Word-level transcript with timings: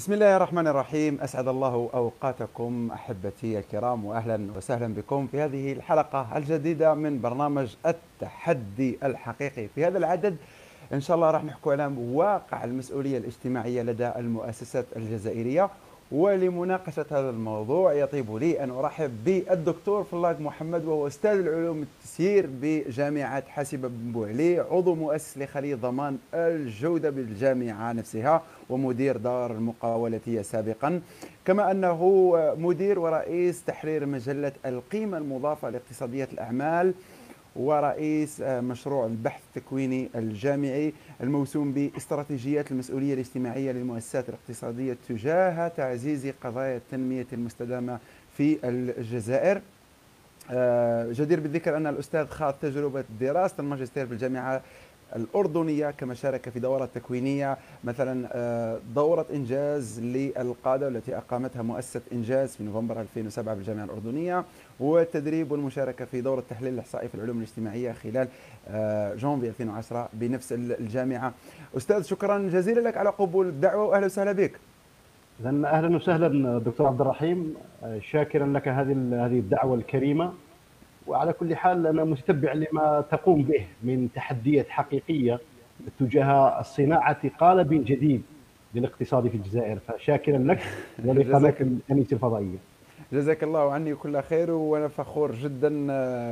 بسم 0.00 0.12
الله 0.12 0.36
الرحمن 0.36 0.66
الرحيم. 0.66 1.20
أسعد 1.20 1.48
الله 1.48 1.90
أوقاتكم 1.94 2.90
أحبتي 2.94 3.58
الكرام 3.58 4.04
وأهلا 4.04 4.48
وسهلا 4.56 4.94
بكم 4.94 5.26
في 5.26 5.40
هذه 5.40 5.72
الحلقة 5.72 6.36
الجديدة 6.36 6.94
من 6.94 7.20
برنامج 7.20 7.76
التحدي 7.86 8.98
الحقيقي. 9.04 9.68
في 9.68 9.86
هذا 9.86 9.98
العدد 9.98 10.36
إن 10.92 11.00
شاء 11.00 11.16
الله 11.16 11.30
راح 11.30 11.44
نحكي 11.44 11.70
على 11.70 11.92
واقع 11.98 12.64
المسؤولية 12.64 13.18
الاجتماعية 13.18 13.82
لدى 13.82 14.08
المؤسسات 14.16 14.86
الجزائرية 14.96 15.70
ولمناقشة 16.12 17.06
هذا 17.10 17.30
الموضوع 17.30 17.92
يطيب 17.92 18.36
لي 18.36 18.64
أن 18.64 18.70
أرحب 18.70 19.24
بالدكتور 19.24 20.04
فلاق 20.04 20.40
محمد 20.40 20.84
وهو 20.84 21.06
أستاذ 21.06 21.38
العلوم 21.38 21.82
التسيير 21.82 22.48
بجامعة 22.62 23.42
حاسبة 23.48 23.88
بن 23.88 24.12
بوعلي 24.12 24.58
عضو 24.58 24.94
مؤسس 24.94 25.38
لخلية 25.38 25.74
ضمان 25.74 26.18
الجودة 26.34 27.10
بالجامعة 27.10 27.92
نفسها 27.92 28.42
ومدير 28.70 29.16
دار 29.16 29.50
المقاولاتية 29.50 30.42
سابقا. 30.42 31.00
كما 31.44 31.70
أنه 31.70 32.32
مدير 32.58 32.98
ورئيس 32.98 33.64
تحرير 33.64 34.06
مجلة 34.06 34.52
القيمة 34.66 35.18
المضافة 35.18 35.70
لاقتصادية 35.70 36.28
الأعمال 36.32 36.94
ورئيس 37.60 38.40
آه، 38.40 38.60
مشروع 38.60 39.06
البحث 39.06 39.42
التكويني 39.46 40.08
الجامعي 40.14 40.92
الموسوم 41.20 41.72
باستراتيجيات 41.72 42.72
المسؤولية 42.72 43.14
الاجتماعية 43.14 43.72
للمؤسسات 43.72 44.28
الاقتصادية 44.28 44.96
تجاه 45.08 45.68
تعزيز 45.68 46.32
قضايا 46.44 46.76
التنمية 46.76 47.26
المستدامة 47.32 47.98
في 48.36 48.58
الجزائر. 48.64 49.60
آه، 50.50 51.12
جدير 51.12 51.40
بالذكر 51.40 51.76
أن 51.76 51.86
الأستاذ 51.86 52.26
خاض 52.26 52.54
تجربة 52.54 53.04
دراسة 53.20 53.54
الماجستير 53.58 54.06
في 54.06 54.12
الجامعة 54.12 54.62
الأردنية 55.16 55.90
كما 55.90 56.14
شارك 56.14 56.48
في 56.48 56.60
دورات 56.60 56.88
تكوينية 56.94 57.56
مثلا 57.84 58.28
آه، 58.32 58.78
دورة 58.94 59.26
إنجاز 59.34 60.00
للقادة 60.00 60.88
التي 60.88 61.16
أقامتها 61.16 61.62
مؤسسة 61.62 62.00
إنجاز 62.12 62.56
في 62.56 62.64
نوفمبر 62.64 63.00
2007 63.00 63.54
بالجامعة 63.54 63.84
الأردنية 63.84 64.44
والتدريب 64.80 65.52
والمشاركة 65.52 66.04
في 66.04 66.20
دورة 66.20 66.38
التحليل 66.40 66.74
الإحصائي 66.74 67.08
في 67.08 67.14
العلوم 67.14 67.38
الاجتماعية 67.38 67.92
خلال 67.92 68.28
آه، 68.68 69.14
جونفي 69.14 69.48
2010 69.48 70.08
بنفس 70.12 70.52
الجامعة. 70.52 71.32
أستاذ 71.76 72.02
شكرا 72.02 72.38
جزيلا 72.38 72.80
لك 72.80 72.96
على 72.96 73.10
قبول 73.10 73.46
الدعوة 73.48 73.84
وأهلا 73.84 74.06
وسهلا 74.06 74.32
بك. 74.32 74.52
أهلا 75.44 75.96
وسهلا 75.96 76.58
دكتور 76.58 76.86
عبد 76.86 77.00
الرحيم. 77.00 77.54
آه، 77.84 77.98
شاكرا 77.98 78.46
لك 78.46 78.68
هذه 78.68 78.92
هذه 79.26 79.38
الدعوة 79.38 79.74
الكريمة. 79.74 80.32
وعلى 81.06 81.32
كل 81.32 81.56
حال 81.56 81.86
أنا 81.86 82.04
متتبع 82.04 82.52
لما 82.52 83.04
تقوم 83.10 83.42
به 83.42 83.66
من 83.82 84.08
تحديات 84.14 84.68
حقيقية 84.68 85.40
تجاه 86.00 86.60
الصناعه 86.60 87.28
قالب 87.38 87.84
جديد 87.84 88.22
للاقتصاد 88.74 89.28
في 89.28 89.34
الجزائر. 89.36 89.78
فشاكرا 89.78 90.38
لك 90.38 90.60
ولقناة 91.04 91.54
الانيس 91.60 92.12
الفضائية. 92.12 92.58
جزاك 93.12 93.42
الله 93.42 93.72
عني 93.72 93.94
كل 93.94 94.22
خير 94.22 94.50
وأنا 94.50 94.88
فخور 94.88 95.32
جدا 95.32 95.68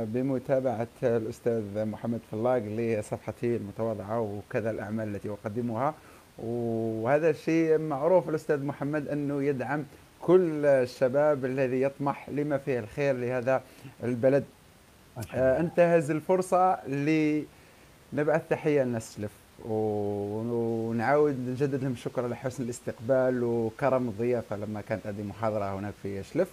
بمتابعة 0.03 0.87
الأستاذ 1.03 1.85
محمد 1.85 2.19
فلاق 2.31 2.57
لصفحتي 2.57 3.55
المتواضعة 3.55 4.21
وكذا 4.21 4.71
الأعمال 4.71 5.15
التي 5.15 5.29
أقدمها. 5.29 5.93
وهذا 6.37 7.29
الشيء 7.29 7.77
معروف 7.77 8.29
الأستاذ 8.29 8.63
محمد 8.65 9.07
أنه 9.07 9.43
يدعم 9.43 9.83
كل 10.21 10.65
الشباب 10.65 11.45
الذي 11.45 11.81
يطمح 11.81 12.29
لما 12.29 12.57
فيه 12.57 12.79
الخير 12.79 13.15
لهذا 13.15 13.61
البلد. 14.03 14.43
انتهز 15.33 16.11
الفرصة 16.11 16.87
لنبعث 16.87 18.41
تحية 18.49 18.83
للناس 18.83 19.07
السلف 19.09 19.31
ونعاود 19.65 21.39
نجدد 21.49 21.83
لهم 21.83 21.91
الشكر 21.91 22.23
على 22.23 22.35
حسن 22.35 22.63
الاستقبال 22.63 23.43
وكرم 23.43 24.07
الضيافة 24.07 24.55
لما 24.55 24.81
كانت 24.81 25.07
هذه 25.07 25.23
محاضرة 25.23 25.79
هناك 25.79 25.93
في 26.03 26.23
شلف 26.23 26.47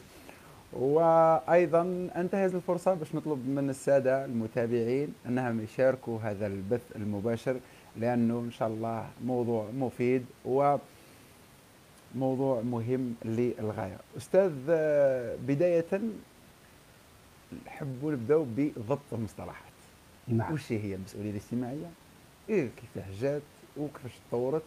وأيضا 0.73 2.09
انتهز 2.17 2.55
الفرصة 2.55 2.95
باش 2.95 3.15
نطلب 3.15 3.49
من 3.49 3.71
السادة 3.71 4.25
المتابعين 4.25 5.15
أنهم 5.27 5.61
يشاركوا 5.61 6.19
هذا 6.23 6.47
البث 6.47 6.97
المباشر 6.97 7.57
لأنه 7.97 8.39
إن 8.39 8.51
شاء 8.51 8.69
الله 8.69 9.07
موضوع 9.25 9.67
مفيد 9.79 10.25
و 10.45 10.77
موضوع 12.15 12.61
مهم 12.61 13.15
للغاية. 13.25 13.97
أستاذ 14.17 14.53
بداية 15.49 15.85
نحبوا 17.67 18.13
نبداو 18.13 18.47
بضبط 18.57 19.13
المصطلحات. 19.13 19.73
نعم. 20.29 20.53
وش 20.53 20.73
هي 20.73 20.95
المسؤولية 20.95 21.31
الاجتماعية؟ 21.31 21.91
إيه 22.49 22.69
كيفاش 22.77 23.21
جات 23.21 23.43
وكيفاش 23.77 24.13
تطورت 24.29 24.63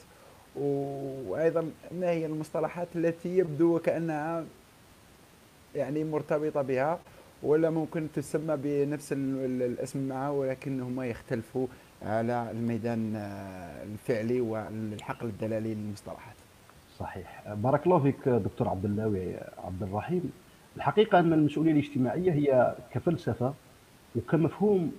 وأيضا 0.55 1.71
ما 1.91 2.09
هي 2.09 2.25
المصطلحات 2.25 2.87
التي 2.95 3.37
يبدو 3.37 3.75
وكأنها 3.75 4.45
يعني 5.75 6.03
مرتبطة 6.03 6.61
بها 6.61 6.99
ولا 7.43 7.69
ممكن 7.69 8.07
تسمى 8.15 8.57
بنفس 8.57 9.13
الاسم 9.13 10.07
معه 10.07 10.31
ولكنهما 10.31 11.05
يختلفوا 11.05 11.67
على 12.01 12.51
الميدان 12.51 13.15
الفعلي 13.83 14.41
والحقل 14.41 15.27
الدلالي 15.27 15.75
للمصطلحات. 15.75 16.35
صحيح. 16.99 17.43
بارك 17.53 17.85
الله 17.85 17.99
فيك 17.99 18.29
دكتور 18.29 18.69
عبد 18.69 18.85
الله 18.85 19.39
عبد 19.57 19.83
الرحيم. 19.83 20.31
الحقيقة 20.77 21.19
أن 21.19 21.33
المسؤولية 21.33 21.71
الاجتماعية 21.71 22.31
هي 22.31 22.75
كفلسفة 22.93 23.53
وكمفهوم 24.15 24.91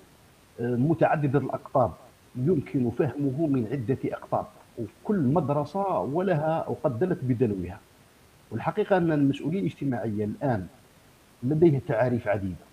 آه، 0.60 0.75
متعدد 0.75 1.36
الأقطاب. 1.36 1.92
يمكن 2.36 2.91
فهمه 2.91 3.47
من 3.47 3.69
عدة 3.72 3.98
أقطاب. 4.04 4.47
وكل 4.78 5.19
مدرسة 5.19 5.98
ولها 6.00 6.58
أو 6.58 6.76
قد 6.84 6.98
دلت 6.98 7.19
بدلوها. 7.22 7.81
والحقيقة 8.50 8.97
أن 8.97 9.12
المسؤولية 9.12 9.60
الاجتماعية 9.60 10.25
الآن 10.25 10.66
لديها 11.42 11.81
تعاريف 11.88 12.28
عديدة. 12.28 12.64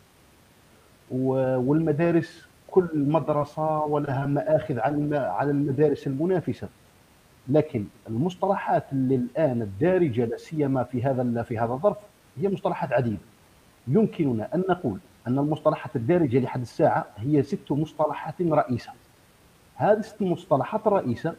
والمدارس 1.11 2.47
كل 2.67 2.87
مدرسة 2.93 3.79
ولها 3.85 4.25
مآخذ 4.25 4.79
على 5.13 5.51
المدارس 5.51 6.07
المنافسة. 6.07 6.67
لكن 7.47 7.85
المصطلحات 8.09 8.83
اللي 8.91 9.15
الآن 9.15 9.61
الدارجة 9.61 10.25
لا 10.25 10.37
سيما 10.37 10.83
في 10.83 11.03
هذا 11.03 11.43
في 11.43 11.59
هذا 11.59 11.73
الظرف 11.73 11.97
هي 12.41 12.49
مصطلحات 12.49 12.93
عديدة. 12.93 13.17
يمكننا 13.87 14.55
أن 14.55 14.63
نقول 14.69 14.99
أن 15.27 15.39
المصطلحات 15.39 15.95
الدارجة 15.95 16.39
لحد 16.39 16.61
الساعة 16.61 17.05
هي 17.17 17.43
ست 17.43 17.71
مصطلحات 17.71 18.41
رئيسة. 18.41 18.91
هذه 19.75 19.97
الست 19.99 20.21
مصطلحات 20.21 20.87
الرئيسة 20.87 21.35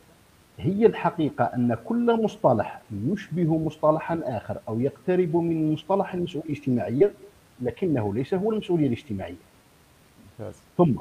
هي 0.58 0.86
الحقيقة 0.86 1.44
أن 1.44 1.74
كل 1.84 2.22
مصطلح 2.22 2.80
يشبه 3.06 3.58
مصطلحا 3.58 4.20
آخر 4.24 4.58
أو 4.68 4.80
يقترب 4.80 5.36
من 5.36 5.72
مصطلح 5.72 6.14
المسؤولية 6.14 6.46
الاجتماعية 6.50 7.12
لكنه 7.60 8.14
ليس 8.14 8.34
هو 8.34 8.52
المسؤولية 8.52 8.86
الاجتماعية. 8.86 9.34
ثم 10.76 10.94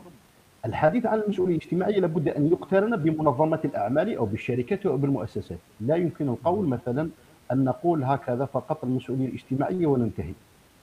الحديث 0.66 1.06
عن 1.06 1.20
المسؤولية 1.20 1.56
الاجتماعية 1.56 2.00
لابد 2.00 2.28
أن 2.28 2.48
يقترن 2.48 2.96
بمنظمة 2.96 3.60
الأعمال 3.66 4.18
أو 4.18 4.26
بالشركات 4.26 4.86
أو 4.86 4.98
بالمؤسسات. 4.98 5.58
لا 5.82 5.96
يمكن 5.96 6.30
القول 6.30 6.68
مثلا 6.68 7.10
أن 7.52 7.64
نقول 7.64 8.04
هكذا 8.04 8.46
فقط 8.46 8.84
المسؤولية 8.84 9.28
الاجتماعية 9.28 9.88
وننتهي. 9.88 10.34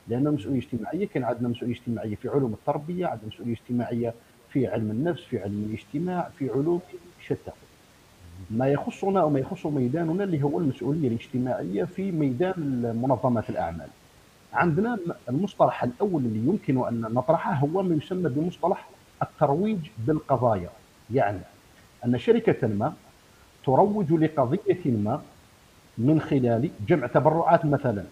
لأن 0.08 0.26
المسؤولية 0.26 0.58
الاجتماعية 0.58 1.06
كان 1.06 1.24
عندنا 1.24 1.48
مسؤولية 1.48 1.74
اجتماعية 1.74 2.16
في 2.16 2.28
علوم 2.28 2.52
التربية 2.52 3.06
عندنا 3.06 3.28
مسؤولية 3.28 3.52
اجتماعية 3.52 4.14
في 4.50 4.66
علم 4.66 4.90
النفس 4.90 5.22
في 5.22 5.38
علم 5.38 5.66
الاجتماع 5.68 6.28
في 6.38 6.50
علوم 6.50 6.80
شتى. 7.26 7.50
ما 8.50 8.66
يخصنا 8.68 9.24
وما 9.24 9.38
يخص 9.40 9.66
ميداننا 9.66 10.24
اللي 10.24 10.42
هو 10.42 10.58
المسؤولية 10.58 11.08
الاجتماعية 11.08 11.84
في 11.84 12.12
ميدان 12.12 12.92
منظمات 13.02 13.50
الأعمال. 13.50 13.88
عندنا 14.52 14.98
المصطلح 15.28 15.84
الأول 15.84 16.24
اللي 16.24 16.48
يمكن 16.48 16.86
أن 16.88 17.00
نطرحه 17.00 17.52
هو 17.54 17.82
ما 17.82 17.94
يسمى 17.94 18.28
بمصطلح 18.28 18.88
الترويج 19.22 19.78
بالقضايا. 20.06 20.70
يعني 21.14 21.40
أن 22.04 22.18
شركة 22.18 22.68
ما 22.68 22.92
تروج 23.66 24.12
لقضية 24.12 24.80
ما 24.84 25.22
من 25.98 26.20
خلال 26.20 26.70
جمع 26.88 27.06
تبرعات 27.06 27.64
مثلا. 27.64 28.04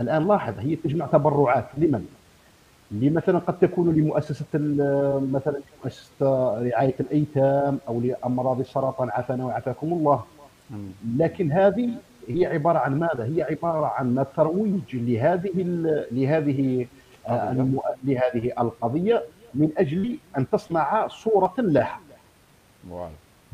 الآن 0.00 0.28
لاحظ 0.28 0.58
هي 0.58 0.76
تجمع 0.76 1.06
تبرعات. 1.06 1.64
لمن؟ 1.78 2.06
لمثلا 2.90 3.38
قد 3.38 3.58
تكون 3.58 3.94
لمؤسسة 3.94 4.46
مثلا 5.32 5.60
مؤسسه 5.84 6.58
رعاية 6.62 6.94
الأيتام 7.00 7.78
أو 7.88 8.00
لأمراض 8.00 8.60
السرطان. 8.60 9.10
عافانا 9.10 9.44
وعافاكم 9.44 9.92
الله. 9.92 10.24
لكن 11.18 11.52
هذه 11.52 11.90
هي 12.28 12.46
عبارة 12.46 12.78
عن 12.78 12.98
ماذا؟ 12.98 13.24
هي 13.24 13.42
عبارة 13.42 13.86
عن 13.86 14.18
الترويج 14.18 14.96
لهذه 14.96 15.50
لهذه 16.12 16.86
آه، 17.28 17.52
لهذه 18.04 18.52
القضية 18.58 19.22
من 19.54 19.70
أجل 19.78 20.16
أن 20.38 20.50
تصنع 20.50 21.08
صورة 21.08 21.54
لها. 21.58 22.00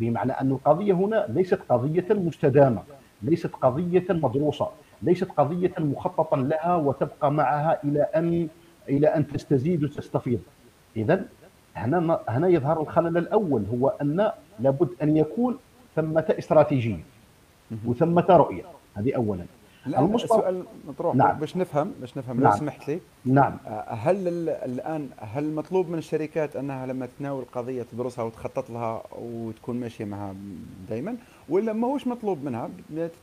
بمعنى 0.01 0.33
أن 0.33 0.51
القضية 0.51 0.93
هنا 0.93 1.27
ليست 1.29 1.61
قضية 1.69 2.07
مستدامة 2.11 2.83
ليست 3.23 3.51
قضية 3.63 4.05
مدروسة 4.11 4.69
ليست 5.03 5.29
قضية 5.37 5.73
مخططا 5.79 6.37
لها 6.37 6.77
وتبقى 6.77 7.33
معها 7.33 7.79
إلى 7.85 8.03
أن 8.03 8.49
إلى 8.89 9.07
أن 9.07 9.27
تستزيد 9.27 9.85
وتستفيض. 9.85 10.41
اذا 10.97 11.25
هنا 11.77 12.21
هنا 12.29 12.49
يظهر 12.49 12.81
الخلل 12.83 13.19
الأول 13.19 13.65
هو 13.73 13.89
أن 13.89 14.31
لابد 14.61 14.89
أن 15.03 15.17
يكون 15.17 15.59
ثمة 15.97 16.35
استراتيجية 16.39 17.05
وثمة 17.87 18.27
رؤية. 18.31 18.63
هذه 18.95 19.17
أولا. 19.17 19.45
لا 19.89 20.15
السؤال 20.15 20.65
مطروح 20.89 21.15
نعم. 21.15 21.39
باش 21.39 21.57
نفهم 21.57 21.93
باش 22.01 22.19
نفهم 22.19 22.41
نعم. 22.41 22.53
لو 22.53 22.59
سمحت 22.59 22.89
لي. 22.89 23.01
نعم. 23.25 23.57
آه، 23.67 23.95
هل 23.95 24.29
الان 24.49 25.09
هل 25.19 25.55
مطلوب 25.55 25.89
من 25.89 25.99
الشركات 25.99 26.57
أنها 26.57 26.87
لما 26.87 27.09
تناول 27.19 27.45
قضية 27.53 27.83
تدرسها 27.83 28.25
وتخطط 28.25 28.71
لها 28.71 29.03
وتكون 29.21 29.81
ماشية 29.81 30.05
معها 30.05 30.35
دائما 30.89 31.17
ولا 31.49 31.73
ما 31.73 31.87
هوش 31.87 32.07
مطلوب 32.07 32.45
منها؟ 32.45 32.71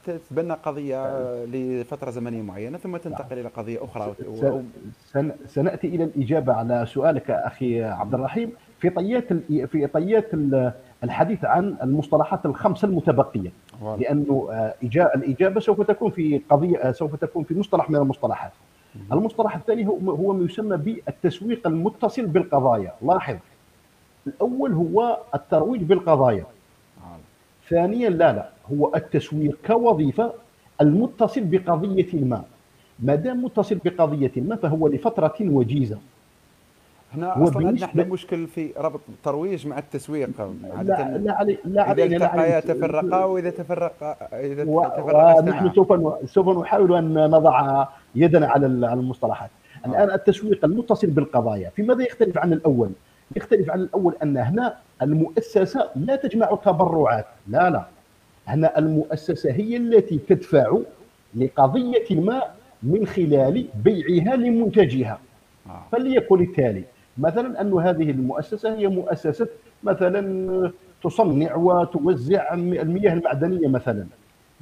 تتبنى 0.05 0.53
قضية 0.53 1.25
لفترة 1.45 2.11
زمنية 2.11 2.41
معينة 2.41 2.77
ثم 2.77 2.97
تنتقل 2.97 3.39
إلى 3.39 3.49
قضية 3.49 3.83
أخرى 3.83 4.15
و... 4.27 4.61
سنأتي 5.47 5.87
إلى 5.87 6.03
الإجابة 6.03 6.53
على 6.53 6.85
سؤالك 6.85 7.31
أخي 7.31 7.83
عبد 7.83 8.13
الرحيم. 8.13 8.51
في 8.79 8.89
طيات 8.89 9.33
في 9.71 9.87
طيات 9.87 10.29
الحديث 11.05 11.45
عن 11.45 11.75
المصطلحات 11.83 12.45
الخمسه 12.45 12.87
المتبقية. 12.87 13.51
لأنه 13.99 14.47
آه، 14.51 14.75
الإجابة 15.15 15.59
سوف 15.59 15.81
تكون 15.81 16.11
في 16.11 16.41
قضية 16.49 16.77
آه، 16.77 16.91
سوف 16.91 17.15
تكون 17.15 17.43
في 17.43 17.59
مصطلح 17.59 17.89
من 17.89 17.95
المصطلحات. 17.95 18.51
المصطلح 19.11 19.55
الثاني 19.55 19.87
هو 19.87 20.11
هو 20.11 20.33
ما 20.33 20.45
يسمى 20.45 20.77
بالتسويق 20.77 21.67
المتصل 21.67 22.25
بالقضايا. 22.25 22.93
لاحظ. 23.01 23.35
الأول 24.27 24.71
هو 24.73 25.17
الترويج 25.35 25.81
بالقضايا. 25.83 26.45
ثانيا 27.69 28.09
لا 28.09 28.33
لا. 28.33 28.49
هو 28.71 28.91
التسويق 28.95 29.57
كوظيفة 29.67 30.33
المتصل 30.81 31.41
بقضية 31.43 32.13
ما. 32.13 32.43
ما 32.99 33.15
دام 33.15 33.43
متصل 33.43 33.75
بقضية 33.85 34.31
ما 34.37 34.55
فهو 34.55 34.87
لفترة 34.87 35.35
وجيزة. 35.41 35.97
إحنا 37.15 37.43
أصلا 37.43 37.67
عندنا 37.67 37.85
إحنا 37.85 38.03
مشكل 38.03 38.47
في 38.47 38.71
ربط 38.77 38.99
الترويج 39.09 39.67
مع 39.67 39.77
التسويق 39.77 40.29
لا 40.81 41.17
لا 41.17 41.33
علي 41.33 41.57
لا 41.65 41.83
علينا 41.83 42.15
اذا 42.15 42.25
التقيا 42.25 42.59
تفرقا 42.59 43.23
وإذا 43.25 43.49
تفرق 43.49 44.17
إذا 44.33 44.63
تفرقا 44.63 45.41
نحن 45.41 45.71
سوف 45.75 45.93
سوف 46.29 46.57
نحاول 46.57 46.95
أن 46.95 47.13
نضع 47.13 47.85
يدنا 48.15 48.47
على 48.47 48.65
المصطلحات. 48.65 49.49
آه. 49.85 49.89
الان 49.89 50.11
التسويق 50.11 50.65
المتصل 50.65 51.07
بالقضايا. 51.07 51.69
في 51.69 51.83
ماذا 51.83 52.03
يختلف 52.03 52.37
عن 52.37 52.53
الأول؟ 52.53 52.89
يختلف 53.35 53.69
عن 53.69 53.79
الأول 53.79 54.15
أن 54.23 54.37
هنا 54.37 54.77
المؤسسة 55.01 55.89
لا 55.95 56.15
تجمع 56.15 56.55
تبرعات. 56.65 57.25
لا 57.47 57.69
لا. 57.69 57.85
هنا 58.47 58.79
المؤسسة 58.79 59.51
هي 59.51 59.77
التي 59.77 60.17
تدفع 60.17 60.77
لقضية 61.35 62.21
ما 62.21 62.41
من 62.83 63.07
خلال 63.07 63.67
بيعها 63.83 64.35
لمنتجها. 64.35 65.19
آه. 65.67 65.83
فليكن 65.91 66.41
التالي 66.41 66.83
مثلا 67.17 67.61
أن 67.61 67.73
هذه 67.73 68.11
المؤسسة 68.11 68.75
هي 68.75 68.87
مؤسسة 68.87 69.47
مثلا 69.83 70.71
تصنع 71.03 71.55
وتوزع 71.55 72.53
المياه 72.53 73.13
المعدنية 73.13 73.67
مثلا. 73.67 74.05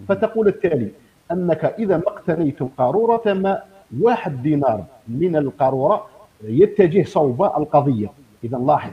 فتقول 0.07 0.47
التالي 0.47 0.91
أنك 1.31 1.65
إذا 1.65 1.97
ما 1.97 2.07
اقتنيتم 2.07 2.69
قارورة 2.77 3.33
ماء 3.33 3.67
واحد 4.01 4.41
دينار 4.41 4.85
من 5.07 5.35
القارورة 5.35 6.07
يتجه 6.43 7.03
صوب 7.03 7.43
القضية. 7.43 8.09
إذا 8.43 8.57
لاحظ 8.57 8.91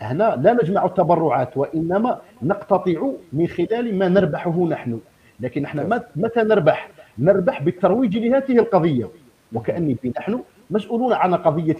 هنا 0.00 0.36
لا 0.42 0.52
نجمع 0.52 0.84
التبرعات 0.84 1.56
وإنما 1.56 2.18
نقتطع 2.42 3.10
من 3.32 3.46
خلال 3.46 3.98
ما 3.98 4.08
نربحه 4.08 4.64
نحن. 4.64 5.00
لكن 5.40 5.64
إحنا 5.64 6.02
متى 6.16 6.42
نربح؟ 6.42 6.90
نربح 7.18 7.62
بالترويج 7.62 8.18
لهذه 8.18 8.58
القضية. 8.58 9.08
وكأني 9.52 9.96
نحن 10.18 10.42
مسؤولون 10.70 11.12
عن 11.12 11.34
قضية 11.34 11.76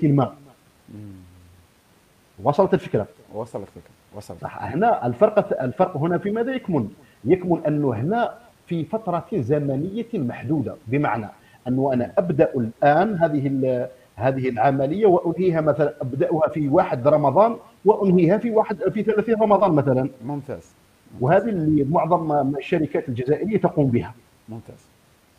وصلت 2.42 2.74
الفكرة. 2.74 3.06
وصلت 3.34 3.62
الفكرة. 3.62 3.90
وصلت 4.14 4.40
صح. 4.40 4.62
هنا 4.62 5.06
الفرق 5.06 5.62
الفرق 5.62 5.96
هنا 5.96 6.18
في 6.18 6.30
ماذا 6.30 6.54
يكمن؟ 6.54 6.88
يكمن 7.24 7.60
أنه 7.66 7.94
هنا 7.94 8.34
في 8.66 8.84
فترة 8.84 9.26
زمنية 9.32 10.06
محدودة. 10.14 10.76
بمعنى 10.86 11.26
أنه 11.68 11.92
أنا 11.92 12.12
أبدأ 12.18 12.52
الآن 12.56 13.14
هذه 13.14 13.88
هذه 14.16 14.48
العملية 14.48 15.06
وأنهيها 15.06 15.60
مثلا. 15.60 15.94
أبدأها 16.00 16.48
في 16.48 16.68
واحد 16.68 17.08
رمضان 17.08 17.56
وأنهيها 17.84 18.38
في 18.38 18.50
واحد 18.50 18.88
في 18.88 19.02
30 19.02 19.34
رمضان 19.42 19.72
مثلا. 19.72 20.08
ممتاز, 20.24 20.72
وهذه 21.20 21.48
اللي 21.48 21.84
معظم 21.84 22.56
الشركات 22.56 23.08
الجزائرية 23.08 23.58
تقوم 23.58 23.86
بها. 23.86 24.14
ممتاز. 24.48 24.86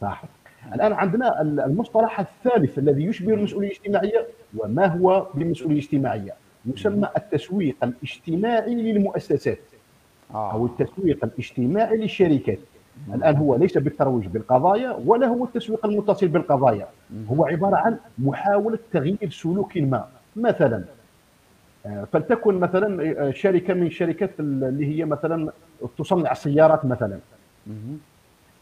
صح. 0.02 0.24
الآن 0.74 0.94
عندنا 0.94 1.42
المصطلح 1.42 2.20
الثالث 2.20 2.80
الذي 2.80 3.04
يشبه 3.04 3.34
المسؤولية 3.34 3.68
الاجتماعية 3.68 4.28
وما 4.58 4.86
هو 4.86 5.28
بالمسؤولية 5.34 5.76
الاجتماعية؟ 5.76 6.34
يسمى 6.66 7.08
التسويق 7.18 7.76
الاجتماعي 7.84 8.76
للمؤسسات 8.76 9.60
آه. 10.34 10.52
أو 10.52 10.66
التسويق 10.66 11.24
الاجتماعي 11.26 11.98
للشركات. 11.98 12.60
الآن 13.14 13.36
هو 13.36 13.56
ليس 13.56 13.78
بالترويج 13.78 14.28
بالقضايا 14.28 14.92
ولا 15.06 15.28
هو 15.28 15.44
التسويق 15.44 15.86
المتصل 15.86 16.28
بالقضايا. 16.28 16.88
هو 17.28 17.46
عبارة 17.46 17.76
عن 17.76 17.98
محاولة 18.20 18.80
تغيير 18.92 19.30
سلوك 19.30 19.78
ما. 19.78 20.08
مثلا 20.36 20.84
آه، 21.86 22.08
فلتكن 22.14 22.60
مثلا 22.60 23.04
آه، 23.28 23.32
شركة 23.32 23.74
من 23.74 23.86
الشركات 23.88 24.40
اللي 24.40 24.86
هي 24.86 25.06
مثلا 25.06 25.52
تصنع 25.98 26.34
سيارات 26.34 26.86
مثلا. 26.86 27.20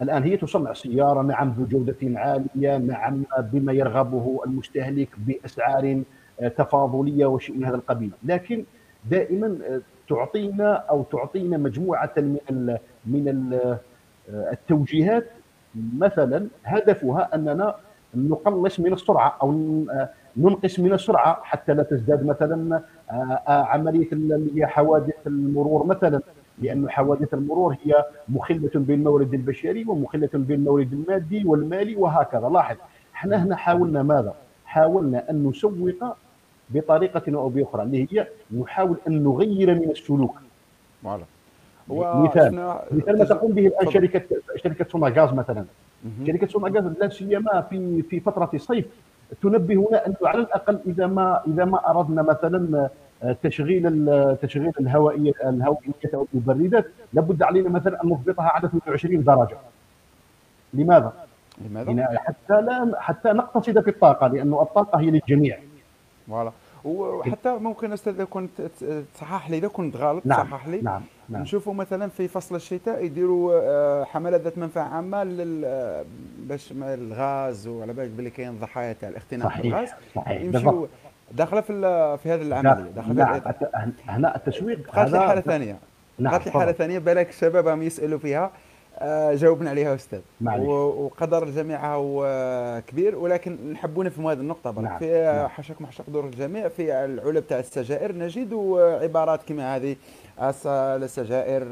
الآن 0.01 0.23
هي 0.23 0.37
تصنع 0.37 0.73
سيارة 0.73 1.21
نعم 1.21 1.51
بجودة 1.51 2.19
عالية 2.19 2.77
نعم 2.77 3.23
بما 3.39 3.73
يرغبه 3.73 4.41
المستهلك 4.45 5.09
بأسعار 5.17 6.03
تفاضلية 6.57 7.25
وشيء 7.25 7.57
من 7.57 7.65
هذا 7.65 7.75
القبيل 7.75 8.11
لكن 8.23 8.63
دائما 9.05 9.57
آه، 9.69 9.81
تعطينا 10.09 10.73
أو 10.73 11.03
تعطينا 11.03 11.57
مجموعة 11.57 12.13
من 12.17 12.77
من 13.05 13.53
آه، 13.53 13.79
التوجيهات. 14.51 15.25
مثلا 15.97 16.47
هدفها 16.65 17.35
أننا 17.35 17.75
نقلص 18.15 18.79
من 18.79 18.93
السرعة 18.93 19.37
أو 19.41 19.51
آه، 19.91 20.09
ننقص 20.37 20.79
من 20.79 20.93
السرعة 20.93 21.39
حتى 21.43 21.73
لا 21.73 21.83
تزداد 21.83 22.25
مثلا 22.25 22.81
عملية 23.47 24.65
حوادث 24.65 25.27
المرور 25.27 25.85
مثلا. 25.85 26.21
لأن 26.61 26.89
حوادث 26.89 27.33
المرور 27.33 27.77
هي 27.83 28.05
مخلة 28.29 28.71
بالمورد 28.75 29.33
البشري 29.33 29.85
ومخلة 29.87 30.29
بالمورد 30.33 30.93
المادي 30.93 31.45
والمالي 31.45 31.95
وهكذا. 31.95 32.49
لاحظ 32.49 32.75
إحنا 33.15 33.43
هنا 33.43 33.55
حاولنا 33.55 34.03
ماذا؟ 34.03 34.33
حاولنا 34.65 35.29
أن 35.29 35.47
نسوق 35.47 35.73
بطريقة 36.69 37.21
أو 37.35 37.49
بأخرى 37.49 37.83
اللي 37.83 38.07
هي 38.11 38.27
نحاول 38.59 38.97
أن 39.07 39.23
نغير 39.23 39.75
من 39.75 39.89
السلوك. 39.91 40.35
مثال 41.89 42.55
مثال 42.91 43.19
ما 43.19 43.25
تقوم 43.25 43.51
به 43.53 43.67
الآن 43.67 43.91
شركة 43.91 44.21
شركة 44.63 44.85
سونا 44.91 45.21
غاز 45.21 45.33
مثلا 45.33 45.65
شركة 46.27 46.47
سونا 46.47 46.79
غاز 46.79 46.85
لا 46.99 47.09
سيما 47.09 47.61
في 47.61 48.01
في 48.01 48.19
فترة 48.19 48.49
الصيف 48.53 48.85
تنبهنا 49.41 50.07
انه 50.07 50.15
على 50.23 50.39
الأقل 50.39 50.79
إذا 50.87 51.07
ما 51.07 51.41
إذا 51.47 51.65
ما 51.65 51.89
أردنا 51.89 52.21
مثلا 52.21 52.89
تشغيل 53.43 53.83
تشغيل 54.41 54.71
الهوائيه 54.79 55.33
الهوائية 55.43 55.93
أو 56.13 56.27
المبردات 56.33 56.85
لابد 57.13 57.43
علينا 57.43 57.69
مثلا 57.69 58.03
أن 58.03 58.09
نضبطها 58.09 58.45
على 58.45 58.65
22 58.67 59.23
درجة 59.23 59.57
لماذا؟ 60.73 61.13
لماذا؟ 61.61 62.19
حتى 62.19 62.61
لا 62.61 62.91
حتى 62.99 63.29
نقتصد 63.29 63.79
في 63.79 63.89
الطاقة 63.89 64.27
لأنه 64.27 64.61
الطاقة 64.61 64.99
هي 64.99 65.11
للجميع 65.11 65.59
فوالا 66.27 66.51
وحتى 66.85 67.49
ممكن 67.49 67.93
أستاذ 67.93 68.13
إذا 68.13 68.23
كنت 68.23 68.61
تصحح 69.13 69.49
لي 69.49 69.57
إذا 69.57 69.67
كنت 69.67 69.95
غلط 69.95 70.25
نعم. 70.25 70.43
تصحح 70.43 70.67
لي 70.67 70.81
نعم. 70.81 71.01
نعم. 71.29 71.41
نشوفوا 71.41 71.73
مثلا 71.73 72.09
في 72.09 72.27
فصل 72.27 72.55
الشتاء 72.55 73.05
يديروا 73.05 73.59
آه، 73.63 74.03
حملات 74.03 74.41
ذات 74.41 74.57
منفعة 74.57 74.83
عامة 74.83 75.23
لل 75.23 75.65
آه، 75.65 76.05
باش 76.39 76.73
الغاز 76.81 77.67
وعلى 77.67 77.93
بالك 77.93 78.09
باللي 78.09 78.29
كاين 78.29 78.59
ضحايا 78.59 78.93
تاع 78.93 79.09
الاختناق 79.09 79.61
بالغاز 79.61 79.89
صحيح 80.15 80.41
يمشيوا 80.41 80.87
داخلة 81.31 81.61
في 81.61 81.73
في 82.23 82.31
هذه 82.31 82.41
العملية 82.41 82.91
داخلة 82.91 83.41
هنا 84.07 84.35
التسويق 84.35 84.89
قالت 84.89 85.11
لي 85.11 85.19
حالة 85.19 85.41
ثانية. 85.41 85.79
نعم 86.19 86.33
قالت 86.33 86.45
لي 86.45 86.51
حالة 86.51 86.71
ثانية 86.71 86.99
بالك 86.99 87.29
الشباب 87.29 87.67
هم 87.67 87.81
يسألوا 87.81 88.19
فيها. 88.19 88.51
جاوبنا 89.33 89.69
عليها 89.69 89.95
أستاذ. 89.95 90.19
وقدر 90.65 91.43
الجميع 91.43 91.95
هو 91.95 92.81
كبير 92.87 93.15
ولكن 93.15 93.71
نحبوا 93.73 94.03
نفهموا 94.03 94.31
هذه 94.31 94.39
النقطة 94.39 94.71
برك. 94.71 94.85
نعم. 94.85 94.99
في 94.99 95.23
نعم. 95.23 95.47
حاشاكم 95.47 95.85
حاشا 95.85 96.03
حضور 96.03 96.25
الجميع 96.25 96.67
في 96.67 97.05
العلب 97.05 97.47
تاع 97.47 97.59
السجائر. 97.59 98.15
نجد 98.15 98.53
عبارات 99.01 99.43
كما 99.43 99.75
هذه 99.75 99.95
السجائر 100.75 101.63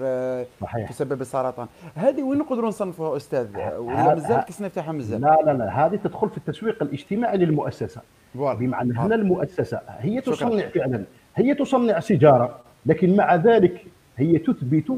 صحيح. 0.62 0.90
تسبب 0.90 1.22
السرطان 1.22 1.68
هذه 1.96 2.24
وين 2.24 2.40
نقدروا 2.40 2.68
نصنفوها 2.68 3.18
أستاذ؟ 3.18 3.48
ولا 3.78 4.16
مازال 4.16 4.40
التصنيف 4.40 4.76
تاعها 4.76 4.92
مازال؟ 4.92 5.22
لا 5.22 5.38
لا 5.46 5.52
لا. 5.52 5.86
هذه 5.86 5.96
تدخل 5.96 6.30
في 6.30 6.38
التسويق 6.38 6.84
الاجتماعي 6.84 7.38
للمؤسسة. 7.38 8.02
بمعنى 8.36 9.00
هنا 9.00 9.16
المؤسسة 9.16 9.82
هي 10.00 10.22
تصنع 10.22 10.68
فعلا. 10.68 11.04
هي 11.36 11.54
تصنع 11.56 12.00
سيجارة 12.00 12.60
لكن 12.86 13.16
مع 13.16 13.36
ذلك 13.36 13.86
هي 14.18 14.38
تثبت 14.38 14.92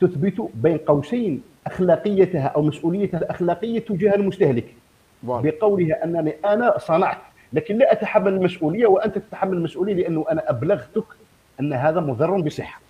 تثبت 0.00 0.48
بين 0.54 0.78
قوسين 0.78 1.42
أخلاقيتها 1.66 2.46
أو 2.46 2.62
مسؤوليتها 2.62 3.18
الأخلاقية 3.18 3.78
تجاه 3.78 4.14
المستهلك. 4.14 4.74
بقولها 5.22 6.04
أنني 6.04 6.34
أنا 6.44 6.78
صنعت 6.78 7.18
لكن 7.52 7.78
لا 7.78 7.92
أتحمل 7.92 8.32
المسؤولية 8.32 8.86
وأنت 8.86 9.18
تتحمل 9.18 9.56
المسؤولية 9.56 9.94
لأنه 9.94 10.24
أنا 10.30 10.50
أبلغتك 10.50 11.04
أن 11.60 11.72
هذا 11.72 12.00
مضر 12.00 12.40
بصحة. 12.40 12.80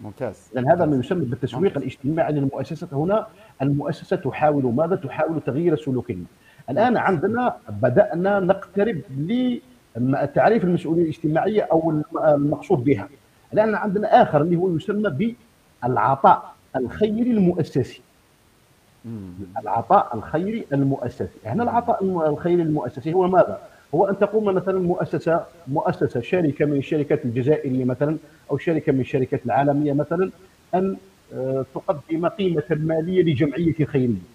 ممتاز. 0.00 0.50
لأن 0.54 0.68
هذا 0.68 0.84
ما 0.84 0.96
يسمى 0.96 1.24
بالتسويق 1.24 1.76
الاجتماعي 1.76 2.32
للمؤسسات 2.32 2.94
هنا. 2.94 3.26
المؤسسة 3.62 4.16
تحاول 4.16 4.74
ماذا؟ 4.74 4.96
تحاول 4.96 5.40
تغيير 5.40 5.76
سلوكنا 5.76 6.24
الآن 6.70 6.96
عندنا 6.96 7.56
بدأنا 7.68 8.40
نقترب 8.40 9.00
لتعريف 9.96 10.64
المسؤولية 10.64 11.02
الاجتماعية 11.02 11.62
أو 11.62 12.02
المقصود 12.24 12.84
بها. 12.84 13.08
الآن 13.52 13.74
عندنا 13.74 14.22
آخر 14.22 14.42
اللي 14.42 14.56
هو 14.56 14.76
يسمى 14.76 15.36
بالعطاء 15.88 16.54
الخيري 16.76 17.30
المؤسسي. 17.30 18.00
العطاء 19.62 20.16
الخيري 20.16 20.64
المؤسسي. 20.72 21.28
هنا 21.46 21.62
العطاء 21.62 22.04
الخيري 22.28 22.62
المؤسسي 22.62 23.12
هو 23.12 23.28
ماذا؟ 23.28 23.58
هو 23.94 24.08
أن 24.08 24.18
تقوم 24.18 24.44
مثلا 24.44 24.80
مؤسسة 24.80 25.44
مؤسسة 25.68 26.20
شركة 26.20 26.64
من 26.64 26.76
الشركات 26.76 27.24
الجزائرية 27.24 27.84
مثلا 27.84 28.16
أو 28.50 28.58
شركة 28.58 28.92
من 28.92 29.00
الشركات 29.00 29.40
العالمية 29.46 29.92
مثلا 29.92 30.30
أن 30.74 30.96
آه، 31.34 31.64
تقدم 31.74 32.26
قيمة 32.28 32.62
مالية 32.70 33.22
لجمعية 33.22 33.84
خيريه 33.84 34.34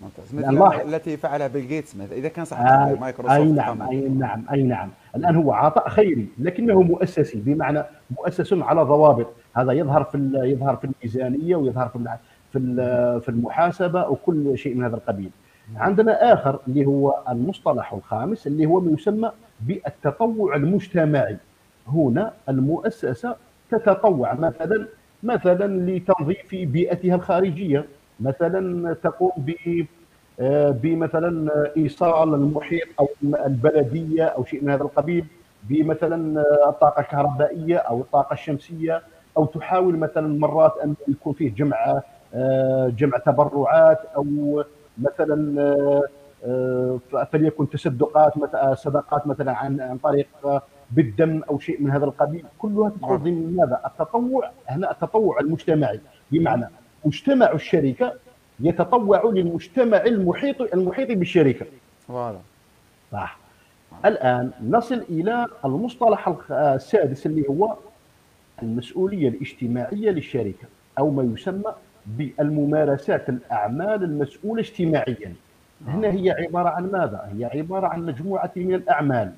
ممتاز. 0.00 0.34
مثل 0.34 0.82
التي 0.94 1.16
فعلها 1.16 1.46
بيل 1.46 1.68
جيتس 1.68 1.94
إذا 2.12 2.28
كان 2.28 2.44
صح 2.44 2.60
آه 2.60 2.94
مايكروسوفت 3.00 3.40
أي 3.40 3.44
نعم 3.44 3.82
أي 3.82 4.08
نعم 4.08 4.44
أي 4.52 4.62
نعم. 4.62 4.90
الآن 5.18 5.36
هو 5.36 5.52
عطاء 5.52 5.88
خيري 5.88 6.28
لكنه 6.38 6.82
مؤسسي 6.82 7.38
بمعنى 7.40 7.82
مؤسس 8.18 8.52
على 8.52 8.82
ضوابط. 8.82 9.26
هذا 9.54 9.72
يظهر 9.72 10.04
في 10.04 10.30
يظهر 10.34 10.76
في 10.76 10.84
الميزانية 10.84 11.56
ويظهر 11.56 11.88
في 11.88 12.16
في 12.52 12.58
في 13.20 13.28
المحاسبة 13.28 14.08
وكل 14.08 14.58
شيء 14.58 14.74
من 14.74 14.84
هذا 14.84 14.96
القبيل. 14.96 15.30
عندنا 15.76 16.32
آخر 16.32 16.58
اللي 16.68 16.86
هو 16.86 17.14
المصطلح 17.28 17.92
الخامس 17.92 18.46
اللي 18.46 18.66
هو 18.66 18.80
ما 18.80 18.92
يسمى 18.92 19.30
بالتطوع 19.60 20.56
المجتمعي. 20.56 21.36
هنا 21.88 22.32
المؤسسة 22.48 23.36
تتطوع. 23.70 24.34
مثلا 24.34 24.86
مثلا 25.22 25.90
لتنظيف 25.90 26.54
بيئتها 26.54 27.14
الخارجية. 27.14 27.84
مثلا 28.20 28.92
تقوم 28.94 29.32
ب 29.36 29.52
بمثلا 30.82 31.50
إيصال 31.76 32.34
المحيط 32.34 32.86
أو 33.00 33.08
البلدية 33.24 34.24
أو 34.24 34.44
شيء 34.44 34.64
من 34.64 34.70
هذا 34.70 34.82
القبيل 34.82 35.24
بمثلا 35.64 36.42
الطاقة 36.68 37.00
الكهربائية 37.00 37.76
أو 37.76 38.00
الطاقة 38.00 38.34
الشمسية 38.34 39.02
أو 39.36 39.44
تحاول 39.46 39.96
مثلا 39.96 40.38
مرات 40.38 40.74
أن 40.84 40.94
يكون 41.08 41.32
فيه 41.32 41.54
جمع 41.54 42.02
آه، 42.34 42.88
جمع 42.88 43.18
تبرعات 43.18 43.98
أو 44.16 44.24
مثلا 44.98 45.60
آه، 46.44 46.98
فليكن 47.32 47.70
تصدقات 47.70 48.32
صدقات 48.74 49.26
مثلا 49.26 49.52
عن 49.52 49.80
عن 49.80 49.98
طريق 49.98 50.28
بالدم 50.90 51.42
أو 51.50 51.58
شيء 51.58 51.82
من 51.82 51.90
هذا 51.90 52.04
القبيل 52.04 52.44
كلها 52.58 52.90
تدخل 52.90 53.08
نعم. 53.08 53.22
ضمن 53.22 53.56
ماذا؟ 53.56 53.80
التطوع 53.86 54.50
هنا 54.68 54.90
التطوع 54.90 55.40
المجتمعي 55.40 56.00
بمعنى 56.32 56.68
مجتمع 57.04 57.52
الشركة 57.52 58.12
يتطوع 58.60 59.24
للمجتمع 59.24 59.96
المحيط 59.96 60.60
المحيط 60.74 61.08
بالشركة. 61.10 61.66
واضح. 62.08 62.40
صح. 63.12 63.38
الآن 64.04 64.50
نصل 64.68 65.04
إلى 65.10 65.46
المصطلح 65.64 66.34
السادس 66.50 67.26
اللي 67.26 67.48
هو 67.48 67.76
المسؤولية 68.62 69.28
الاجتماعية 69.28 70.10
للشركة 70.10 70.66
أو 70.98 71.10
ما 71.10 71.32
يسمى 71.34 71.74
بالممارسات 72.06 73.28
الأعمال 73.28 74.04
المسؤولة 74.04 74.60
اجتماعيا. 74.60 75.34
هنا 75.86 76.08
هي 76.08 76.30
عبارة 76.30 76.68
عن 76.68 76.90
ماذا؟ 76.90 77.30
هي 77.36 77.44
عبارة 77.44 77.86
عن 77.86 78.06
مجموعة 78.06 78.50
من 78.56 78.74
الأعمال 78.74 79.32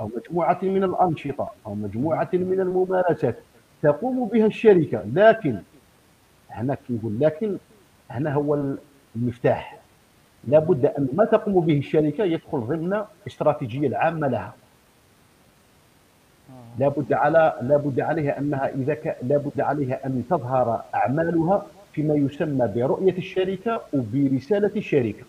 أو 0.00 0.10
مجموعة 0.16 0.58
من 0.62 0.84
الأنشطة 0.84 1.50
أو 1.66 1.74
مجموعة 1.74 2.28
من 2.32 2.60
الممارسات 2.60 3.36
تقوم 3.82 4.28
بها 4.28 4.46
الشركة 4.46 5.02
لكن 5.14 5.58
هنا 6.50 6.76
نقول 6.90 7.20
لكن 7.20 7.56
هنا 8.10 8.34
هو 8.34 8.74
المفتاح. 9.16 9.78
لابد 10.48 10.86
أن 10.86 11.08
ما 11.14 11.24
تقوم 11.24 11.66
به 11.66 11.78
الشركة 11.78 12.24
يدخل 12.24 12.60
ضمن 12.60 13.02
الاستراتيجيه 13.22 13.86
العامة 13.86 14.28
لها. 14.28 14.54
لابد 16.78 17.12
على 17.12 17.54
لابد 17.62 18.00
عليها 18.00 18.38
أنها 18.38 18.68
إذا 18.68 18.94
ك... 18.94 19.16
لابد 19.22 19.60
عليها 19.60 20.06
أن 20.06 20.24
تظهر 20.30 20.82
أعمالها 20.94 21.66
فيما 21.92 22.14
يسمى 22.14 22.68
برؤية 22.74 23.18
الشركة 23.18 23.80
وبرسالة 23.92 24.70
الشركة. 24.76 25.24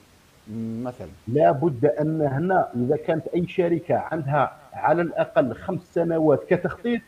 مثلا. 0.84 1.08
لابد 1.28 1.86
أن 1.86 2.22
هنا 2.22 2.68
إذا 2.76 2.96
كانت 2.98 3.28
أي 3.28 3.48
شركة 3.48 3.96
عندها 3.96 4.54
على 4.74 5.02
الأقل 5.02 5.54
خمس 5.56 5.80
سنوات 5.94 6.44
كتخطيط 6.50 7.02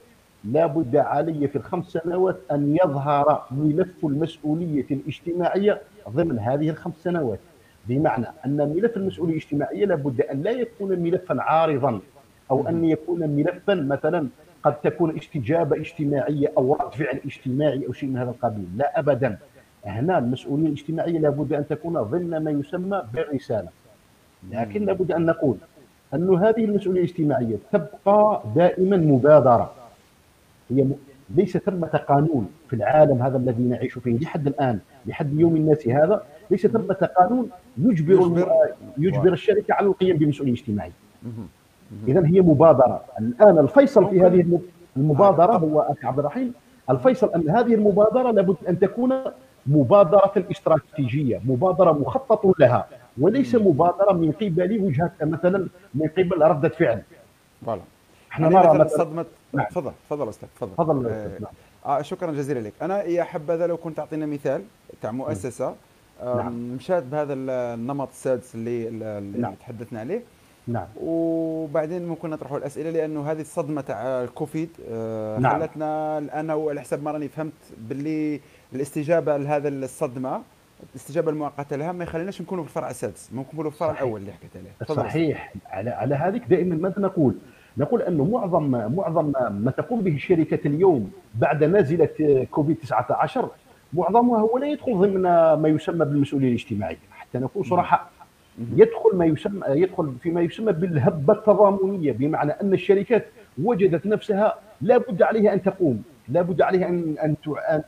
لابد 0.44 0.96
علي 0.96 1.48
في 1.48 1.56
الخمس 1.56 1.86
سنوات 1.86 2.38
أن 2.52 2.78
يظهر 2.84 3.46
ملف 3.52 4.06
المسؤولية 4.06 4.86
الاجتماعية 4.92 5.82
ضمن 6.10 6.40
هذه 6.40 6.70
الخمس 6.70 6.94
سنوات. 7.04 7.40
بمعنى 7.88 8.26
أن 8.46 8.58
ملف 8.76 8.98
المسؤولية 8.98 9.34
الاجتماعية 9.34 9.86
لابد 9.86 10.22
أن 10.22 10.42
لا 10.42 10.52
يكون 10.52 11.00
ملفا 11.00 11.42
عارضا 11.42 12.00
أو 12.52 12.68
أن 12.68 12.86
يكون 12.86 13.30
ملفا 13.30 13.76
مثلا 13.76 14.28
قد 14.64 14.76
تكون 14.82 15.18
استجابة 15.18 15.76
اجتماعية 15.76 16.52
أو 16.58 16.74
رد 16.74 16.94
فعل 16.94 17.20
اجتماعي 17.26 17.88
أو 17.88 17.94
شيء 17.94 18.10
من 18.10 18.18
هذا 18.18 18.30
القبيل. 18.30 18.68
لا 18.78 19.00
ابدا. 19.00 19.38
هنا 19.86 20.18
المسؤولية 20.18 20.68
الاجتماعية 20.68 21.20
لابد 21.20 21.54
أن 21.54 21.68
تكون 21.68 22.02
ضمن 22.02 22.44
ما 22.44 22.52
يسمى 22.52 23.04
بالرسالة. 23.14 23.70
لكن 24.52 24.86
لابد 24.86 25.12
أن 25.12 25.26
نقول 25.26 25.58
أن 26.14 26.36
هذه 26.36 26.66
المسؤولية 26.66 27.02
الاجتماعية 27.02 27.56
تبقى 27.72 28.44
دائما 28.56 28.98
مبادرة. 28.98 29.74
هي 30.70 30.84
م... 30.84 30.94
ليس 31.36 31.58
ثمة 31.58 31.88
قانون 31.88 32.48
في 32.70 32.76
العالم 32.76 33.22
هذا 33.22 33.38
الذي 33.38 33.64
نعيش 33.64 33.94
فيه 33.98 34.20
لحد 34.20 34.48
الآن 34.48 34.80
لحد 35.06 35.40
يوم 35.40 35.56
الناس 35.56 35.88
هذا 35.88 36.24
ليس 36.52 36.68
ثمة 36.68 37.10
قانون 37.18 37.50
يجبر 37.78 38.14
يجبر, 38.14 38.52
يجبر 38.98 39.34
الشركة 39.34 39.74
على 39.74 39.88
القيام 39.88 40.18
بمسؤولية 40.18 40.54
اجتماعية. 40.54 40.92
اذا 42.08 42.26
هي 42.28 42.42
مبادرة. 42.42 43.04
الآن 43.20 43.58
الفيصل 43.58 44.10
في 44.10 44.22
هذه 44.22 44.60
المبادرة 44.98 45.54
هو 45.58 45.82
أخي 45.82 46.08
عبد 46.08 46.20
الرحيم 46.20 46.54
الفيصل 46.90 47.34
أن 47.36 47.50
هذه 47.50 47.74
المبادرة 47.76 48.32
لابد 48.32 48.56
أن 48.70 48.80
تكون 48.80 49.14
مبادرة 49.68 50.34
استراتيجية 50.52 51.42
مبادرة 51.46 51.92
مخطط 51.92 52.60
لها 52.60 52.88
وليس 53.18 53.56
مبادرة 53.56 54.14
من 54.14 54.32
قبل 54.32 54.80
وجهه 54.82 55.12
مثلا 55.22 55.68
من 55.96 56.08
قبل 56.08 56.42
ردة 56.42 56.70
فعل. 56.70 57.02
إحنا 58.34 58.50
نرى 58.50 58.80
مثلا 58.80 58.98
صدمه 58.98 59.26
نعم. 59.54 59.66
تفضل 59.66 59.92
تفضل 60.10 60.30
أستاذ 60.30 60.48
تفضل 60.56 60.74
تفضل 60.74 61.08
آه 61.08 61.40
نعم. 61.40 61.52
آه 61.86 62.02
شكرا 62.02 62.32
جزيلا 62.32 62.60
لك 62.60 62.74
أنا 62.82 63.04
يا 63.04 63.24
حبذا 63.24 63.68
لو 63.68 63.78
كنت 63.78 63.98
تعطينا 63.98 64.26
مثال 64.26 64.64
تاع 65.02 65.12
مؤسسة 65.12 65.76
نعم. 66.24 66.54
مشات 66.54 67.04
بهذا 67.04 67.34
النمط 67.34 68.08
السادس 68.08 68.56
اللي, 68.56 68.88
اللي 68.88 69.38
نعم. 69.38 69.54
تحدثنا 69.54 70.00
عليه 70.00 70.22
نعم 70.68 70.88
وبعدين 71.02 72.08
ممكن 72.08 72.30
نطرحوا 72.30 72.58
الأسئلة 72.58 72.90
لأنه 72.90 73.32
هذه 73.32 73.42
الصدمة 73.42 73.82
تاع 73.82 74.24
الكوفيد 74.24 74.70
آه 74.92 75.40
نعم. 75.40 75.60
خلتنا 75.60 76.18
أنا 76.18 76.54
وعلى 76.54 76.82
حسب 76.82 77.04
ما 77.04 77.12
راني 77.12 77.28
فهمت 77.28 77.54
باللي 77.78 78.40
الاستجابة 78.74 79.38
لهذا 79.38 79.70
الصدمة 79.70 80.42
الاستجابة 80.92 81.32
المؤقته 81.32 81.76
لها 81.76 81.92
ما 81.92 82.04
يخليناش 82.04 82.42
نكونوا 82.42 82.64
في 82.64 82.70
الفرع 82.70 82.90
السادس 82.90 83.30
ممكن 83.34 83.50
نكونوا 83.54 83.72
في 83.72 83.76
الفرع 83.76 83.92
الأول 83.92 84.22
اللي 84.22 84.34
حكيت 84.34 84.52
عليه 84.56 84.96
صحيح 84.96 85.54
على 85.66 85.90
على 85.90 86.16
هذيك 86.16 86.44
دائما 86.44 86.76
ماذا 86.76 87.00
نقول؟ 87.00 87.36
نقول 87.78 88.02
انه 88.02 88.24
معظم 88.24 88.64
معظم 88.70 89.34
ما 89.52 89.72
تقوم 89.72 90.02
به 90.02 90.16
الشركات 90.16 90.66
اليوم 90.66 91.12
بعد 91.36 91.64
نازلة 91.64 92.46
كوفيد 92.52 92.76
19 92.76 93.50
معظمها 93.94 94.40
هو 94.40 94.58
لا 94.58 94.68
يدخل 94.68 94.98
ضمن 94.98 95.22
ما 95.62 95.68
يسمى 95.68 96.06
بالمسؤولية 96.06 96.48
الاجتماعية 96.48 96.98
حتى 97.12 97.38
نكون 97.38 97.64
صراحة. 97.64 98.10
يدخل 98.76 99.10
ما 99.14 99.26
يسمى 99.26 99.62
يدخل 99.68 100.14
فيما 100.22 100.42
يسمى 100.42 100.72
بالهبة 100.72 101.34
التضامنية 101.34 102.12
بمعنى 102.12 102.52
أن 102.52 102.74
الشركات 102.74 103.26
وجدت 103.64 104.06
نفسها 104.06 104.56
لا 104.82 104.98
بد 104.98 105.22
عليها 105.22 105.54
أن 105.54 105.62
تقوم 105.62 106.04
لا 106.30 106.42
بد 106.42 106.62
عليها 106.62 106.90
ان 106.90 107.16
أن 107.24 107.36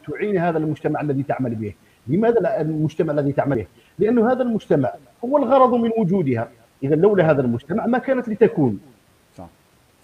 تعين 0.07 0.37
هذا 0.37 0.57
المجتمع 0.57 1.01
الذي 1.01 1.23
تعمل 1.23 1.55
به. 1.55 1.73
لماذا 2.07 2.61
المجتمع 2.61 3.13
الذي 3.13 3.31
تعمل 3.31 3.55
به؟ 3.55 3.65
لأن 3.99 4.19
هذا 4.19 4.43
المجتمع 4.43 4.93
هو 5.25 5.37
الغرض 5.37 5.73
من 5.73 5.91
وجودها. 5.97 6.49
إذا 6.83 6.95
لولا 6.95 7.31
هذا 7.31 7.41
المجتمع 7.41 7.85
ما 7.85 7.97
كانت 7.97 8.29
لتكون. 8.29 8.79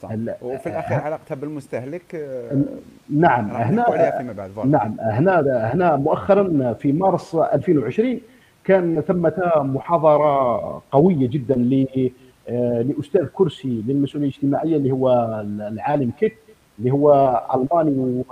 صح. 0.02 0.10
وفي 0.42 0.68
الأخير 0.70 0.98
علاقتها 0.98 1.36
بالمستهلك 1.36 2.16
آه، 2.16 2.62
نعم 3.10 3.52
هنا 3.52 4.12
فيما 4.18 4.34
بعد. 4.34 4.68
نعم 4.68 4.96
هنا 5.00 5.40
هنا 5.74 5.96
مؤخرا 5.96 6.74
في 6.74 6.92
مارس 6.92 7.36
2020 7.36 8.20
كان 8.64 9.02
ثمة 9.02 9.52
محاضرة 9.56 10.82
قوية 10.92 11.28
جدا 11.30 11.56
آه، 12.50 12.82
لأستاذ 12.82 13.26
كرسي 13.26 13.84
للمسؤولية 13.88 14.28
الاجتماعية 14.28 14.78
اللي 14.78 14.92
هو 14.92 15.10
العالم 15.44 16.12
كيت 16.20 16.36
اللي 16.80 16.92
هو 16.92 17.42
ألماني 17.56 18.24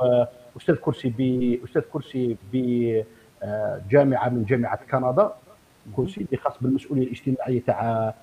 وأستاذ 0.55 0.75
كرسي 0.75 1.13
ب 1.17 1.21
أستاذ 1.65 1.81
كرسي 1.93 2.37
ب 2.53 2.55
جامعة 3.91 4.29
من 4.29 4.43
جامعة 4.45 4.79
كندا 4.91 5.31
كرسي 5.95 6.21
اللي 6.21 6.37
خاص 6.37 6.53
بالمسؤولية 6.61 7.03
الاجتماعية 7.03 7.61
تاع 7.61 8.13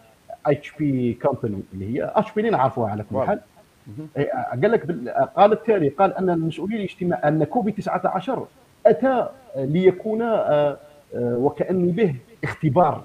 HP 0.47 1.15
company 1.23 1.63
اللي 1.75 1.95
هي 1.95 2.13
HP 2.15 2.41
اللي 2.41 2.51
نعرفوها 2.51 2.91
على 2.91 3.03
كل 3.03 3.15
حال. 3.27 3.41
إيه، 4.17 4.31
قال 4.63 4.71
لك 4.73 5.09
قال 5.37 5.53
التالي 5.53 5.89
قال 5.89 6.15
أن 6.15 6.31
المسؤوليه 6.31 6.77
الاجتماعيه 6.77 7.29
أن 7.29 7.45
كوفيد 7.45 7.75
19 7.75 8.47
أتى 8.87 9.29
ليكون 9.57 10.23
آه، 10.23 10.77
آه، 11.15 11.37
وكاني 11.37 11.93
به 11.93 12.15
اختبار 12.45 13.05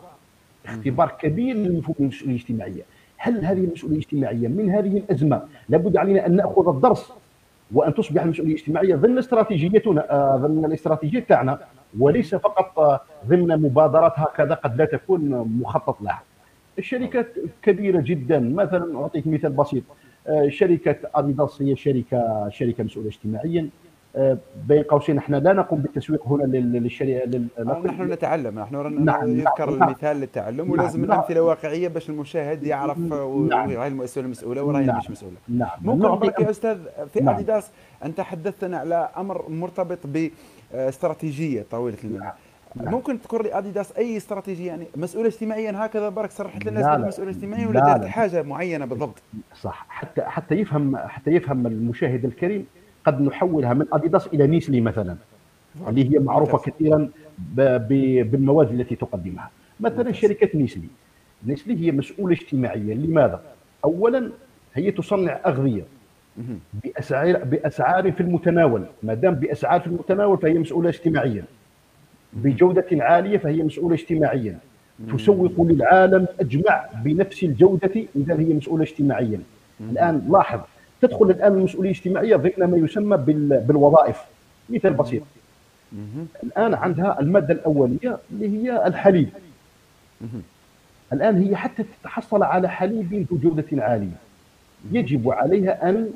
اختبار 0.65 1.10
كبير 1.19 1.55
للمفهوم 1.55 1.95
المسؤوليه 2.00 2.36
الاجتماعيه 2.36 2.81
هل 3.17 3.45
هذه 3.45 3.60
المسؤولية 3.60 3.95
الاجتماعية 3.98 4.48
من 4.48 4.69
هذه 4.69 4.98
الأزمة 4.98 5.41
لابد 5.69 5.98
علينا 5.98 6.25
أن 6.25 6.36
نأخذ 6.36 6.69
الدرس 6.75 7.12
وأن 7.74 7.93
تصبح 7.93 8.21
المسؤولية 8.24 8.53
الاجتماعية 8.53 8.95
ضمن 8.95 9.17
استراتيجيتنا 9.17 10.12
آه، 10.12 10.38
ضمن 10.38 10.65
الاستراتيجية 10.65 11.19
تاعنا 11.19 11.60
وليس 12.00 12.36
فقط 12.36 13.01
ضمن 13.27 13.62
مبادرات 13.62 14.13
هكذا 14.15 14.53
قد 14.53 14.77
لا 14.77 14.86
تكون 14.86 15.29
مخطط 15.62 16.01
لها. 16.01 16.21
الشركات 16.81 17.27
كبيرة 17.61 18.01
جدا. 18.01 18.39
مثلا 18.39 19.00
أعطيك 19.00 19.27
مثال 19.27 19.51
بسيط. 19.51 19.83
آه، 20.27 20.50
شركة 20.50 20.95
أديداس 21.15 21.61
هي 21.61 21.75
شركة 21.75 22.50
شركة 22.50 22.83
مسؤولة 22.83 23.07
اجتماعيا. 23.07 23.69
آه، 24.15 24.38
بين 24.67 24.83
قوسين 24.83 25.17
إحنا 25.17 25.38
لا 25.38 25.53
نقوم 25.53 25.79
بالتسويق 25.79 26.27
هنا 26.27 26.43
للشركه 26.43 27.25
لل... 27.25 27.47
نحن 27.85 28.11
نتعلم. 28.11 28.59
نحن 28.59 29.05
نعم 29.05 29.29
نذكر 29.29 29.69
نعم. 29.69 29.83
المثال 29.83 30.17
للتعلم 30.17 30.57
نعم 30.57 30.69
ولازم 30.71 31.05
نعم. 31.05 31.19
امثله 31.19 31.41
واقعيه 31.41 31.88
باش 31.88 32.09
المشاهد 32.09 32.63
يعرف 32.63 32.97
نعم. 32.97 33.11
وهي 33.71 33.88
المؤسسه 33.88 34.21
المسؤوله 34.21 34.63
وراهي 34.63 34.85
نعم. 34.85 34.97
مش 34.97 35.11
مسؤولة. 35.11 35.35
نعم. 35.50 35.69
ممكن 35.81 36.27
بك 36.27 36.39
يا 36.39 36.50
أستاذ 36.50 36.77
في 37.13 37.19
نعم. 37.19 37.35
أديداس 37.35 37.71
أنت 38.05 38.21
حدثتنا 38.21 38.77
على 38.77 39.09
أمر 39.17 39.50
مرتبط 39.50 40.00
باستراتيجيه 40.73 41.65
طويلة 41.71 41.97
المدى 42.03 42.17
نعم 42.17 42.23
نعم. 42.27 42.33
ممكن 42.75 43.21
تذكر 43.21 43.43
لي 43.43 43.57
اديداس 43.57 43.97
أي 43.97 44.17
استراتيجية 44.17 44.67
يعني 44.67 44.85
مسؤول 44.95 45.25
اجتماعيا 45.25 45.85
هكذا 45.85 46.09
برك 46.09 46.31
صرحت 46.31 46.65
للناس 46.65 46.99
مسؤول 46.99 47.27
اجتماعي 47.27 47.65
ولا 47.65 47.79
دارت 47.79 48.05
حاجة 48.05 48.41
معينة 48.41 48.85
بالضبط. 48.85 49.21
صح. 49.61 49.85
حتى 49.89 50.21
حتى 50.21 50.55
يفهم 50.55 50.97
حتى 50.97 51.31
يفهم 51.31 51.67
المشاهد 51.67 52.25
الكريم 52.25 52.65
قد 53.05 53.21
نحولها 53.21 53.73
من 53.73 53.85
اديداس 53.93 54.27
إلى 54.27 54.47
نيسلي 54.47 54.81
مثلا 54.81 55.15
اللي 55.87 56.11
هي 56.11 56.19
معروفة 56.19 56.57
كثيرا 56.57 57.09
بالمواد 57.55 58.71
التي 58.71 58.95
تقدمها. 58.95 59.49
مثلا 59.79 60.11
شركة 60.11 60.57
نيسلي. 60.57 60.87
نيسلي 61.45 61.87
هي 61.87 61.91
مسؤولة 61.91 62.35
اجتماعيا 62.35 62.95
لماذا؟ 62.95 63.41
اولا 63.85 64.31
هي 64.73 64.91
تصنع 64.91 65.39
أغذية 65.45 65.83
باسعار 66.83 67.43
بأسعار 67.43 68.11
في 68.11 68.21
المتناول. 68.21 68.85
ما 69.03 69.13
دام 69.13 69.35
بأسعار 69.35 69.81
في 69.81 69.87
المتناول 69.87 70.37
فهي 70.37 70.53
مسؤولة 70.53 70.89
اجتماعيا. 70.89 71.43
بجودة 72.33 72.85
عالية 72.91 73.38
فهي 73.38 73.63
مسؤولة 73.63 73.95
اجتماعيا. 73.95 74.57
تسوق 75.13 75.61
للعالم 75.61 76.27
أجمع 76.39 76.85
بنفس 77.03 77.43
الجودة 77.43 77.91
إذا 78.15 78.39
هي 78.39 78.53
مسؤولة 78.53 78.83
اجتماعيا. 78.83 79.39
الآن 79.79 80.27
لاحظ 80.29 80.59
تدخل 81.01 81.29
الآن 81.29 81.53
المسؤولية 81.53 81.89
الاجتماعية 81.91 82.35
ضمن 82.35 82.71
ما 82.71 82.77
يسمى 82.77 83.17
بالوظائف. 83.67 84.17
مثال 84.69 84.93
بسيط. 84.93 85.21
الآن 86.43 86.73
عندها 86.73 87.19
المادة 87.19 87.53
الأولية 87.53 88.17
اللي 88.31 88.57
هي 88.57 88.88
الحليب. 88.88 89.29
الآن 91.13 91.38
هي 91.38 91.55
حتى 91.55 91.83
تتحصل 91.83 92.43
على 92.43 92.69
حليب 92.69 93.27
ذو 93.31 93.38
جودة 93.38 93.83
عالية. 93.83 94.17
يجب 94.91 95.29
عليها 95.29 95.89
أن 95.89 96.09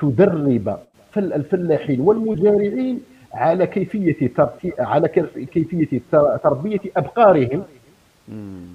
تدرب 0.00 0.76
الفلاحين 1.16 2.00
والمزارعين 2.00 3.00
على 3.34 3.66
كيفية 3.66 4.30
على 4.78 5.08
كيفية 5.52 6.00
تربية 6.42 6.80
أبقارهم 6.96 7.64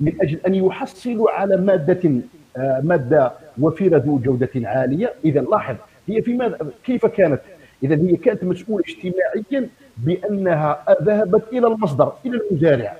من 0.01 0.13
أجل 0.21 0.39
أن 0.47 0.55
يحصلوا 0.55 1.31
على 1.31 1.57
مادة 1.57 2.11
آه، 2.57 2.81
مادة 2.83 3.31
وفيرة 3.59 3.97
ذو 3.97 4.17
جودة 4.19 4.49
عالية. 4.55 5.13
إذا 5.25 5.41
لاحظ 5.41 5.75
هي 6.07 6.21
في 6.21 6.33
ماذا؟ 6.33 6.57
كيف 6.83 7.05
كانت؟ 7.05 7.41
إذا 7.83 7.95
هي 7.95 8.15
كانت 8.15 8.43
مسؤولة 8.43 8.83
اجتماعيا 8.87 9.69
بأنها 9.97 10.83
ذهبت 11.01 11.43
إلى 11.53 11.67
المصدر 11.67 12.13
إلى 12.25 12.39
المزارع. 12.51 12.95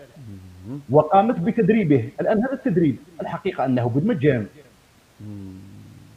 وقامت 0.90 1.40
بتدريبه. 1.40 2.10
الآن 2.22 2.38
هذا 2.38 2.54
التدريب 2.54 2.96
الحقيقة 3.22 3.66
أنه 3.66 3.90
بالمجان. 3.96 4.46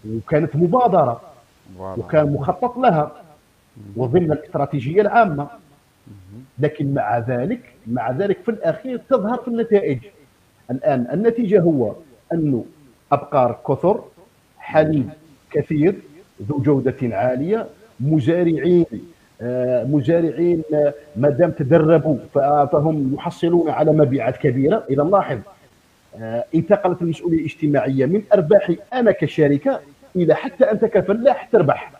وكانت 0.08 0.56
مبادرة. 0.56 1.20
وكان 1.78 2.32
مخطط 2.32 2.78
لها. 2.78 3.12
وضمن 3.96 4.32
الاستراتيجيه 4.32 5.00
العامة. 5.00 5.48
لكن 6.58 6.94
مع 6.94 7.18
ذلك 7.18 7.60
مع 7.86 8.10
ذلك 8.10 8.38
في 8.44 8.50
الأخير 8.50 9.00
تظهر 9.10 9.38
في 9.38 9.48
النتائج. 9.48 9.98
الآن 10.70 11.06
النتيجة 11.12 11.60
هو 11.60 11.94
انه 12.32 12.64
أبقار 13.12 13.58
كثر 13.68 14.04
حليب 14.58 15.08
كثير 15.50 15.94
ذو 16.48 16.58
جودة 16.62 17.16
عالية 17.16 17.66
مزارعين 18.00 18.86
آه، 19.42 19.84
مزارعين 19.84 20.62
آه، 20.74 20.94
ما 21.16 21.30
دام 21.30 21.50
تدربوا 21.50 22.16
فهم 22.66 23.14
يحصلون 23.14 23.70
على 23.70 23.92
مبيعات 23.92 24.36
كبيرة. 24.36 24.84
إذا 24.90 25.02
لاحظ 25.02 25.38
آه، 26.20 26.44
انتقلت 26.54 27.02
المسؤولية 27.02 27.38
الاجتماعية 27.38 28.06
من 28.06 28.22
ارباحي 28.32 28.78
أنا 28.92 29.12
كشركة 29.12 29.80
إلى 30.16 30.34
حتى 30.34 30.64
أنت 30.64 30.84
كفلاح 30.84 31.44
تربح. 31.52 31.92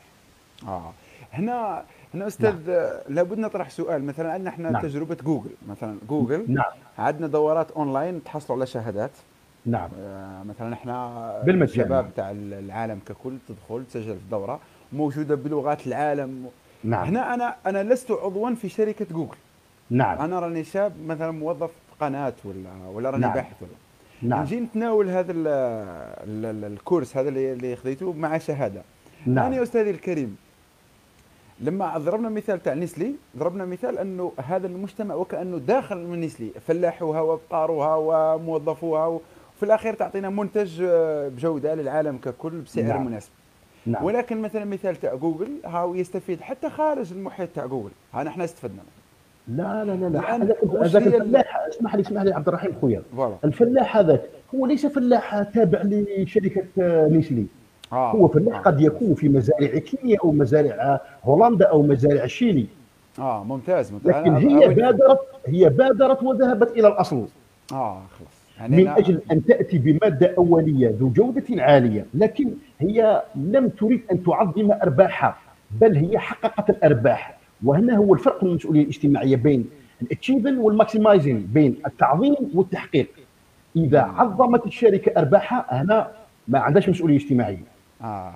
آه. 0.66 0.93
هنا 1.33 1.85
هنا 2.14 2.27
أستاذ 2.27 2.71
نعم. 2.71 2.90
لابد 3.09 3.38
نطرح 3.38 3.71
سؤال. 3.71 4.05
مثلا 4.05 4.33
عندنا 4.33 4.51
إحنا 4.51 4.71
نعم. 4.71 4.83
تجربة 4.83 5.16
جوجل 5.25 5.51
مثلا 5.69 5.99
جوجل. 6.09 6.45
نعم. 6.49 6.73
عندنا 6.99 7.27
دورات 7.27 7.71
أونلاين 7.71 8.25
تحصلوا 8.25 8.59
على 8.59 8.66
شهادات. 8.66 9.11
نعم. 9.66 9.90
آه 10.01 10.43
مثلا 10.43 10.75
إحنا 10.75 11.43
بالمجان. 11.47 11.62
الشباب 11.62 12.11
تاع 12.16 12.31
العالم 12.31 13.01
ككل 13.07 13.37
تدخل 13.49 13.85
تسجل 13.87 14.14
في 14.14 14.31
دورة 14.31 14.61
موجودة 14.93 15.35
بلغات 15.35 15.87
العالم. 15.87 16.51
نعم. 16.85 17.07
هنا 17.07 17.35
أنا 17.35 17.57
أنا 17.66 17.83
لست 17.83 18.11
عضوا 18.11 18.55
في 18.55 18.69
شركة 18.69 19.07
جوجل. 19.11 19.37
نعم. 19.90 20.19
أنا 20.19 20.38
راني 20.38 20.64
شاب 20.64 20.93
مثلا 21.07 21.31
موظف 21.31 21.71
قناة 22.01 22.33
ولا 22.45 22.88
ولا 22.93 23.11
راني 23.11 23.23
نعم. 23.23 23.35
باحث 23.35 23.62
ولا. 23.62 23.71
نعم. 24.23 24.43
نجي 24.43 24.61
نتناول 24.61 25.09
هذا 25.09 25.33
ال 26.66 26.74
course 26.74 27.16
هذا 27.16 27.29
اللي 27.29 27.77
خذيته 27.77 28.12
مع 28.12 28.38
شهادة. 28.38 28.83
نعم. 29.27 29.47
أنا 29.47 29.57
يا 29.57 29.62
أستاذي 29.62 29.90
الكريم 29.90 30.37
لما 31.61 31.99
ضربنا 31.99 32.29
مثال 32.29 32.62
تاع 32.62 32.75
نسلي 32.75 33.14
ضربنا 33.37 33.64
مثال 33.64 33.99
أنه 33.99 34.33
هذا 34.37 34.66
المجتمع 34.66 35.14
وكأنه 35.14 35.59
داخل 35.59 35.96
من 35.99 36.20
نسلي 36.20 36.51
فلاحوها 36.66 37.20
وأبقاروها 37.20 37.94
وموظفوها 37.96 39.07
وفي 39.07 39.62
الأخير 39.62 39.94
تعطينا 39.94 40.31
منتج 40.31 40.83
آه، 40.83 41.29
بجودة 41.29 41.75
للعالم 41.75 42.16
ككل 42.16 42.51
بسعر 42.51 42.85
نعم. 42.85 43.07
مناسب. 43.07 43.31
نعم. 43.87 44.05
ولكن 44.05 44.42
مثلا 44.42 44.64
مثال 44.64 44.96
تاع 44.96 45.14
جوجل 45.14 45.49
هاو 45.64 45.94
يستفيد 45.94 46.40
حتى 46.40 46.70
خارج 46.70 47.12
المحيط 47.12 47.49
تاع 47.55 47.66
جوجل. 47.66 47.90
ها 48.14 48.29
إحنا 48.29 48.44
استفدنا. 48.44 48.83
لا 49.49 49.85
لا 49.85 49.92
لا 49.92 50.07
لا. 50.07 50.37
هذاك 50.37 51.07
الفلاح 51.07 51.57
اسمح 51.68 51.94
لي 51.94 52.01
اسمح 52.01 52.23
لي 52.23 52.35
عبد 52.35 52.49
الرحيم 52.49 52.73
خويا. 52.81 53.03
الفلاح 53.44 53.96
هذاك 53.96 54.23
هو 54.55 54.66
ليس 54.66 54.87
فلاح 54.87 55.42
تابع 55.42 55.83
لشركة 55.85 56.64
آه، 56.81 57.09
نيسلي. 57.09 57.46
آه. 57.92 58.11
هو 58.12 58.29
فلاح 58.29 58.57
آه. 58.57 58.61
قد 58.61 58.81
يكون 58.81 59.14
في 59.14 59.29
مزارع 59.29 59.79
كينيا 59.79 60.18
أو 60.24 60.33
مزارع 60.33 61.00
هولندا 61.24 61.66
أو 61.66 61.83
مزارع 61.83 62.26
شيلي 62.26 62.66
آه 63.18 63.44
ممتاز, 63.44 63.92
ممتاز. 63.92 64.14
لكن 64.14 64.35
هي 64.35 64.68
بادرت 64.68 65.18
هي 65.46 65.68
بادرت 65.68 66.22
وذهبت 66.22 66.70
إلى 66.70 66.88
الأصل. 66.88 67.26
آه 67.72 68.03
خلاص. 68.18 68.40
يعني 68.59 68.76
من 68.76 68.88
أجل 68.88 69.20
أن 69.33 69.44
تأتي 69.44 69.79
بمادة 69.79 70.35
أولية 70.38 70.94
ذو 71.00 71.09
جودة 71.09 71.62
عالية 71.62 72.07
لكن 72.14 72.50
هي 72.79 73.22
لم 73.35 73.68
تريد 73.68 74.00
أن 74.12 74.22
تعظم 74.22 74.72
أرباحها 74.72 75.37
بل 75.81 75.96
هي 75.96 76.18
حققت 76.18 76.70
الأرباح. 76.70 77.38
وهنا 77.64 77.96
هو 77.96 78.14
الفرق 78.14 78.44
المسؤولية 78.44 78.83
الاجتماعية 78.83 79.37
بين 79.37 79.70
ال 80.03 80.08
achieving 80.08 80.59
وال 80.59 80.74
maximizing 80.74 81.49
بين 81.53 81.76
التعظيم 81.87 82.35
والتحقيق. 82.55 83.09
إذا 83.76 84.00
عظمت 84.00 84.66
الشركة 84.66 85.20
أرباحها 85.20 85.83
هنا 85.83 86.11
ما 86.48 86.59
عندهاش 86.59 86.88
مسؤولية 86.88 87.16
اجتماعية. 87.16 87.70
آه. 88.03 88.35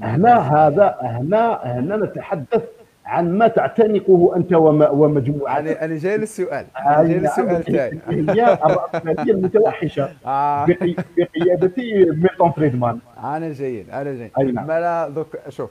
هنا 0.00 0.38
هذا 0.38 0.96
هنا 1.02 1.60
هنا 1.64 1.96
نتحدث 1.96 2.62
عن 3.06 3.38
ما 3.38 3.48
تعتنقه 3.48 4.32
أنت 4.36 4.52
ومجموعتك 4.52 5.58
أنا 5.66 5.84
أنا 5.84 5.96
جاي 5.96 6.16
للسؤال. 6.16 6.66
أنا 6.86 7.02
جاي 7.04 7.18
للسؤال 7.18 7.64
تاعي 7.64 7.98
هي 8.08 8.58
الراسماليه 8.64 9.32
المتوحشه 9.32 10.08
آه. 10.26 10.66
بقياده 10.66 11.72
ميلتون 12.12 12.50
فريدمان. 12.52 12.98
أنا 13.24 13.48
جيد 13.52 13.90
أنا 13.90 14.12
جيد. 14.12 14.30
نعم. 14.54 14.66
ما 14.66 15.08
دوك 15.08 15.36
شوف 15.48 15.70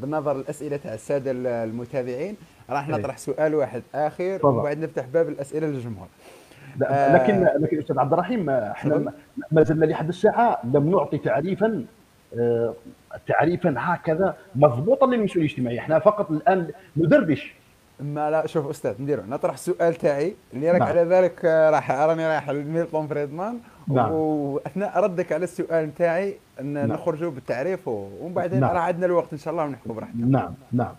بالنظر 0.00 0.36
للاسئله 0.36 0.76
تاع 0.76 0.94
السادة 0.94 1.30
المتابعين 1.64 2.36
راح 2.70 2.88
نطرح 2.88 3.16
سؤال 3.18 3.54
واحد 3.54 3.82
آخر 3.94 4.46
وبعد 4.46 4.78
نفتح 4.78 5.04
باب 5.06 5.28
الأسئلة 5.28 5.66
للجمهور. 5.66 6.08
لكن 6.80 7.48
لكن 7.60 7.78
أستاذ 7.78 7.98
عبد 7.98 8.12
الرحيم 8.12 8.50
إحنا 8.50 9.12
ما 9.52 9.62
زلنا 9.62 9.84
لحد 9.84 10.08
الساعة 10.08 10.58
لم 10.64 10.90
نعطي 10.90 11.18
تعريفا 11.18 11.84
تعريفا 13.26 13.74
هكذا 13.78 14.36
مضبوطا 14.54 15.06
للمسؤوليه 15.06 15.46
الاجتماعيه، 15.46 15.78
إحنا 15.78 15.98
فقط 15.98 16.30
الآن 16.30 16.70
ندردش 16.96 17.54
ما 18.00 18.30
لا 18.30 18.46
شوف 18.46 18.66
أستاذ 18.66 19.02
نديرو 19.02 19.22
نطرح 19.28 19.52
السؤال 19.54 19.94
تاعي 19.94 20.34
اللي 20.54 20.70
راك 20.70 20.80
نعم. 20.80 20.88
على 20.88 21.00
ذلك 21.00 21.44
آه، 21.44 21.70
راح 21.70 21.90
راني 21.90 22.26
رايح 22.26 22.50
لميلتون 22.50 23.06
فريدمان 23.06 23.60
نعم. 23.88 24.12
وأثناء 24.12 25.00
ردك 25.00 25.32
على 25.32 25.44
السؤال 25.44 25.94
تاعي 25.94 26.38
نعم. 26.62 26.92
نخرجوا 26.92 27.30
بالتعريف 27.30 27.88
ومن 27.88 28.34
بعدين 28.34 28.60
نعم. 28.60 28.70
راه 28.70 28.80
عندنا 28.80 29.06
الوقت 29.06 29.32
إن 29.32 29.38
شاء 29.38 29.52
الله 29.52 29.64
ونحكوا 29.64 29.94
براحتنا 29.94 30.26
نعم 30.26 30.54
نعم 30.72 30.94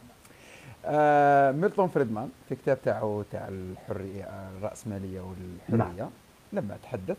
آه 0.86 1.52
ميلتون 1.52 1.88
فريدمان 1.88 2.30
في 2.50 2.56
كتاب 2.56 2.82
تاعو 2.82 3.22
تاع 3.22 3.48
الحرية 3.48 4.30
الرأسمالية 4.58 5.22
والحرية 5.22 5.94
نعم. 5.98 6.10
لما 6.54 6.78
تحدث 6.84 7.18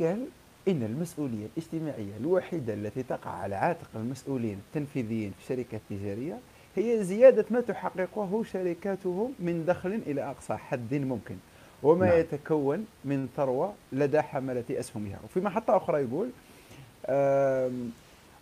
قال 0.00 0.26
إن 0.68 0.82
المسؤولية 0.82 1.46
الاجتماعية 1.56 2.16
الوحيدة 2.20 2.74
التي 2.74 3.02
تقع 3.02 3.30
على 3.30 3.54
عاتق 3.54 3.88
المسؤولين 3.96 4.60
التنفيذيين 4.68 5.32
في 5.38 5.46
شركات 5.46 5.80
تجارية 5.90 6.38
هي 6.76 7.04
زيادة 7.04 7.44
ما 7.50 7.60
تحققه 7.60 8.42
شركاتهم 8.42 9.34
من 9.38 9.64
دخل 9.64 10.00
إلى 10.06 10.30
أقصى 10.30 10.56
حد 10.56 10.94
ممكن 10.94 11.36
وما 11.82 12.06
نعم. 12.06 12.18
يتكون 12.18 12.86
من 13.04 13.28
ثروة 13.36 13.74
لدى 13.92 14.22
حملة 14.22 14.64
أسهمها 14.70 15.18
وفي 15.24 15.40
محطة 15.40 15.76
أخرى 15.76 16.02
يقول 16.02 16.30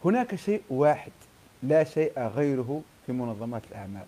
هناك 0.04 0.34
شيء 0.34 0.62
واحد 0.70 1.12
لا 1.62 1.84
شيء 1.84 2.18
غيره 2.18 2.82
في 3.06 3.12
منظمات 3.12 3.62
الأعمال 3.70 4.04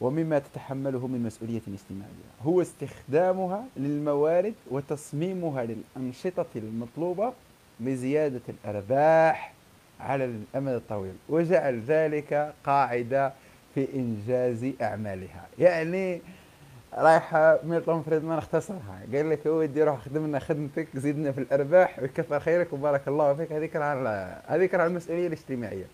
ومما 0.00 0.38
تتحمله 0.38 1.06
من 1.06 1.22
مسؤولية 1.22 1.56
اجتماعية. 1.56 2.30
هو 2.42 2.62
استخدامها 2.62 3.64
للموارد 3.76 4.54
وتصميمها 4.70 5.64
للأنشطة 5.64 6.46
المطلوبة 6.56 7.32
لزيادة 7.80 8.40
الأرباح 8.48 9.52
على 10.00 10.24
الأمد 10.24 10.72
الطويل 10.72 11.14
وجعل 11.28 11.80
ذلك 11.80 12.54
قاعدة 12.64 13.32
في 13.74 13.88
إنجاز 13.94 14.66
أعمالها. 14.82 15.46
يعني 15.58 16.20
رايحة 16.94 17.58
ميلتون 17.64 18.02
فريدمان 18.02 18.38
اختصرها 18.38 19.00
قال 19.14 19.30
لك 19.30 19.46
يا 19.46 19.50
ودي 19.50 19.82
روح 19.82 20.00
خدم 20.00 20.26
لنا 20.26 20.38
خدمتك 20.38 20.88
زيدنا 20.94 21.32
في 21.32 21.38
الأرباح 21.38 21.98
ويكثر 21.98 22.40
خيرك 22.40 22.72
وبارك 22.72 23.08
الله 23.08 23.34
فيك. 23.34 23.52
هذيك 23.52 23.76
راه 23.76 24.42
هذيك 24.46 24.74
راه 24.74 24.86
المسؤولية 24.86 25.26
الاجتماعية. 25.26 25.84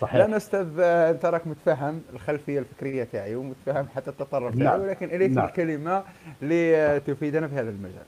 صحيح. 0.00 0.16
لأن 0.16 0.34
أستاذ 0.34 0.68
آه، 0.80 1.10
أنت 1.10 1.24
راك 1.24 1.46
متفهم 1.46 2.02
الخلفية 2.12 2.58
الفكرية 2.58 3.04
تاعي 3.04 3.34
ومتفهم 3.34 3.86
حتى 3.94 4.10
التطرف 4.10 4.54
تاعي 4.54 4.64
نعم. 4.64 4.80
ولكن 4.80 5.06
إليك 5.06 5.30
نعم. 5.30 5.46
الكلمة 5.46 6.02
لتفيدنا 6.42 7.48
في 7.48 7.54
هذا 7.54 7.70
المجال. 7.70 8.04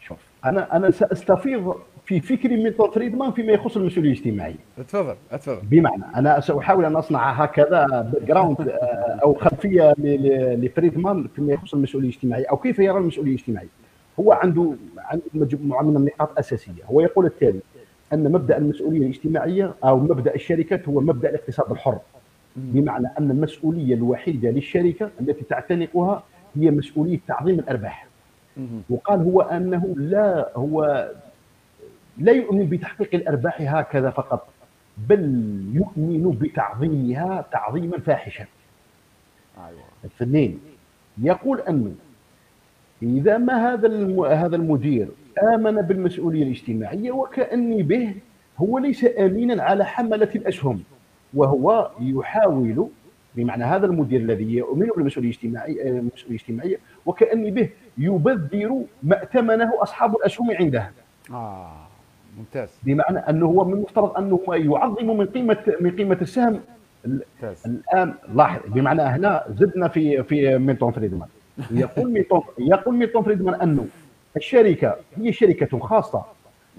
شوف 0.00 0.18
أنا 0.44 0.76
أنا 0.76 0.90
سأستفيض 0.90 1.74
في 2.04 2.20
فكر 2.20 2.48
ميلتون 2.48 2.90
فريدمان 2.90 3.32
فيما 3.32 3.52
يخص 3.52 3.76
المسؤولية 3.76 4.12
الاجتماعية. 4.12 4.54
تفضل 4.76 5.16
تفضل. 5.30 5.60
بمعنى 5.62 6.04
أنا 6.16 6.40
سأحاول 6.40 6.84
أن 6.84 6.96
أصنع 6.96 7.30
هكذا 7.30 7.86
background 7.86 8.60
آه، 8.60 9.18
أو 9.22 9.34
خلفية 9.34 9.94
لفريدمان 9.98 11.28
فيما 11.36 11.52
يخص 11.52 11.74
المسؤولية 11.74 12.08
الاجتماعية 12.08 12.46
أو 12.50 12.56
كيف 12.56 12.78
يرى 12.78 12.98
المسؤولية 12.98 13.34
الاجتماعية. 13.34 13.68
هو 14.20 14.32
عنده 14.32 14.74
عنده 14.98 15.24
مجموعة 15.34 15.82
من 15.82 15.96
النقاط 15.96 16.38
أساسية. 16.38 16.84
هو 16.84 17.00
يقول 17.00 17.26
التالي 17.26 17.60
أن 18.12 18.32
مبدأ 18.32 18.56
المسؤولية 18.58 18.98
الاجتماعية 18.98 19.74
أو 19.84 19.98
مبدأ 19.98 20.34
الشركات 20.34 20.88
هو 20.88 21.00
مبدأ 21.00 21.30
الاقتصاد 21.30 21.70
الحر 21.70 21.98
بمعنى 22.56 23.08
أن 23.18 23.30
المسؤولية 23.30 23.94
الوحيدة 23.94 24.50
للشركة 24.50 25.10
التي 25.20 25.44
تعتنقها 25.44 26.22
هي 26.54 26.70
مسؤولية 26.70 27.18
تعظيم 27.28 27.58
الأرباح. 27.58 28.06
وقال 28.90 29.20
هو 29.20 29.40
أنه 29.42 29.94
لا 29.96 30.50
هو 30.56 31.08
لا 32.18 32.32
يؤمن 32.32 32.66
بتحقيق 32.66 33.14
الأرباح 33.14 33.60
هكذا 33.60 34.10
فقط 34.10 34.48
بل 34.98 35.20
يؤمن 35.72 36.30
بتعظيمها 36.40 37.44
تعظيما 37.52 37.98
فاحشا 37.98 38.44
أيوة. 39.58 39.80
اثنين 40.06 40.60
يقول 41.18 41.60
انه 41.60 41.94
إذا 43.02 43.38
ما 43.38 43.72
هذا. 43.72 43.88
هذا 44.34 44.56
المدير 44.56 45.08
آمن 45.42 45.82
بالمسؤولية 45.82 46.42
الاجتماعية 46.42 47.12
وكأني 47.12 47.82
به 47.82 48.14
هو 48.58 48.78
ليس 48.78 49.06
امينا 49.18 49.62
على 49.62 49.84
حملة 49.84 50.28
الأسهم 50.34 50.82
وهو 51.34 51.90
يحاول 52.00 52.88
بمعنى 53.34 53.64
هذا 53.64 53.86
المدير 53.86 54.20
الذي 54.20 54.54
يؤمن 54.56 54.86
بالمسؤولية 54.96 55.30
الاجتماعية 55.30 55.82
المسؤولية 55.90 56.36
الاجتماعية 56.36 56.76
وكأني 57.06 57.50
به 57.50 57.68
يبذر 57.98 58.82
ما 59.02 59.16
ائتمنه 59.16 59.82
أصحاب 59.82 60.16
الأسهم 60.16 60.50
عنده 60.50 60.90
آه 61.30 61.70
ممتاز. 62.38 62.68
بمعنى 62.82 63.18
أنه 63.18 63.46
هو 63.46 63.64
من 63.64 63.72
المفترض 63.72 64.16
أنه 64.16 64.40
يعظم 64.48 65.16
من 65.16 65.26
قيمة 65.26 65.58
من 65.80 65.90
قيمة 65.96 66.18
السهم. 66.22 66.60
ممتاز. 67.06 67.66
الآن 67.66 68.14
لاحظ 68.34 68.60
بمعنى 68.66 69.02
هنا 69.02 69.44
زدنا 69.50 69.88
في 69.88 70.22
في 70.22 70.58
ميلتون 70.58 70.92
فريدمان 70.92 71.28
يقول 71.70 72.12
ميلتون 72.12 72.42
يقول 72.58 72.94
ميلتون 72.96 73.22
فريدمان 73.22 73.60
أنه 73.60 73.86
الشركة 74.36 74.96
هي 75.16 75.32
شركة 75.32 75.78
خاصة 75.78 76.24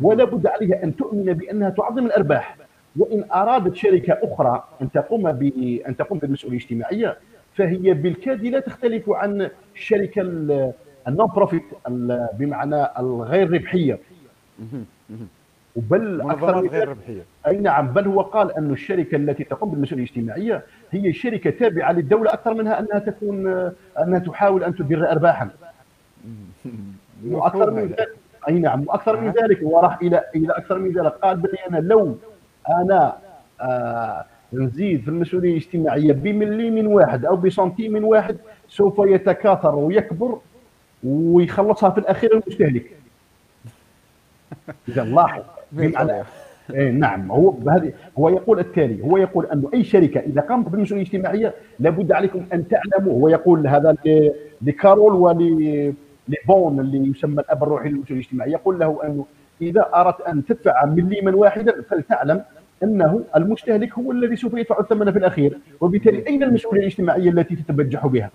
ولا 0.02 0.24
بد 0.24 0.48
عليها 0.48 0.84
أن 0.84 0.96
تؤمن 0.96 1.24
بأنها 1.34 1.70
تعظم 1.70 2.06
الأرباح. 2.06 2.58
وإن 2.98 3.24
أرادت 3.34 3.76
شركة 3.76 4.18
أخرى 4.24 4.64
أن 4.82 4.92
تقوم 4.92 5.32
ب 5.32 5.44
أن 5.88 5.98
تقوم 5.98 6.20
بالمسؤولية 6.20 6.58
الاجتماعية 6.58 7.18
فهي 7.56 7.94
بالكاد 7.94 8.44
لا 8.46 8.60
تختلف 8.60 9.10
عن 9.10 9.50
الشركة 9.76 10.22
ال- 10.22 10.72
ال 11.08 11.28
non-profit 11.28 11.64
بمعنى 12.34 12.88
الغير 13.00 13.52
ربحية. 13.54 14.00
وبل 15.76 16.22
أكثر 16.22 16.60
غير 16.60 16.72
ذلك 16.72 16.88
ربحية. 16.88 17.22
أي 17.48 17.58
نعم 17.58 17.88
بل 17.88 18.08
هو 18.08 18.22
قال 18.22 18.52
أن 18.58 18.72
الشركة 18.72 19.16
التي 19.16 19.44
تقوم 19.44 19.72
بالمسؤولية 19.72 20.04
الاجتماعية 20.04 20.64
هي 20.92 21.14
شركة 21.14 21.50
تابعة 21.50 21.92
للدولة 21.92 22.34
أكثر 22.34 22.54
منها 22.54 22.80
أنها 22.80 23.00
تكون 23.00 23.48
أنها 24.00 24.20
تحاول 24.20 24.64
أن 24.64 24.76
تدر 24.76 25.12
ارباحا. 25.12 25.50
وأكثر 27.26 27.72
من. 27.72 27.84
ذلك. 27.84 28.10
أي 28.50 28.60
نعم 28.60 28.84
وأكثر 28.88 29.22
من. 29.22 29.28
ذلك. 29.32 29.60
وراح 29.62 30.02
إلى 30.02 30.24
إلى 30.36 30.54
أكثر 30.54 30.80
من 30.80 30.92
ذلك. 30.92 31.12
قال 31.12 31.38
بلي 31.38 31.58
أنا 31.70 31.78
لو 31.78 32.18
أنا 32.70 33.18
آه 33.62 34.26
نزيد 34.54 35.02
في 35.02 35.08
المسؤولية 35.08 35.52
الاجتماعية 35.52 36.14
بمليم 36.14 36.88
واحد 36.88 37.26
أو 37.26 37.36
بسنتيم 37.36 38.06
واحد 38.06 38.38
سوف 38.70 39.00
يتكاثر 39.00 39.76
ويكبر 39.76 40.40
ويخلصها 41.04 41.90
في 41.90 41.98
الأخير 41.98 42.34
المستهلك. 42.34 42.92
إذا 44.90 45.04
لاحظ. 45.04 45.44
بمعنى 45.72 46.24
إيه 46.74 46.92
نعم. 46.92 47.32
هو 47.32 47.50
بهذه 47.50 47.94
هو 48.20 48.30
يقول 48.30 48.60
التالي 48.60 49.04
هو 49.04 49.18
يقول 49.18 49.46
انه 49.46 49.70
أي 49.74 49.84
شركة 49.84 50.20
إذا 50.20 50.42
قامت 50.42 50.70
بالمسؤولية 50.70 51.04
الاجتماعية 51.04 51.54
لابد 51.80 52.12
عليكم 52.12 52.46
أن 52.54 52.68
تعلموا 52.68 53.14
هو 53.14 53.28
يقول 53.28 53.68
هذا 53.68 53.96
لكارول 54.62 55.14
ول 55.14 55.94
لبون 56.30 56.80
اللي 56.80 57.10
يسمى 57.10 57.42
الأب 57.42 57.64
الروحي 57.64 57.90
للمسؤوليه 57.90 58.22
الاجتماعيه 58.22 58.52
يقول 58.52 58.80
له 58.80 59.00
انه 59.04 59.26
إذا 59.62 59.90
أردت 59.96 60.22
أن 60.22 60.46
تدفع 60.46 60.86
مليما 60.86 61.36
واحدا 61.36 61.82
فلتعلم 61.82 62.44
أنه 62.84 63.24
المستهلك 63.36 63.94
هو 63.94 64.12
الذي 64.12 64.36
سوف 64.36 64.54
يدفع 64.54 64.80
الثمن 64.80 65.12
في 65.12 65.20
الأخير 65.20 65.58
وبالتالي 65.82 66.28
أين 66.28 66.44
المسؤولية 66.44 66.82
الاجتماعية 66.82 67.30
التي 67.30 67.56
تتبجح 67.56 68.08
بها؟ 68.08 68.32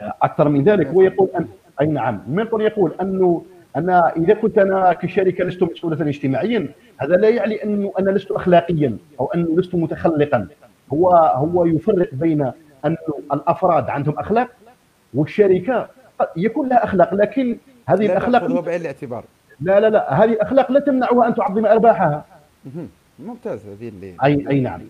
أكثر 0.00 0.48
من 0.48 0.64
ذلك 0.64 0.86
هو 0.86 1.02
يقول 1.02 1.28
أن 1.38 1.46
أي 1.80 1.86
نعم. 1.86 2.20
ميلتون 2.28 2.60
يقول 2.60 2.92
انه 3.00 3.44
أنا 3.76 4.16
إذا 4.16 4.34
كنت 4.34 4.58
أنا 4.58 4.92
كشركة 4.92 5.44
لست 5.44 5.62
مسؤولا 5.62 6.08
اجتماعيا 6.08 6.68
هذا 6.98 7.16
لا 7.16 7.28
يعني 7.28 7.64
انه 7.64 7.92
أنا 7.98 8.10
لست 8.10 8.30
اخلاقيا 8.30 8.96
أو 9.20 9.26
انه 9.26 9.56
لست 9.56 9.74
متخلقا. 9.74 10.48
هو 10.92 11.08
هو 11.34 11.64
يفرق 11.64 12.14
بين 12.14 12.52
انه 12.86 12.96
الأفراد 13.32 13.90
عندهم 13.90 14.18
أخلاق 14.18 14.48
والشركة 15.14 15.88
يكون 16.36 16.68
لها 16.68 16.84
أخلاق 16.84 17.14
لكن 17.14 17.56
هذه 17.86 18.06
لا 18.06 18.12
الأخلاق 18.12 18.42
تأخذه 18.42 18.60
بعين 18.60 18.80
الاعتبار. 18.80 19.24
لا 19.60 19.80
لا 19.80 19.90
لا 19.90 20.12
هذه 20.24 20.32
الاخلاق 20.32 20.72
لا 20.72 20.80
تمنعها 20.80 21.28
أن 21.28 21.34
تعظم 21.34 21.66
أرباحها. 21.66 22.24
ممتاز 23.18 23.66
هذه 23.66 23.88
اللي 23.88 24.14
أي 24.24 24.48
أي 24.50 24.60
نعم. 24.60 24.80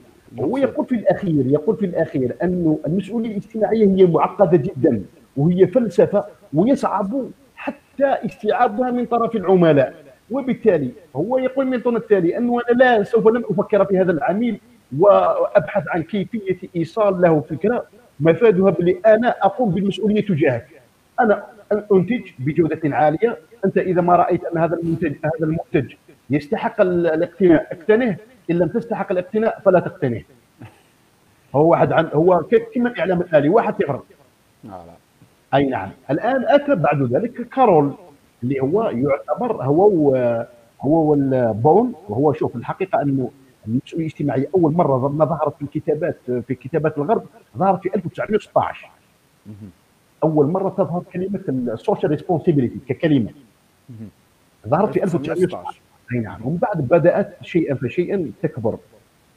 هو 0.41 0.57
يقول 0.57 0.87
في 0.87 0.95
الأخير 0.95 1.47
يقول 1.47 1.77
في 1.77 1.87
الأخير 1.87 2.37
أنه 2.43 2.79
المسؤولية 2.87 3.31
الاجتماعية 3.31 3.87
هي 3.87 4.07
معقدة 4.07 4.57
جدا 4.57 5.03
وهي 5.37 5.67
فلسفة 5.67 6.25
ويصعب 6.55 7.31
حتى 7.57 8.07
استيعابها 8.27 8.91
من 8.91 9.07
طرف 9.07 9.37
العملاء. 9.37 9.95
وبالتالي 10.31 10.91
هو 11.17 11.39
يقول 11.39 11.67
ميلتون 11.67 11.97
التالي 11.97 12.39
أنه 12.39 12.61
أنا 12.71 12.79
لا 12.79 13.03
سوف 13.03 13.29
لم 13.29 13.45
أفكر 13.51 13.85
في 13.85 13.99
هذا 13.99 14.13
العميل 14.13 14.61
وأبحث 14.99 15.85
عن 15.89 16.03
كيفية 16.03 16.69
إيصال 16.77 17.21
له 17.21 17.41
فكرة 17.41 17.85
مفادها 18.21 18.71
بلي 18.71 18.99
أنا 19.07 19.35
أقوم 19.43 19.71
بالمسؤولية 19.71 20.21
تجاهك. 20.27 20.82
أنا 21.23 21.47
أنتج 21.93 22.23
بجودة 22.39 22.81
عالية. 22.97 23.39
أنت 23.65 23.79
إذا 23.79 24.01
ما 24.01 24.17
رأيت 24.17 24.45
أن 24.45 24.59
هذا 24.59 24.77
المنتج 24.77 25.13
هذا 25.25 25.33
المنتج 25.47 25.95
يستحق 26.31 26.81
ال- 26.81 27.07
الاقتناء 27.07 27.67
اقتنه. 27.73 28.17
إن 28.51 28.59
لم 28.59 28.69
تستحق 28.69 29.13
الاقتناء 29.13 29.61
فلا 29.65 29.81
تقتنه. 29.81 30.23
هو 31.55 31.71
واحد 31.71 31.93
عن 31.93 32.09
هو 32.15 32.43
كما 32.75 32.89
الاعلام 32.91 33.21
الآلي؟ 33.21 33.49
واحد 33.49 33.75
صفر 33.75 34.03
أي 35.55 35.67
نعم. 35.67 35.91
الآن 36.11 36.45
أتى 36.49 36.75
بعد 36.75 37.03
ذلك 37.03 37.49
كارول 37.49 37.93
اللي 38.43 38.61
هو 38.61 38.83
يعتبر 38.85 39.63
هو 39.65 39.89
و- 39.89 40.45
هو 40.81 41.11
و 41.11 41.23
Bowen. 41.23 41.95
وهو 42.09 42.33
شوف 42.33 42.57
الحقيقة 42.57 43.03
أنه 43.03 43.31
المسؤولية 43.69 44.07
الاجتماعية 44.07 44.47
أول 44.55 44.73
مرة 44.73 45.09
ما 45.09 45.25
ظهرت 45.25 45.57
في 45.57 45.63
الكتابات 45.63 46.19
في 46.47 46.55
كتابات 46.55 46.99
الغرب 46.99 47.25
ظهرت 47.59 47.83
في 47.83 47.95
1916 47.95 48.91
أول 50.23 50.47
مرة 50.47 50.69
تظهر 50.69 51.03
كلمة 51.13 51.41
ال 51.49 51.58
social 51.58 52.11
responsibility 52.11 52.79
ككلمة. 52.89 53.31
ظهرت 54.69 54.93
في 54.93 55.05
1916 55.05 55.81
أي 56.15 56.19
نعم. 56.19 56.41
ومن 56.45 56.57
بعد 56.57 56.81
بدأت 56.89 57.37
شيئا 57.43 57.75
فشيئا 57.75 58.31
تكبر. 58.43 58.79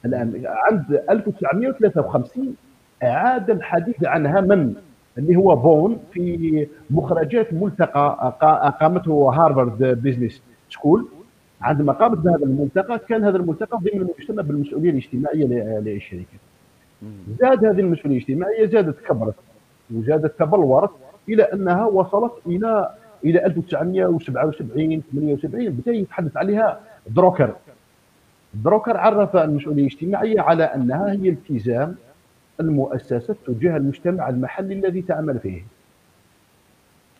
الآن 0.05 0.43
عند 0.45 1.01
1953 1.09 2.55
أعاد 3.03 3.49
الحديث 3.49 4.03
عنها 4.05 4.41
من؟ 4.41 4.73
اللي 5.17 5.35
هو 5.35 5.55
Bowen 5.55 5.99
في 6.11 6.67
مخرجات 6.89 7.53
ملتقى 7.53 8.35
اقامته 8.41 9.29
Harvard 9.33 9.77
Business 10.03 10.41
School. 10.69 11.07
عندما 11.61 11.93
قامت 11.93 12.17
بهذا 12.17 12.45
الملتقى 12.45 12.99
كان 12.99 13.23
هذا 13.23 13.37
الملتقى 13.37 13.77
ضمن 13.77 14.07
يسمى 14.19 14.43
بالمسؤولية 14.43 14.89
الاجتماعية 14.89 15.45
للشركات 15.79 16.25
زاد 17.39 17.65
هذه 17.65 17.79
المسؤولية 17.79 18.17
الاجتماعية 18.17 18.65
زادت 18.65 18.99
كبرت. 18.99 19.35
وزادت 19.93 20.39
تبلورت 20.39 20.89
إلى 21.29 21.43
أنها 21.43 21.85
وصلت 21.85 22.33
إلى 22.47 22.95
إلى 23.25 23.45
1977 23.45 25.01
78 25.11 25.69
بدا 25.69 25.91
يتحدث 25.91 26.37
عليها 26.37 26.79
دروكر. 27.07 27.55
دروكر 28.53 28.97
عرف 28.97 29.35
المسؤولية 29.35 29.81
الاجتماعية 29.81 30.41
على 30.41 30.63
أنها 30.63 31.11
هي 31.11 31.29
التزام 31.29 31.95
المؤسسة 32.59 33.35
تجاه 33.47 33.77
المجتمع 33.77 34.29
المحلي 34.29 34.73
الذي 34.73 35.01
تعمل 35.01 35.39
فيه. 35.39 35.61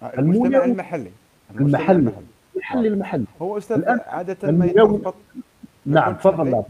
آه، 0.04 0.20
المجتمع 0.20 0.66
المحلي. 0.66 1.12
المحلي. 1.60 2.12
المحلي. 2.56 2.88
المحلي 2.88 3.26
هو 3.42 3.58
أستاذ 3.58 3.84
عادة 4.08 4.52
ما 4.52 4.66
يتربط 4.66 5.16
نعم 5.86 6.14
تفضل 6.14 6.52
لا 6.52 6.64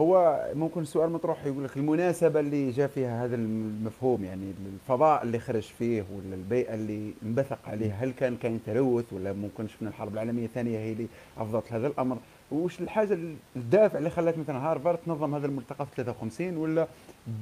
هو 0.00 0.44
ممكن 0.54 0.80
السؤال 0.80 1.10
مطروح 1.10 1.46
يقول 1.46 1.64
لك 1.64 1.76
المناسبة 1.76 2.40
اللي 2.40 2.70
جاء 2.70 2.88
فيها 2.88 3.24
هذا 3.24 3.36
المفهوم 3.36 4.24
يعني 4.24 4.52
الفضاء 4.74 5.22
اللي 5.22 5.38
خرج 5.38 5.62
فيه 5.62 6.04
ولا 6.16 6.34
البيئة 6.34 6.74
اللي 6.74 7.12
انبثق 7.22 7.58
عليه 7.66 7.92
هل 7.92 8.12
كان 8.12 8.36
كان 8.36 8.58
تلوث 8.66 9.12
ولا 9.12 9.32
ممكن 9.32 9.68
شفنا 9.68 9.88
الحرب 9.88 10.14
العالمية 10.14 10.44
الثانية 10.44 10.78
هي 10.78 10.92
اللي 10.92 11.06
أفضت 11.38 11.72
هذا 11.72 11.86
الأمر؟ 11.86 12.16
وش 12.52 12.80
الحاجة 12.80 13.18
الدافع 13.56 13.98
اللي 13.98 14.10
خلت 14.10 14.38
مثلا 14.38 14.58
هارفارد 14.70 14.98
تنظم 15.06 15.34
هذا 15.34 15.46
الملتقى 15.46 15.86
في 15.86 15.92
53 15.96 16.56
ولا 16.56 16.86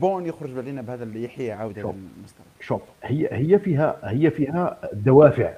بون 0.01 0.27
يخرج 0.27 0.59
علينا 0.59 0.83
بهذا 0.83 1.05
اللي 1.05 1.25
يحيي 1.25 1.53
عودة 1.53 1.81
المستوى 1.81 2.47
شوف 2.61 2.83
هي 3.03 3.29
هي 3.33 3.59
فيها 3.59 3.99
هي 4.03 4.31
فيها 4.31 4.79
دوافع. 4.93 5.53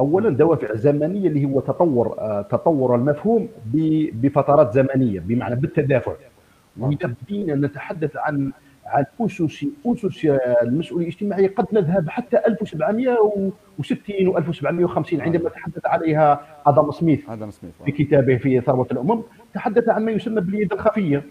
اولا 0.00 0.30
دوافع 0.30 0.74
زمنية 0.74 1.28
اللي 1.28 1.44
هو 1.44 1.60
تطور 1.60 2.18
آه، 2.18 2.42
تطور 2.42 2.94
المفهوم 2.94 3.48
بفترات 4.12 4.74
زمنية 4.74 5.20
بمعنى 5.20 5.56
بالتدافع. 5.56 6.12
واذا 6.78 7.14
بدينا 7.22 7.54
نتحدث 7.54 8.16
عن 8.16 8.52
عن 8.86 9.04
أسس 9.20 9.66
أسس 9.86 10.26
المسؤولية 10.62 11.06
الاجتماعية. 11.06 11.48
قد 11.48 11.66
نذهب 11.72 12.08
حتى 12.08 12.36
1760 12.46 14.28
و 14.28 14.38
1750 14.38 15.20
عندما 15.20 15.48
تحدث 15.48 15.86
عليها 15.86 16.40
آدم 16.66 16.90
سميث 16.90 17.30
آدم 17.30 17.50
سميث 17.50 17.74
في 17.84 17.92
كتابه 17.92 18.36
في 18.36 18.60
ثروة 18.60 18.86
الأمم. 18.92 19.22
تحدث 19.54 19.88
عن 19.88 20.04
ما 20.04 20.10
يسمى 20.12 20.40
باليد 20.40 20.72
الخفية 20.72 21.22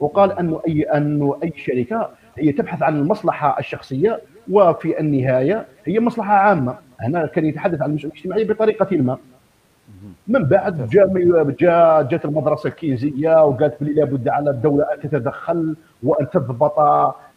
وقال 0.00 0.32
انه 0.32 0.60
أي 0.68 0.82
انه 0.82 1.38
أي 1.42 1.52
شركة 1.56 2.10
هي 2.38 2.52
تبحث 2.52 2.82
عن 2.82 2.96
المصلحة 2.98 3.58
الشخصية 3.58 4.20
وفي 4.50 5.00
النهاية 5.00 5.66
هي 5.84 6.00
مصلحة 6.00 6.34
عامة. 6.34 6.78
هنا 7.00 7.26
كان 7.26 7.46
يتحدث 7.46 7.82
عن 7.82 7.90
المسؤولية 7.90 8.12
الاجتماعية 8.14 8.46
بطريقة 8.46 8.96
ما. 8.96 9.18
من 10.28 10.44
بعد 10.44 10.88
جاء 10.88 11.50
جاء 11.50 12.02
جات 12.02 12.24
المدرسة 12.24 12.68
الكينزيه 12.68 13.44
وقالت 13.44 13.74
بلي 13.80 13.92
لابد 13.92 14.28
على 14.28 14.50
الدولة 14.50 14.84
أن 14.84 15.00
تتدخل 15.00 15.76
وأن 16.02 16.30
تضبط 16.30 16.78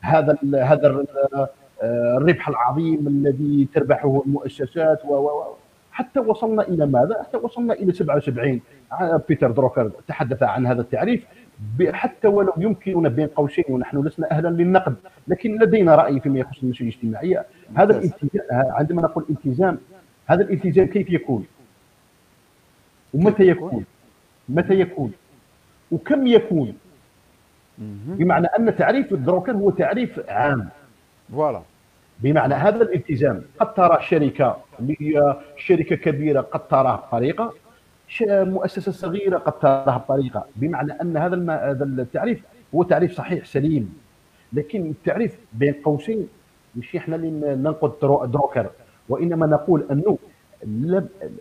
هذا 0.02 0.38
هذا 0.62 1.06
الربح 1.84 2.50
العظيم 2.50 3.08
الذي 3.08 3.68
تربحه 3.74 4.22
المؤسسات 4.26 5.06
و 5.06 5.44
حتى 5.92 6.20
وصلنا 6.20 6.62
إلى 6.68 6.86
ماذا؟ 6.86 7.24
حتى 7.24 7.38
وصلنا 7.38 7.74
إلى 7.74 7.92
77 7.92 8.62
بيتر 9.30 9.52
دروكر 9.52 9.92
تحدث 10.08 10.44
عن 10.44 10.66
هذا 10.68 10.82
التعريف. 10.82 11.26
حتى 11.92 12.28
ولو 12.28 12.54
يمكننا 12.58 13.10
بين 13.10 13.28
قوسين 13.28 13.64
ونحن 13.70 14.02
لسنا 14.02 14.32
أهلا 14.32 14.48
للنقد 14.48 14.96
لكن 15.28 15.60
لدينا 15.60 15.96
رأي 15.96 16.20
فيما 16.20 16.40
يخص 16.40 16.64
المسؤوليه 16.64 16.92
الاجتماعية. 16.92 17.46
هذا 17.76 17.98
الالتزام 17.98 18.44
عندما 18.52 19.02
نقول 19.02 19.26
التزام 19.30 19.78
هذا 20.26 20.42
الالتزام 20.42 20.88
كيف 20.88 21.10
يكون؟ 21.10 21.46
ومتى 23.14 23.48
يكون؟ 23.48 23.86
متى 24.50 24.74
يكون؟ 24.74 25.12
وكم 25.92 26.28
يكون؟ 26.28 26.78
بمعنى 28.08 28.48
أن 28.48 28.76
تعريف 28.76 29.14
الدروكر 29.14 29.52
هو 29.52 29.70
تعريف 29.70 30.30
عام. 30.30 30.70
فوالا. 31.32 31.62
بمعنى 32.20 32.54
هذا 32.54 32.84
الالتزام. 32.84 33.42
قد 33.60 33.74
ترى 33.74 33.98
شركة 34.02 34.58
شركة 35.58 35.96
كبيرة 35.96 36.42
قد 36.42 36.68
تراه 36.68 36.96
بطريقة 36.96 37.54
مؤسسة 38.22 38.92
صغيرة 38.92 39.38
قد 39.38 39.60
تراها 39.60 39.98
بطريقة. 39.98 40.46
بمعنى 40.56 40.92
أن 41.02 41.18
هذا 41.18 41.36
هذا 41.72 41.84
التعريف 41.84 42.44
هو 42.76 42.84
تعريف 42.84 43.14
صحيح 43.14 43.46
سليم. 43.46 44.00
لكن 44.54 44.86
التعريف 44.86 45.38
بين 45.54 45.74
قوسين 45.74 46.28
مش 46.76 46.96
إحنا 46.96 47.16
اللي 47.16 47.56
ننقد 47.56 47.92
دروكر. 48.32 48.70
وإنما 49.10 49.46
نقول 49.46 49.86
أنه 49.92 50.18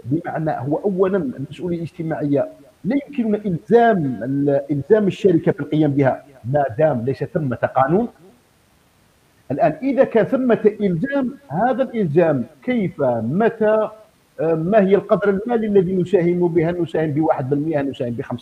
بمعنى 0.05 0.51
هو 0.51 0.77
اولا 0.77 1.17
المسؤولية 1.17 1.77
الاجتماعية. 1.77 2.49
لا 2.85 2.97
يمكننا 3.07 3.41
إلزام 3.47 4.19
إلزام 4.71 5.07
الشركة 5.07 5.53
في 5.53 5.61
القيام 5.61 5.91
بها. 5.91 6.25
ما 6.53 6.65
دام 6.79 7.05
ليس 7.05 7.25
ثمة 7.25 7.57
قانون. 7.57 8.09
الآن 9.51 9.73
إذا 9.83 10.05
كان 10.05 10.25
ثمة 10.25 10.75
إلزام 10.81 11.35
هذا 11.49 11.83
الإلزام 11.83 12.45
كيف 12.63 13.03
متى 13.23 13.89
ما 14.41 14.81
هي 14.81 14.95
القدر 14.95 15.29
المالي 15.29 15.67
الذي 15.67 15.97
نساهم 15.97 16.49
به 16.49 16.71
هل 16.71 16.83
نساهم 16.83 17.11
ب 17.11 17.27
1% 17.27 17.77
هل 17.77 17.91
نساهم 17.91 18.11
ب 18.11 18.23
5% 18.23 18.37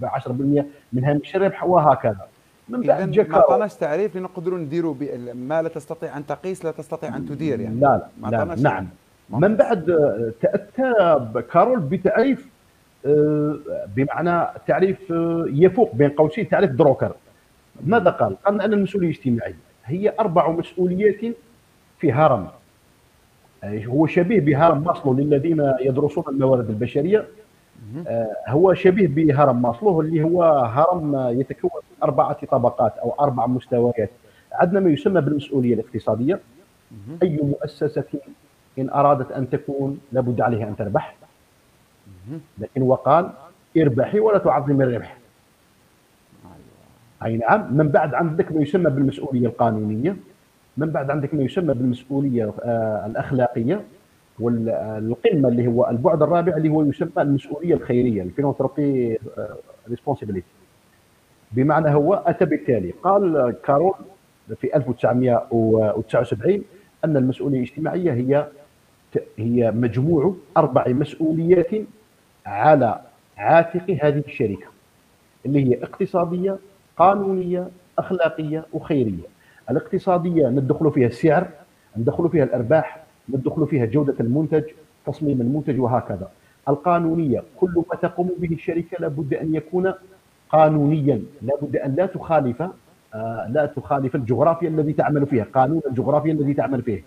ب 0.00 0.06
10% 0.06 0.64
من 0.92 1.04
هامش 1.04 1.36
الربح 1.36 1.64
وهكذا. 1.64 2.26
من 2.68 2.80
بعد 2.80 3.18
ما 3.18 3.36
عطاناش 3.36 3.74
تعريف 3.74 4.16
لنقدروا 4.16 4.58
نديروا 4.58 4.94
ما 5.34 5.62
لا 5.62 5.68
تستطيع 5.68 6.16
أن 6.16 6.26
تقيس 6.26 6.64
لا 6.64 6.70
تستطيع 6.70 7.16
أن 7.16 7.26
تدير 7.26 7.60
يعني. 7.60 7.80
لا 7.80 8.06
لا, 8.22 8.44
لا 8.44 8.54
نعم. 8.54 8.88
من 9.32 9.56
بعد 9.56 9.84
تأتى 10.40 10.92
كارول 11.52 11.80
بتعريف 11.80 12.46
آه، 13.06 13.56
بمعنى 13.96 14.48
تعريف 14.66 15.12
آه، 15.12 15.44
يفوق 15.48 15.94
بين 15.94 16.10
قوسين 16.10 16.48
تعريف 16.48 16.70
دروكر. 16.70 17.12
ماذا 17.84 18.10
قال؟ 18.10 18.36
قال 18.44 18.60
أن 18.60 18.72
المسؤولية 18.72 19.08
الاجتماعية 19.10 19.56
هي 19.84 20.12
أربع 20.20 20.50
مسؤوليات 20.50 21.20
في 21.98 22.12
هرم. 22.12 22.48
هو 23.64 24.06
شبيه 24.06 24.40
بهرم 24.40 24.84
ماسلو 24.84 25.14
للذين 25.14 25.72
يدرسون 25.80 26.24
الموارد 26.28 26.68
البشرية. 26.68 27.26
آه، 28.06 28.36
هو 28.48 28.74
شبيه 28.74 29.08
بهرم 29.08 29.62
ماسلو 29.62 30.00
اللي 30.00 30.22
هو 30.22 30.42
هرم 30.44 31.40
يتكون 31.40 31.70
من 31.74 32.02
أربعة 32.02 32.46
طبقات 32.46 32.98
أو 32.98 33.14
أربع 33.20 33.46
مستويات. 33.46 34.10
عندنا 34.52 34.80
ما 34.80 34.90
يسمى 34.90 35.20
بالمسؤولية 35.20 35.74
الاقتصادية. 35.74 36.40
أي 37.22 37.40
مؤسسة 37.42 38.04
إن 38.78 38.90
أرادت 38.90 39.32
أن 39.32 39.50
تكون 39.50 40.00
لابد 40.12 40.40
عليها 40.40 40.68
أن 40.68 40.76
تربح 40.76 41.14
لكن 42.58 42.82
وقال 42.82 43.30
اربحي 43.76 44.20
ولا 44.20 44.38
تعظم 44.38 44.82
الربح. 44.82 45.16
أي 47.24 47.36
نعم 47.36 47.76
من 47.76 47.88
بعد 47.88 48.14
عندك 48.14 48.52
ما 48.52 48.62
يسمى 48.62 48.90
بالمسؤولية 48.90 49.46
القانونية 49.46 50.16
من 50.76 50.90
بعد 50.90 51.10
عندك 51.10 51.34
ما 51.34 51.42
يسمى 51.42 51.74
بالمسؤولية 51.74 52.52
آه، 52.62 53.06
الأخلاقية 53.06 53.80
والقمة 54.40 55.48
اللي 55.48 55.66
هو 55.66 55.88
البعد 55.90 56.22
الرابع 56.22 56.56
اللي 56.56 56.68
هو 56.68 56.82
يسمى 56.84 57.10
المسؤولية 57.18 57.74
الخيرية 57.74 58.22
ال 58.22 58.29
philanthropy 58.29 59.18
responsibility 59.88 60.46
بمعنى 61.52 61.94
هو 61.94 62.14
أتى 62.14 62.44
بالتالي. 62.44 62.90
قال 63.02 63.54
كارول 63.64 63.94
في 64.60 64.76
1979 64.76 66.62
أن 67.04 67.16
المسؤولية 67.16 67.58
الاجتماعية 67.58 68.12
هي 68.12 68.46
هي 69.38 69.70
مجموع 69.70 70.34
أربع 70.56 70.84
مسؤوليات 70.88 71.70
على 72.46 73.00
عاتق 73.36 73.98
هذه 74.02 74.22
الشركة 74.28 74.66
اللي 75.46 75.64
هي 75.70 75.82
اقتصادية 75.82 76.56
قانونية 76.96 77.68
أخلاقية 77.98 78.64
وخيرية. 78.72 79.24
الاقتصادية 79.70 80.48
ندخل 80.48 80.92
فيها 80.92 81.06
السعر 81.06 81.48
ندخل 81.96 82.28
فيها 82.28 82.44
الأرباح 82.44 83.02
ندخل 83.28 83.66
فيها 83.66 83.84
جودة 83.84 84.14
المنتج 84.20 84.62
تصميم 85.06 85.40
المنتج 85.40 85.80
وهكذا. 85.80 86.28
القانونية 86.68 87.42
كل 87.56 87.84
ما 87.90 87.96
تقوم 88.02 88.30
به 88.38 88.54
الشركة 88.54 88.96
لابد 89.00 89.34
أن 89.34 89.54
يكون 89.54 89.92
قانونيا 90.50 91.22
لابد 91.42 91.76
أن 91.76 91.94
لا 91.94 92.06
تخالف 92.06 92.62
آه، 93.14 93.48
لا 93.50 93.66
تخالف 93.66 94.14
الجغرافيا 94.14 94.68
الذي 94.68 94.92
تعمل 94.92 95.26
فيها 95.26 95.44
قانون 95.54 95.80
الجغرافيا 95.86 96.32
الذي 96.32 96.54
تعمل 96.54 96.82
فيه. 96.82 97.02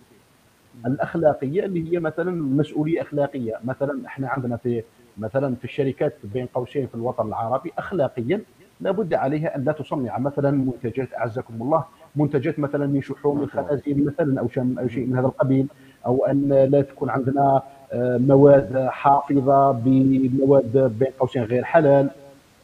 الأخلاقية 0.85 1.65
اللي 1.65 1.93
هي 1.93 1.99
مثلا 1.99 2.31
مسؤولية 2.31 3.01
أخلاقية. 3.01 3.53
مثلا 3.63 4.05
إحنا 4.07 4.27
عندنا 4.29 4.57
في 4.57 4.83
مثلا 5.17 5.55
في 5.55 5.63
الشركات 5.65 6.13
بين 6.23 6.45
قوسين 6.45 6.87
في 6.87 6.95
الوطن 6.95 7.27
العربي 7.27 7.71
اخلاقيا 7.77 8.41
لابد 8.81 9.13
عليها 9.13 9.55
أن 9.55 9.63
لا 9.63 9.71
تصنع. 9.71 10.17
مثلا 10.17 10.51
منتجات 10.51 11.13
أعزكم 11.13 11.53
الله 11.61 11.85
منتجات 12.15 12.59
مثلا 12.59 12.87
من 12.87 13.01
شحوم 13.01 13.43
الخنازير 13.43 13.95
مثلا 13.97 14.39
أو 14.39 14.47
شيء 14.87 15.05
من 15.05 15.17
هذا 15.17 15.27
القبيل 15.27 15.67
أو 16.05 16.25
أن 16.25 16.49
لا 16.49 16.81
تكون 16.81 17.09
عندنا 17.09 17.61
آه، 17.93 18.17
مواد 18.17 18.87
حافظة 18.89 19.71
بمواد 19.71 20.95
بين 20.99 21.07
قوسين 21.19 21.43
غير 21.43 21.63
حلال. 21.63 22.09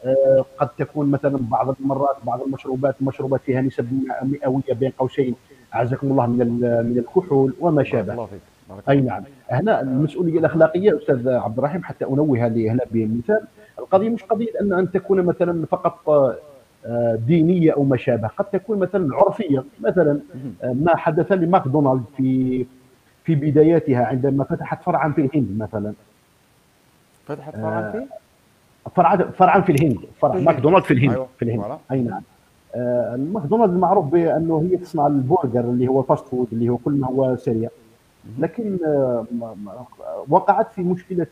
آه، 0.06 0.46
قد 0.58 0.70
تكون 0.70 1.12
مثلا 1.12 1.38
بعض 1.42 1.76
المرات 1.80 2.16
بعض 2.26 2.42
المشروبات 2.42 2.96
مشروبات 3.02 3.42
فيها 3.42 3.62
نسب 3.62 3.88
مئوية 4.24 4.74
بين 4.74 4.92
قوسين. 4.98 5.36
أعزكم 5.76 6.08
الله 6.12 6.26
من 6.26 6.38
من 6.86 6.98
الكحول 6.98 7.54
وما 7.60 7.84
شابه. 7.84 8.14
الله 8.14 8.26
فيك. 8.26 8.40
أي 8.90 9.02
نعم. 9.02 9.24
هنا 9.50 9.82
المسؤولية 9.82 10.40
الأخلاقية 10.40 10.98
أستاذ 10.98 11.30
عبد 11.30 11.58
الرحيم 11.58 11.84
حتى 11.84 12.06
أنوه 12.06 12.46
هذه 12.46 12.72
هنا 12.72 12.84
بمثال. 12.92 13.42
القضية 13.80 14.10
مش 14.10 14.24
قضية 14.24 14.50
ان 14.62 14.74
أن 14.74 14.92
تكون 14.92 15.22
مثلا 15.22 15.66
فقط 15.66 16.10
آه، 16.86 17.16
دينية 17.28 17.74
أو 17.74 17.84
ما 17.84 17.98
شابه. 17.98 18.28
قد 18.28 18.46
تكون 18.46 18.80
مثلا 18.80 19.16
عرفية. 19.16 19.64
مثلا 19.82 20.20
آه، 20.64 20.74
ما 20.74 20.96
حدث 20.96 21.32
لماكدونالد 21.32 22.04
في 22.18 22.66
في 23.24 23.36
بداياتها 23.36 24.06
عندما 24.06 24.44
فتحت 24.44 24.84
فرعا 24.84 25.10
في 25.12 25.22
الهند 25.22 25.58
مثلا. 25.60 25.94
فتحت 27.26 27.56
فرعا 27.56 27.92
في 27.92 28.06
فرعا 28.96 29.16
فرعا 29.18 29.62
في 29.62 29.72
الهند. 29.72 30.00
فرع 30.22 30.36
ماكدونالد 30.36 30.84
في 30.84 30.94
الهند. 30.94 31.12
أيوة. 31.12 31.28
في 31.40 31.46
الهند. 31.46 31.78
أي 31.92 32.02
نعم. 32.02 32.22
آه، 32.76 33.16
ماكدونالد 33.16 33.74
معروف 33.74 34.06
بانه 34.06 34.62
هي 34.62 34.78
تصنع 34.78 35.08
البرجر 35.08 35.60
اللي 35.60 35.88
هو 35.88 36.02
fast 36.02 36.28
food 36.28 36.48
اللي 36.52 36.70
هو 36.70 36.78
كل 36.78 36.92
ما 36.94 37.08
هو 37.08 37.36
سريع. 37.36 37.70
لكن 38.40 38.78
آه، 38.86 39.26
وقعت 40.30 40.72
في 40.72 40.82
مشكلة 40.82 41.28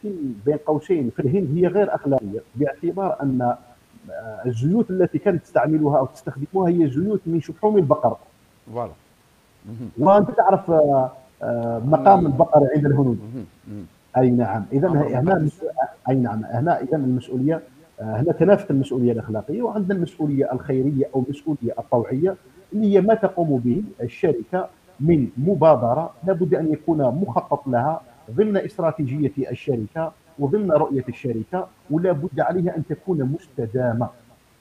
بين 0.45 0.57
قوسين. 0.65 1.09
في 1.09 1.21
الهند 1.21 1.57
هي 1.57 1.67
غير 1.67 1.95
أخلاقية 1.95 2.39
باعتبار 2.55 3.17
أن 3.23 3.41
آه، 3.41 4.45
الزيوت 4.45 4.91
التي 4.91 5.17
كانت 5.17 5.43
تستعملها 5.43 5.99
أو 5.99 6.05
تستخدمها 6.05 6.69
هي 6.69 6.89
زيوت 6.89 7.21
من 7.25 7.41
شحوم 7.41 7.77
البقر. 7.77 8.17
voilà. 8.73 8.91
وأنت 9.97 10.31
تعرف 10.31 10.71
مقام 11.85 12.25
البقر 12.25 12.67
عند 12.75 12.85
الهنود. 12.85 13.19
أي 14.17 14.29
نعم. 14.29 14.65
اذا 14.73 14.87
هنا 14.87 15.49
أي 16.09 16.15
نعم. 16.15 16.43
هنا 16.45 16.81
اذا 16.81 16.97
المسؤولية 16.97 17.61
هنا 18.01 18.31
تنافت 18.31 18.71
المسؤولية 18.71 19.11
الأخلاقية 19.11 19.61
وعندنا 19.61 19.95
المسؤولية 19.97 20.53
الخيرية 20.53 21.09
أو 21.15 21.23
المسؤوليه 21.23 21.73
الطوعية 21.79 22.35
اللي 22.73 22.93
هي 22.95 23.01
ما 23.01 23.13
تقوم 23.13 23.57
به 23.57 23.83
الشركة 24.01 24.69
من 24.99 25.27
مبادرة 25.37 26.13
لابد 26.27 26.55
أن 26.55 26.71
يكون 26.73 26.97
مخطط 26.97 27.67
لها 27.67 28.01
ضمن 28.31 28.57
استراتيجية 28.57 29.31
الشركة 29.51 30.11
وضمن 30.39 30.71
رؤية 30.71 31.03
الشركة 31.09 31.67
ولا 31.91 32.11
بد 32.11 32.39
عليها 32.39 32.77
أن 32.77 32.83
تكون 32.89 33.23
مستدامة. 33.23 34.09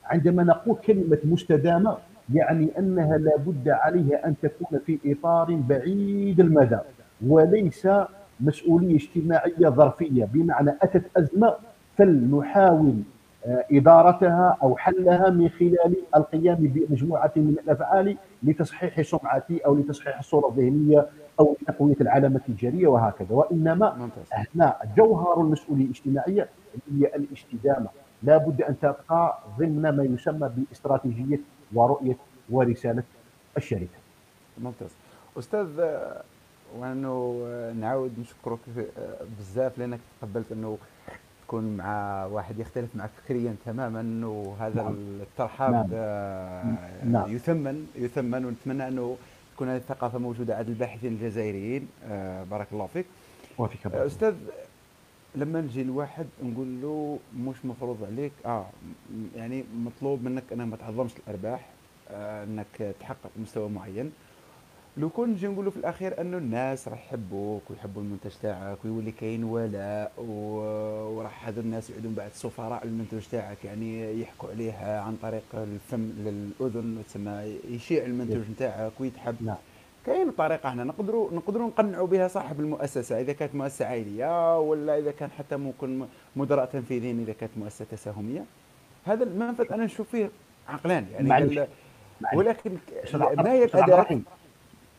عندما 0.04 0.42
نقول 0.44 0.76
كلمة 0.76 1.18
مستدامة 1.24 1.96
يعني 2.34 2.68
أنها 2.78 3.18
لابد 3.18 3.68
عليها 3.68 4.26
أن 4.26 4.34
تكون 4.42 4.78
في 4.86 4.98
إطار 5.06 5.54
بعيد 5.68 6.40
المدى 6.40 6.78
وليس 7.26 7.88
مسؤولية 8.40 8.96
اجتماعية 8.96 9.68
ظرفية. 9.68 10.24
بمعنى 10.24 10.74
أتت 10.82 11.02
أزمة 11.16 11.54
فلنحاول 11.96 12.94
إدارتها 13.72 14.56
أو 14.62 14.76
حلها 14.76 15.30
من 15.30 15.48
خلال 15.48 15.96
القيام 16.16 16.54
بمجموعة 16.60 17.32
من 17.36 17.56
الأفعال 17.64 18.16
لتصحيح 18.42 19.02
سمعتي 19.02 19.58
أو 19.66 19.74
لتصحيح 19.76 20.18
الصورة 20.18 20.48
الذهنية 20.48 21.06
أو 21.40 21.56
لتقوية 21.62 21.96
العلامة 22.00 22.40
التجاريه 22.48 22.86
وهكذا 22.86 23.28
وإنما 23.34 24.10
هنا 24.32 24.76
جوهر 24.96 25.40
المسؤولية 25.40 25.84
الاجتماعية 25.84 26.48
هي 26.92 27.06
الاستدامة 27.16 27.88
لا 28.22 28.36
بد 28.36 28.62
أن 28.62 28.78
تبقى 28.78 29.38
ضمن 29.58 29.82
ما 29.96 30.04
يسمى 30.04 30.50
باستراتيجية 30.56 31.40
ورؤية 31.74 32.16
ورسالة 32.50 33.02
الشركة. 33.56 33.98
ممتاز. 34.58 34.90
أستاذ 35.38 35.68
وأنه 36.78 37.44
نعاود 37.80 38.12
نشكرك 38.18 38.58
بزاف 39.38 39.78
لأنك 39.78 39.98
تقبلت 40.20 40.52
أنه 40.52 40.78
تكون 41.48 41.76
مع 41.76 42.24
واحد 42.24 42.58
يختلف 42.58 42.96
معك 42.96 43.10
فكريا 43.24 43.56
تماما 43.66 44.26
وهذا 44.26 44.82
نعم. 44.82 44.94
الترحاب 45.20 45.72
نعم. 45.72 45.86
آه 45.92 47.04
نعم. 47.04 47.36
يثمن 47.36 47.86
يثمن 47.96 48.44
ونتمنى 48.44 48.88
أنه 48.88 49.16
تكون 49.54 49.68
هذه 49.68 49.76
الثقافة 49.76 50.18
موجودة 50.18 50.56
عند 50.56 50.68
الباحثين 50.68 51.12
الجزائريين 51.12 51.88
آه 52.04 52.44
بارك 52.44 52.66
الله 52.72 52.86
فيك 52.86 53.06
وفيك 53.58 53.86
آه 53.86 54.06
أستاذ 54.06 54.34
لما 55.34 55.60
نجي 55.60 55.84
لواحد 55.84 56.26
نقول 56.42 56.82
له 56.82 57.18
مش 57.36 57.64
مفروض 57.64 58.04
عليك 58.04 58.32
آه 58.46 58.66
يعني 59.36 59.64
مطلوب 59.76 60.24
منك 60.24 60.44
أنك 60.52 60.68
ما 60.68 60.76
تعظمش 60.76 61.12
الأرباح 61.16 61.68
آه 62.10 62.44
أنك 62.44 62.94
تحقق 63.00 63.30
مستوى 63.36 63.68
معين 63.68 64.12
لو 64.96 65.08
كون 65.08 65.30
نجي 65.30 65.46
نقولوا 65.46 65.70
في 65.70 65.76
الأخير 65.76 66.20
انه 66.20 66.38
الناس 66.38 66.88
راح 66.88 67.04
يحبوك 67.04 67.62
ويحبوا 67.70 68.02
المنتج 68.02 68.30
تاعك 68.42 68.78
ويولي 68.84 69.12
كاين 69.12 69.44
ولاء 69.44 70.12
وراح 70.18 71.48
هذو 71.48 71.60
الناس 71.60 71.90
يعودوا 71.90 72.10
بعد 72.16 72.30
سفراء 72.32 72.84
المنتج 72.84 73.22
تاعك 73.32 73.64
يعني 73.64 74.20
يحكوا 74.20 74.50
عليه 74.50 75.00
عن 75.00 75.16
طريق 75.22 75.44
الفم 75.54 76.00
للأذن 76.00 77.02
تسمى 77.08 77.58
يشيع 77.70 78.04
المنتج 78.04 78.50
نتاعك 78.50 78.92
ويتحب. 79.00 79.36
نعم. 79.40 79.56
كاين 80.06 80.30
طريقة 80.30 80.68
إحنا 80.68 80.84
نقدروا 80.84 81.32
نقدروا 81.32 81.66
نقنعوا 81.66 82.06
بها 82.06 82.28
صاحب 82.28 82.60
المؤسسة 82.60 83.20
إذا 83.20 83.32
كانت 83.32 83.54
مؤسسة 83.54 83.84
عائلية 83.84 84.58
ولا 84.58 84.98
إذا 84.98 85.10
كان 85.10 85.30
حتى 85.30 85.56
ممكن 85.56 86.06
مدراء 86.36 86.64
تنفيذيين 86.64 87.20
إذا 87.20 87.32
كانت 87.32 87.52
مؤسسة 87.56 87.84
تساهمية. 87.90 88.44
هذا 89.04 89.24
المنفذ 89.24 89.72
أنا 89.72 89.84
نشوف 89.84 90.08
فيه 90.10 90.30
عقلاني 90.68 91.06
يعني 91.12 91.66
ولكن 92.34 92.70
ما 93.14 93.52
هي 93.52 93.64
الأداة؟ 93.64 94.20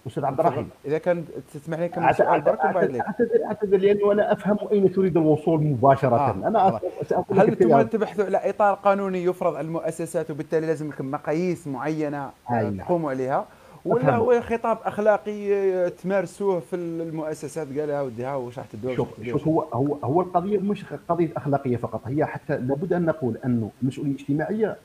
أستاذ 0.07 0.25
عبد 0.25 0.39
الرحيم 0.39 0.69
إذا 0.85 0.97
كان 0.97 1.25
تسمح 1.53 1.79
لي 1.79 1.89
كم 1.89 2.11
سؤال؟ 2.11 2.41
برك 2.41 2.65
وبعد 2.65 2.91
لك 2.91 3.01
اعتذر 3.01 3.45
أعتذر 3.45 3.77
لأني 3.77 4.11
أنا 4.11 4.33
أفهم 4.33 4.57
أين 4.71 4.93
تريد 4.93 5.17
الوصول 5.17 5.63
مباشرة. 5.63 6.15
آه. 6.15 6.31
أنا 6.31 6.79
سأقول 7.05 7.39
هل 7.39 7.49
أنتم 7.49 7.81
تبحثوا 7.81 8.25
على 8.25 8.49
إطار 8.49 8.73
قانوني 8.73 9.23
يفرض 9.23 9.55
على 9.55 9.67
المؤسسات 9.67 10.31
وبالتالي 10.31 10.67
لازم 10.67 10.89
لكم 10.89 11.11
مقاييس 11.11 11.67
معينة 11.67 12.29
نعم. 12.51 12.77
تقوموا 12.77 13.09
عليها؟ 13.09 13.45
ولا 13.85 14.15
هو 14.15 14.41
خطاب 14.41 14.77
أخلاقي 14.83 15.89
تمارسوه 15.89 16.59
في 16.59 16.75
المؤسسات؟ 16.75 17.67
قالها 17.79 18.01
وديها 18.01 18.35
واش 18.35 18.57
راح 18.57 18.67
تدور؟ 18.67 18.95
شوف 18.95 19.07
شوف 19.23 19.47
هو 19.47 19.61
هو 19.61 19.97
هو 20.03 20.21
القضية 20.21 20.57
مش 20.59 20.85
قضية 21.09 21.29
أخلاقية 21.37 21.77
فقط 21.77 22.01
هي 22.05 22.25
حتى 22.25 22.57
لابد 22.57 22.93
أن 22.93 23.05
نقول 23.05 23.37
أنه 23.45 23.69
المسؤوليه 23.81 24.11
الاجتماعيه 24.11 24.75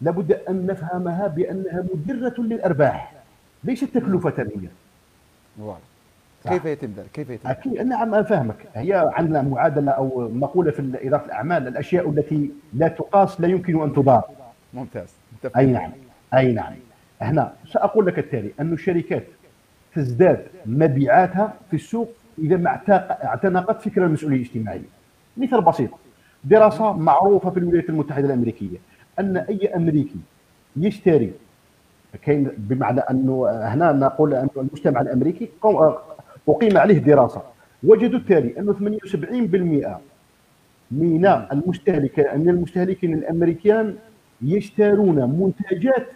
لابد 0.00 0.32
أن 0.32 0.66
نفهمها 0.66 1.26
بأنها 1.26 1.84
مدرة 1.94 2.34
للأرباح. 2.38 3.17
ليست 3.64 3.84
تكلفة 3.84 4.34
هي. 4.38 4.68
كيف 6.48 6.64
يتم 6.64 6.92
ذلك؟ 6.96 7.10
كيف 7.12 7.30
يتم؟ 7.30 7.48
أكيد. 7.48 7.72
نعم 7.72 8.14
أفهمك. 8.14 8.56
هي 8.74 9.10
عندنا 9.12 9.42
معادلة 9.42 9.92
أو 9.92 10.28
مقولة 10.34 10.70
في 10.70 10.92
إدارة 11.06 11.24
الأعمال 11.24 11.68
الأشياء 11.68 12.10
التي 12.10 12.50
لا 12.72 12.88
تقاس 12.88 13.40
لا 13.40 13.48
يمكن 13.48 13.82
أن 13.82 13.92
تضار. 13.92 14.22
ممتاز. 14.74 15.08
أي 15.56 15.66
نعم. 15.66 15.90
أي 16.34 16.52
نعم. 16.52 16.72
هنا 17.20 17.52
سأقول 17.72 18.06
لك 18.06 18.18
التالي 18.18 18.50
أن 18.60 18.72
الشركات 18.72 19.24
تزداد 19.94 20.46
مبيعاتها 20.66 21.54
في 21.70 21.76
السوق 21.76 22.12
إذا 22.38 22.56
ما 22.56 22.80
اعتنقت 23.24 23.82
فكره 23.82 24.06
المسؤولية 24.06 24.36
الاجتماعية. 24.36 24.88
مثال 25.36 25.60
بسيط. 25.60 25.90
دراسة 26.44 26.92
معروفة 26.92 27.50
في 27.50 27.58
الولايات 27.58 27.88
المتحدة 27.88 28.26
الأمريكية 28.26 28.78
أن 29.18 29.36
أي 29.36 29.74
أمريكي 29.76 30.18
يشتري 30.76 31.32
كاين 32.22 32.50
بمعنى 32.56 33.00
أنه 33.00 33.48
هنا 33.48 33.92
نقول 33.92 34.34
أن 34.34 34.48
المجتمع 34.56 35.00
الأمريكي 35.00 35.48
أقيم 36.48 36.78
عليه 36.78 36.98
دراسة. 36.98 37.42
وجدوا 37.82 38.18
التالي 38.18 38.58
أنه 38.58 38.72
78% 38.72 39.98
من 40.90 41.26
المستهلكين 41.52 42.24
من 42.34 42.48
المستهلكين 42.48 43.14
الامريكان 43.14 43.94
يشترون 44.42 45.16
منتجات 45.40 46.06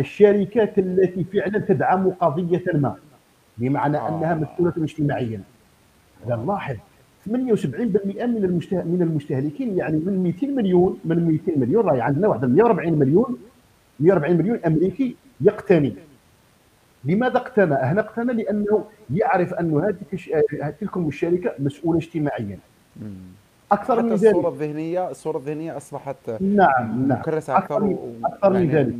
الشركات 0.00 0.78
التي 0.78 1.24
فعلا 1.24 1.58
تدعم 1.58 2.10
قضية 2.10 2.64
ما. 2.74 2.94
بمعنى 3.58 3.96
آه. 3.98 4.08
أنها 4.08 4.34
مسؤولة 4.34 4.72
اجتماعيا. 4.78 5.40
هذا 6.26 6.36
نلاحظ 6.36 6.76
78% 7.26 7.28
من 7.30 8.60
من 8.72 9.02
المستهلكين 9.02 9.78
يعني 9.78 9.96
من 9.96 10.22
200 10.22 10.46
مليون 10.46 10.98
من 11.04 11.24
200 11.24 11.52
مليون 11.58 11.84
راهي 11.84 12.00
عندنا 12.00 12.28
واحد 12.28 12.44
140 12.44 12.98
مليون 12.98 13.38
140 14.00 14.36
مليون 14.36 14.58
أمريكي 14.66 15.16
يقتني. 15.40 15.94
لماذا 17.04 17.36
اقتنى؟ 17.36 17.74
هنا 17.74 18.00
اقتنى 18.00 18.32
لأنه 18.32 18.84
يعرف 19.14 19.54
أن 19.54 19.80
هذه 19.80 20.74
تلكم 20.80 21.08
الشركة 21.08 21.54
مسؤولة 21.58 21.98
اجتماعيا. 21.98 22.58
أكثر 23.72 24.02
من 24.02 24.14
ذلك. 24.14 24.34
الصورة 24.34 24.48
الذهنيه 24.48 25.10
الصورة 25.10 25.38
الذهنية 25.38 25.76
أصبحت 25.76 26.30
نعم 26.30 27.08
نعم. 27.08 27.12
مكرسة 27.20 27.58
أكثر 27.58 27.76
أكثر 27.76 27.84
من, 27.84 28.22
أكثر 28.24 28.50
من 28.50 28.56
يعني 28.56 28.72
ذلك. 28.72 28.94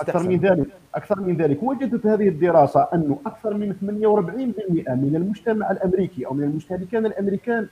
أكثر 0.00 0.28
من 0.28 0.38
ذلك. 0.38 0.66
أكثر 0.94 1.20
من 1.20 1.36
ذلك. 1.36 1.62
وجدت 1.62 2.06
هذه 2.06 2.28
الدراسة 2.28 2.88
أنه 2.94 3.18
أكثر 3.26 3.54
من 3.54 3.72
48% 3.72 4.94
من 4.94 5.16
المجتمع 5.16 5.70
الأمريكي 5.70 6.26
أو 6.26 6.34
من 6.34 6.44
المستهلكين 6.44 7.06
الأمريكان 7.06 7.68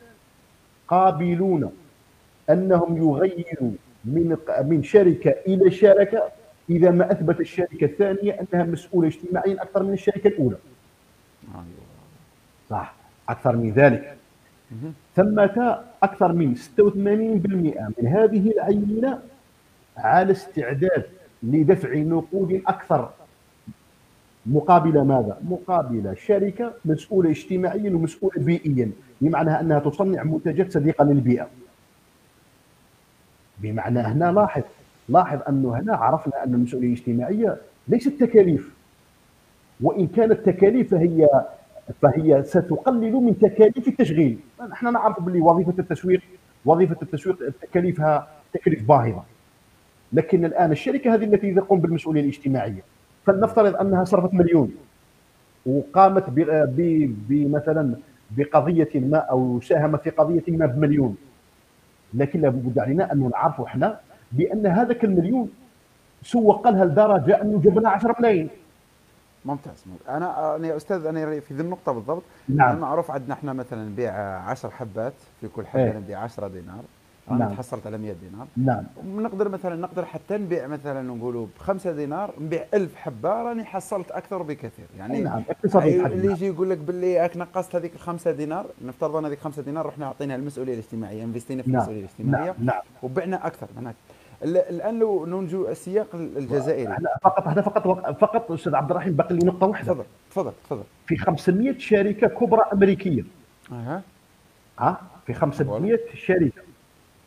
قابلون 0.89 1.71
أنهم 2.51 2.97
يغيروا 2.97 3.73
من 4.05 4.37
من 4.65 4.83
شركة 4.83 5.35
إلى 5.47 5.71
شركة 5.71 6.23
إذا 6.71 6.91
ما 6.91 7.13
أثبت 7.13 7.41
الشركة 7.41 7.85
الثانية 7.85 8.41
أنها 8.41 8.65
مسؤولة 8.65 9.09
اجتماعيا 9.09 9.63
أكثر 9.63 9.83
من 9.83 9.93
الشركة 9.93 10.29
الأولى. 10.29 10.57
أيوة. 11.55 11.65
صح 12.71 12.95
أكثر 13.29 13.57
من 13.57 13.71
ذلك. 13.71 14.17
ثمة 15.17 15.85
أكثر 16.03 16.33
من 16.33 16.55
86% 16.55 17.91
من 17.99 18.07
هذه 18.07 18.51
العينة 18.51 19.19
على 19.97 20.33
استعداد 20.33 21.05
لدفع 21.43 21.95
نقود 21.95 22.63
أكثر. 22.67 23.11
مقابل 24.47 25.01
ماذا؟ 25.01 25.39
مقابل 25.43 26.17
شركة 26.17 26.73
مسؤولة 26.85 27.31
اجتماعيا 27.31 27.91
ومسؤولة 27.91 28.45
بيئيا 28.45 28.91
بمعنى 29.21 29.61
أنها 29.61 29.79
تصنع 29.79 30.23
منتجات 30.23 30.73
صديقة 30.73 31.05
للبيئة. 31.05 31.49
بمعنى 33.59 34.01
هنا 34.01 34.33
لاحظ 34.33 34.63
لاحظ 35.09 35.39
انه 35.49 35.77
هنا 35.77 35.97
عرفنا 35.97 36.45
أن 36.45 36.55
المسؤولية 36.55 36.87
الاجتماعية 36.87 37.57
ليست 37.89 38.09
تكاليف. 38.21 38.75
وإن 39.81 40.07
كانت 40.07 40.33
تكاليف 40.33 40.91
فهي 40.91 41.29
فهي 42.03 42.43
ستقلل 42.45 43.13
من 43.13 43.39
تكاليف 43.39 43.89
التشغيل. 43.89 44.39
نحن 44.71 44.93
نعرف 44.93 45.21
باللي 45.21 45.41
وظيفة 45.41 45.75
التسويق 45.79 46.21
وظيفة 46.65 46.97
التسويق 47.03 47.39
تكاليفها 47.63 48.29
تكاليف 48.53 48.89
باهظة. 48.89 49.23
لكن 50.13 50.45
الآن 50.45 50.73
الشركة 50.73 51.15
هذه 51.15 51.25
التي 51.25 51.55
تقوم 51.55 51.81
بالمسؤولية 51.81 52.21
الاجتماعية 52.21 52.83
فلنفترض 53.27 53.77
أنها 53.77 54.05
صرفت 54.05 54.35
مليون 54.35 54.75
وقامت 55.67 56.25
بمثلا 57.29 57.95
بقضية 58.31 58.89
ما 58.95 59.19
أو 59.19 59.61
ساهمت 59.61 60.03
في 60.03 60.11
قضية 60.11 60.43
ما 60.49 60.67
بمليون. 60.67 61.17
لكن 62.15 62.41
لابد 62.41 62.79
علينا 62.79 63.13
أن 63.13 63.31
نعرف 63.31 63.61
إحنا 63.61 64.01
بأن 64.33 64.67
هذاك 64.67 65.05
المليون 65.05 65.51
سوق 66.23 66.69
لها 66.69 66.85
لدرجة 66.85 67.43
أنه 67.43 67.61
جاب 67.61 67.79
لها 67.79 67.91
10 67.91 68.17
ملايين. 68.19 68.49
ممتاز. 69.45 69.85
أنا 70.09 70.57
أنا 70.57 70.67
يا 70.67 70.77
أستاذ 70.77 71.07
أنا 71.07 71.41
في 71.41 71.55
ذي 71.55 71.63
النقطة 71.63 71.93
بالضبط. 71.93 72.23
نعم. 72.49 72.79
معروف 72.79 73.11
عندنا 73.11 73.35
إحنا 73.35 73.53
مثلا 73.53 73.85
نبيع 73.89 74.13
10 74.39 74.71
حبات 74.71 75.13
في 75.41 75.49
كل 75.49 75.67
حبة 75.67 75.85
إيه. 75.85 75.97
نبيع 75.99 76.19
10 76.21 76.49
دينار. 76.49 76.83
أنا 77.31 77.39
نعم. 77.39 77.55
تحصلت 77.55 77.87
على 77.87 77.99
100 77.99 78.13
دينار. 78.13 78.47
نعم. 78.57 78.85
نقدر 79.23 79.49
مثلا 79.49 79.77
نقدر 79.77 80.05
حتى 80.05 80.37
نبيع 80.37 80.67
مثلا 80.67 81.03
نقولوا 81.03 81.47
ب 81.47 81.59
5 81.59 81.93
دينار 81.93 82.35
نبيع 82.41 82.65
1000 82.75 82.97
حبة 82.97 83.29
راني 83.43 83.65
حصلت 83.65 84.11
أكثر 84.11 84.43
بكثير. 84.43 84.87
يعني 84.99 85.21
نعم. 85.21 85.43
اللي 85.75 86.33
يجي 86.33 86.47
يقول 86.47 86.71
لك 86.71 86.79
باللي 86.79 87.21
راك 87.21 87.37
نقصت 87.37 87.77
هذيك 87.77 87.97
5 87.97 88.31
دينار 88.31 88.67
نفترض 88.85 89.17
أن 89.17 89.25
هذيك 89.25 89.39
5 89.39 89.63
دينار 89.63 89.87
رحنا 89.87 90.07
عطيناها 90.07 90.37
المسؤوليه 90.37 90.73
الاجتماعية 90.75 91.25
انفستينا 91.25 91.63
في 91.63 91.71
نعم. 91.71 91.77
المسؤولية 91.79 92.01
الاجتماعية 92.05 92.45
نعم. 92.59 92.65
نعم. 92.67 92.81
وبعنا 93.03 93.47
أكثر. 93.47 93.67
معناته 93.77 93.97
ال- 94.06 94.06
الآن 94.43 94.99
لو 94.99 95.27
ننجو 95.27 95.69
السياق 95.69 96.07
الجزائري. 96.15 96.97
فقط 97.23 97.47
إحنا 97.47 97.63
فقط 97.63 98.17
فقط 98.19 98.53
أستاذ 98.53 98.75
عبد 98.75 98.91
الرحيم 98.91 99.13
باقي 99.13 99.35
لي 99.35 99.47
نقطة 99.47 99.67
واحدة. 99.67 99.93
تفضل 99.93 100.05
تفضل 100.31 100.53
تفضل. 100.65 100.83
في 101.07 101.17
500 101.17 101.79
شركة 101.79 102.27
كبرى 102.27 102.63
أمريكية. 102.73 103.25
أها. 103.73 104.03
ها؟ 104.79 105.01
في 105.27 105.35
500 105.35 105.99
شركة. 106.15 106.63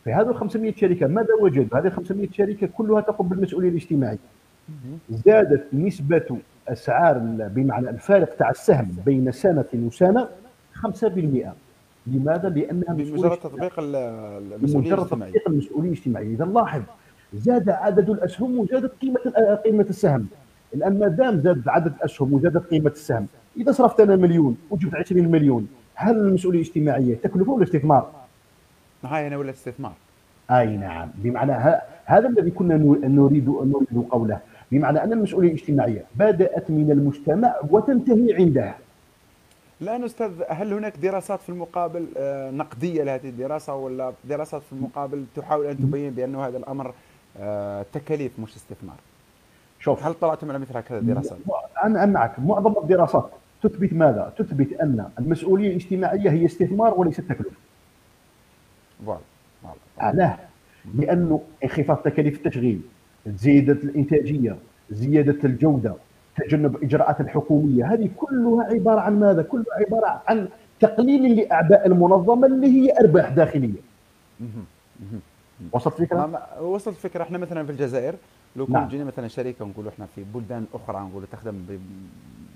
في 0.04 0.12
هذه 0.12 0.30
ال 0.30 0.34
500 0.34 0.74
شركة 0.74 1.06
ماذا 1.06 1.34
وجدوا؟ 1.40 1.78
هذه 1.78 1.86
ال 1.86 1.92
500 1.92 2.28
شركة 2.32 2.66
كلها 2.66 3.00
تقوم 3.00 3.28
بالمسؤولية 3.28 3.68
الاجتماعية. 3.68 4.18
زادت 5.10 5.66
نسبة 5.72 6.38
أسعار 6.68 7.18
بمعنى 7.54 7.90
الفارق 7.90 8.36
تاع 8.36 8.50
السهم 8.50 8.96
بين 9.06 9.32
سنة 9.32 9.64
وسنة 9.74 10.28
5% 10.74 11.52
لماذا؟ 12.06 12.48
لأنها 12.48 12.94
بمجرد 12.94 13.36
تطبيق 13.38 13.78
ال- 13.78 13.96
المسؤولية 14.54 14.94
الاجتماعية. 14.94 15.32
تطبيق 15.32 15.48
المسؤولية 15.48 15.88
الاجتماعية. 15.88 16.34
إذا 16.34 16.44
لاحظ 16.44 16.82
زاد 17.34 17.68
عدد 17.70 18.10
الاسهم 18.10 18.58
وزادت 18.58 18.92
قيمة 19.02 19.20
ال- 19.26 19.62
قيمة 19.64 19.86
السهم. 19.90 20.26
الآن 20.74 20.98
ما 20.98 21.08
دام 21.08 21.40
زاد 21.40 21.62
عدد 21.68 21.92
الاسهم 21.96 22.32
وزادت 22.32 22.66
قيمة 22.70 22.90
السهم 22.90 23.26
إذا 23.56 23.72
صرفت 23.72 24.00
أنا 24.00 24.16
مليون 24.16 24.56
وجبت 24.70 24.94
20 24.94 25.28
مليون 25.28 25.68
هل 25.94 26.16
المسؤولية 26.18 26.60
الاجتماعية 26.60 27.14
تكلفه 27.14 27.52
ولا 27.52 27.64
استثمار؟ 27.64 28.10
هاي 29.04 29.26
أنا 29.26 29.36
ولا 29.36 29.50
استثمار؟ 29.50 29.92
أي 30.50 30.76
نعم. 30.76 31.08
بمعنى 31.14 31.52
هذا 32.04 32.28
الذي 32.28 32.50
كنا 32.50 32.76
نريد 32.76 33.48
نريد 33.48 34.04
قوله. 34.10 34.38
بمعنى 34.72 35.04
أن 35.04 35.12
المسؤولية 35.12 35.48
الاجتماعية 35.48 36.04
بدأت 36.16 36.70
من 36.70 36.90
المجتمع 36.90 37.54
وتنتهي 37.70 38.34
عنده 38.34 38.74
الآن 39.82 40.04
أستاذ 40.04 40.30
هل 40.48 40.72
هناك 40.72 40.96
دراسات 40.96 41.40
في 41.40 41.48
المقابل 41.48 42.06
آه، 42.16 42.50
نقدية 42.50 43.02
لهذه 43.02 43.28
الدراسة 43.28 43.74
ولا 43.74 44.12
دراسات 44.24 44.62
في 44.62 44.72
المقابل 44.72 45.24
تحاول 45.36 45.66
أن 45.66 45.78
تبين 45.78 46.10
بانه 46.10 46.46
هذا 46.46 46.58
الأمر 46.58 46.94
آه، 47.38 47.86
تكاليف 47.92 48.40
مش 48.40 48.56
استثمار؟ 48.56 48.96
شوف. 49.80 50.04
هل 50.04 50.14
طلعتم 50.14 50.50
على 50.50 50.58
مثل 50.58 50.76
هكذا 50.76 51.00
دراسات 51.00 51.38
أنا 51.84 52.06
معك 52.06 52.38
معظم 52.38 52.74
الدراسات 52.82 53.30
تثبت 53.62 53.92
ماذا؟ 53.92 54.32
تثبت 54.38 54.72
أن 54.72 55.08
المسؤولية 55.18 55.68
الاجتماعية 55.68 56.30
هي 56.30 56.46
استثمار 56.46 56.94
وليست 57.00 57.20
تكلفه 57.20 57.50
voilà 59.06 59.20
voilà 59.62 59.76
علاه 59.98 60.38
لأنه 60.94 61.42
انخفاض 61.64 61.96
تكاليف 61.96 62.36
التشغيل 62.36 62.80
زيادة 63.26 63.72
الإنتاجية 63.72 64.56
زيادة 64.90 65.38
الجودة. 65.44 65.94
تجنب 66.40 66.76
الاجراءات 66.76 67.20
الحكومية 67.20 67.92
هذه 67.92 68.10
كلها 68.16 68.64
عبارة 68.64 69.00
عن 69.00 69.20
ماذا 69.20 69.42
كلها 69.42 69.64
عبارة 69.86 70.22
عن 70.28 70.48
تقليل 70.80 71.36
لأعباء 71.36 71.86
المنظمة 71.86 72.46
اللي 72.46 72.66
هي 72.66 72.98
أرباح 73.00 73.28
داخلية. 73.28 73.80
وصلت 75.72 76.00
الفكرة 76.00 76.48
وصلت 76.62 76.96
الفكرة 76.96 77.22
إحنا 77.22 77.38
مثلا 77.38 77.64
في 77.66 77.72
الجزائر 77.72 78.14
لو 78.56 78.66
كنا 78.66 78.78
نعم. 78.78 78.88
جينا 78.88 79.04
مثلا 79.04 79.28
شركه 79.28 79.64
نقولوا 79.64 79.90
إحنا 79.90 80.06
في 80.14 80.24
بلدان 80.34 80.66
أخرى 80.74 81.00
نقولوا 81.00 81.26
تخدم 81.32 81.52
ب 81.52 81.80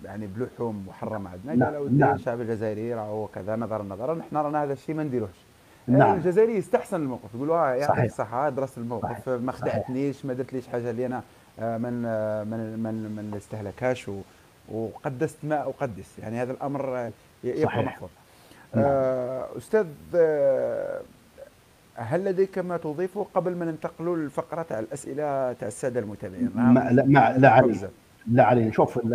يعني 0.04 0.26
بلحوم 0.26 0.84
محرمة 0.88 1.30
عندنا 1.30 1.54
نعم، 1.54 1.74
قال 1.74 1.82
ودي 1.82 1.94
نعم. 1.94 2.14
الشعب 2.14 2.40
الجزائري 2.40 2.94
راهو 2.94 3.26
كذا 3.26 3.56
نظرا 3.56 3.82
نظرا 3.82 4.20
إحنا 4.20 4.42
رانا 4.42 4.62
هذا 4.64 4.72
الشيء 4.72 4.94
ما 4.94 5.02
نديروهش 5.02 5.44
نعم. 5.86 6.16
الجزائري 6.16 6.56
يستحسن 6.56 7.02
الموقف 7.02 7.34
يقولوا 7.34 7.56
آه 7.56 7.74
يعطيك. 7.74 8.04
الصحه 8.04 8.48
درست 8.48 8.78
الموقف 8.78 9.26
صحيح. 9.26 9.40
ما. 9.40 9.52
خدعتنيش 9.52 10.24
ما 10.24 10.34
درتليش 10.34 10.68
حاجة 10.68 10.90
اللي 10.90 11.06
أنا 11.06 11.22
من 11.58 12.02
آه، 12.06 12.44
من 12.44 12.78
من 12.78 12.94
من 13.16 13.34
استهلكهاش 13.36 14.08
و- 14.08 14.20
وقدست 14.72 15.36
ما 15.42 15.60
أقدس 15.62 16.18
يعني 16.18 16.42
هذا 16.42 16.52
الأمر 16.52 16.96
آه، 16.98 17.12
يبقى. 17.44 17.82
محفوظ 17.82 18.08
نعم. 18.74 18.84
آه، 18.86 19.46
أستاذ 19.58 19.86
آه، 20.14 21.00
هل 21.96 22.24
لديك 22.24 22.58
ما 22.58 22.76
تضيفه 22.76 23.26
قبل 23.34 23.56
ما 23.56 23.64
ننتقل 23.64 24.04
للفقره 24.04 24.62
تاع 24.62 24.78
الأسئلة 24.78 25.52
تاع 25.52 25.68
السادة 25.68 26.00
المتابعين 26.00 26.50
ما 26.54 26.88
لا, 26.92 27.04
ما 27.04 27.34
لا 27.38 27.48
علي. 27.50 27.74
لا 28.26 28.44
علي 28.44 28.72
شوف 28.72 29.06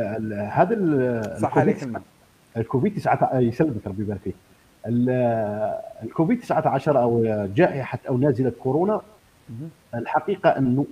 هذا 0.51 1.37
صح 1.41 1.57
عليك 1.57 1.87
الكوفيد 2.57 2.95
19 2.95 3.39
يسلمك 3.41 3.87
ربي 3.87 4.01
يبارك 4.03 4.19
فيك 4.23 4.35
ال- 4.87 5.09
الكوفيد 6.03 6.39
19 6.41 7.01
أو 7.01 7.23
جائحة 7.55 7.99
أو 8.09 8.17
نازلة 8.17 8.51
كورونا. 8.63 9.01
الحقيقة 9.95 10.49
أنه 10.49 10.85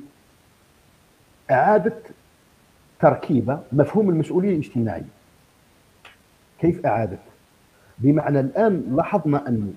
إعادة 1.51 1.93
تركيبة 2.99 3.59
مفهوم 3.71 4.09
المسؤولية 4.09 4.49
الاجتماعيه 4.53 5.05
كيف 6.59 6.85
إعادة؟ 6.85 7.17
بمعنى 7.99 8.39
الآن 8.39 8.83
لاحظنا 8.95 9.47
انه 9.47 9.73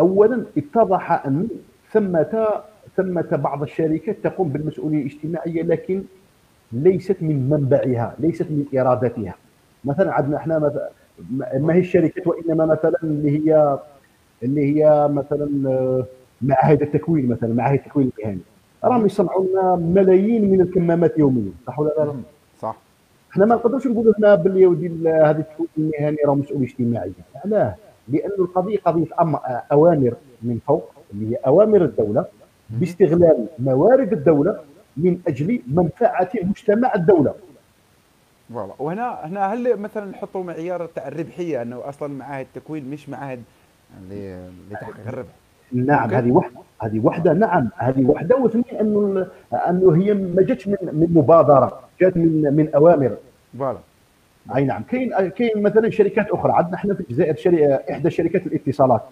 اولا 0.00 0.44
اتضح 0.56 1.12
أن 1.26 1.48
ثمه 1.92 2.62
ثمة 2.96 3.28
بعض 3.32 3.62
الشركات 3.62 4.16
تقوم 4.24 4.48
بالمسؤولية 4.48 4.98
الاجتماعية 5.02 5.62
لكن 5.62 6.02
ليست 6.72 7.16
من 7.20 7.48
منبعها 7.50 8.14
ليست 8.18 8.42
من 8.50 8.78
إرادتها. 8.78 9.34
مثلا 9.84 10.12
عندنا 10.12 10.36
إحنا 10.36 10.58
مثلا 10.58 10.88
ما 11.58 11.74
هي 11.74 11.78
الشركات 11.78 12.26
وإنما 12.26 12.66
مثلا 12.66 12.94
اللي 13.02 13.30
هي 13.38 13.78
اللي 14.42 14.60
هي 14.76 15.08
مثلا 15.08 15.68
آه، 15.70 16.06
معاهد 16.42 16.82
التكوين 16.82 17.28
مثلا 17.28 17.54
معاهد 17.54 17.78
التكوين 17.78 18.12
المهني. 18.18 18.40
راهم 18.84 19.06
يصنعوا 19.06 19.44
لنا 19.46 19.76
ملايين 19.76 20.50
من 20.50 20.60
الكمامات 20.60 21.18
يوميا 21.18 21.52
صح 21.66 21.78
ولا 21.78 21.90
لا؟ 21.98 22.14
صح. 22.60 22.76
إحنا 23.32 23.46
ما 23.46 23.54
نقدرش 23.54 23.86
نقولوا 23.86 24.12
هنا 24.18 24.34
باللي 24.34 24.66
ودي 24.66 24.88
هذه 25.08 25.30
التكوين 25.38 25.68
المهني 25.78 26.16
راه 26.26 26.34
مسؤوليه 26.34 26.66
اجتماعيه 26.66 27.10
علاه؟ 27.44 27.74
لأن 28.08 28.30
القضية 28.38 28.78
قضية 28.78 29.04
أم- 29.06 29.38
أوامر 29.72 30.14
من 30.42 30.58
فوق 30.66 30.90
اللي 31.12 31.30
هي 31.30 31.38
أوامر 31.46 31.84
الدولة 31.84 32.24
باستغلال 32.70 33.46
موارد 33.58 34.12
الدولة 34.12 34.60
من 34.96 35.20
أجل 35.28 35.62
منفعة 35.66 36.30
مجتمع 36.42 36.94
الدولة. 36.94 37.34
voilà. 38.54 38.72
وهنا 38.78 39.10
هنا 39.26 39.52
هل 39.54 39.76
مثلا 39.76 40.10
نحطوا 40.10 40.44
معيار 40.44 40.86
تاع 40.86 41.08
الربحية 41.08 41.62
إنه 41.62 41.88
أصلا 41.88 42.08
معاهد 42.14 42.46
التكوين 42.56 42.90
مش 42.90 43.08
معاهد 43.08 43.42
ل- 44.10 44.50
لتحقيق 44.70 45.08
الربح. 45.08 45.28
نعم. 45.74 46.10
هذه 46.10 46.30
واحدة 46.30 46.56
هذه 46.82 47.00
واحدة 47.00 47.32
نعم 47.32 47.68
هذه 47.76 48.04
واحدة 48.04 48.36
واثنين 48.36 48.64
انه 48.80 49.26
انه 49.52 49.96
هي 49.96 50.14
ما 50.14 50.42
جاتش 50.42 50.68
من 50.68 50.76
من 50.82 51.08
مبادرة 51.14 51.80
جات 52.00 52.16
من 52.16 52.54
من 52.56 52.74
أوامر. 52.74 53.16
voilà. 53.58 53.78
أي 54.56 54.64
نعم 54.64 54.82
كاين 54.82 55.28
كاين 55.28 55.62
مثلا 55.62 55.90
شركات 55.90 56.30
أخرى 56.30 56.52
عندنا 56.52 56.74
إحنا 56.74 56.94
في 56.94 57.00
الجزائر 57.00 57.36
شركه 57.36 57.74
إحدى 57.90 58.10
شركات 58.10 58.46
الاتصالات. 58.46 59.02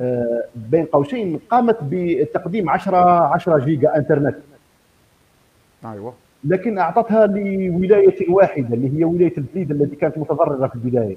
آه، 0.00 0.44
بين 0.54 0.84
قوسين 0.84 1.40
قامت 1.50 1.78
بتقديم 1.82 2.70
10 2.70 2.96
10 2.96 3.58
جيجا 3.58 3.96
إنترنت. 3.96 4.36
أيوه. 5.84 6.14
لكن 6.44 6.78
أعطتها 6.78 7.26
لولاية 7.26 8.30
واحدة 8.30 8.74
اللي 8.74 8.98
هي 8.98 9.04
ولاية 9.04 9.32
البليد 9.38 9.70
التي 9.70 9.96
كانت 9.96 10.18
متضررة 10.18 10.66
في 10.66 10.74
البداية. 10.74 11.16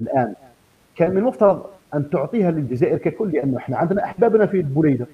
الآن 0.00 0.34
كان 0.96 1.10
من 1.10 1.18
المفترض 1.18 1.66
أن 1.94 2.10
تعطيها 2.10 2.50
للجزائر 2.50 2.98
ككل 2.98 3.32
لأنه 3.32 3.56
إحنا 3.56 3.76
عندنا 3.76 4.04
أحبابنا 4.04 4.46
في 4.46 4.56
البوليده 4.56 5.06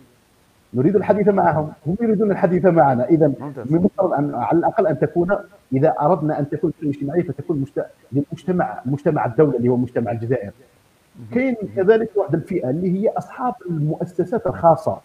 نريد 0.74 0.96
الحديث 0.96 1.28
معهم 1.28 1.72
هم 1.86 1.96
يريدون 2.00 2.30
الحديث 2.30 2.64
معنا. 2.64 3.04
إذا 3.08 3.28
من 3.28 3.66
المفترض 3.70 4.12
أن 4.12 4.34
على 4.34 4.58
الأقل 4.58 4.86
أن 4.86 4.98
تكون 4.98 5.36
إذا 5.72 5.94
أردنا 6.00 6.38
أن 6.38 6.50
تكون 6.50 6.72
اجتماعيه 6.82 7.22
فتكون. 7.22 7.64
للمجتمع 8.12 8.80
مجتمع 8.86 9.26
الدولة 9.26 9.56
اللي 9.56 9.68
هو 9.68 9.76
مجتمع 9.76 10.12
الجزائر. 10.12 10.50
كاين 11.32 11.56
كذلك 11.76 12.10
واحد 12.16 12.34
الفئة 12.34 12.70
اللي 12.70 13.00
هي 13.00 13.08
أصحاب 13.08 13.54
المؤسسات 13.70 14.46
الخاصة. 14.46 15.00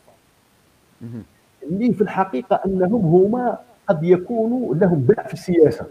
اللي 1.64 1.94
في 1.94 2.02
الحقيقة 2.02 2.60
أنهم 2.66 3.02
هما 3.02 3.58
قد 3.88 4.04
يكونوا 4.04 4.76
لهم 4.76 5.00
باع 5.00 5.24
في 5.24 5.34
السياسة. 5.34 5.86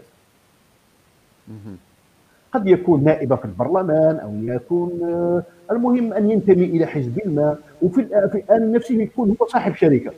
قد 2.51 2.67
يكون 2.67 3.03
نائبا 3.03 3.35
في 3.35 3.45
البرلمان 3.45 4.15
أو 4.15 4.33
يكون 4.43 4.99
آه، 5.03 5.43
المهم 5.71 6.13
أن 6.13 6.31
ينتمي 6.31 6.65
إلى 6.65 6.85
حزب 6.85 7.21
ما 7.25 7.57
وفي 7.81 8.01
الآن 8.01 8.71
نفسه 8.71 8.95
يكون 8.95 9.35
هو 9.41 9.47
صاحب 9.47 9.75
شركة. 9.75 10.11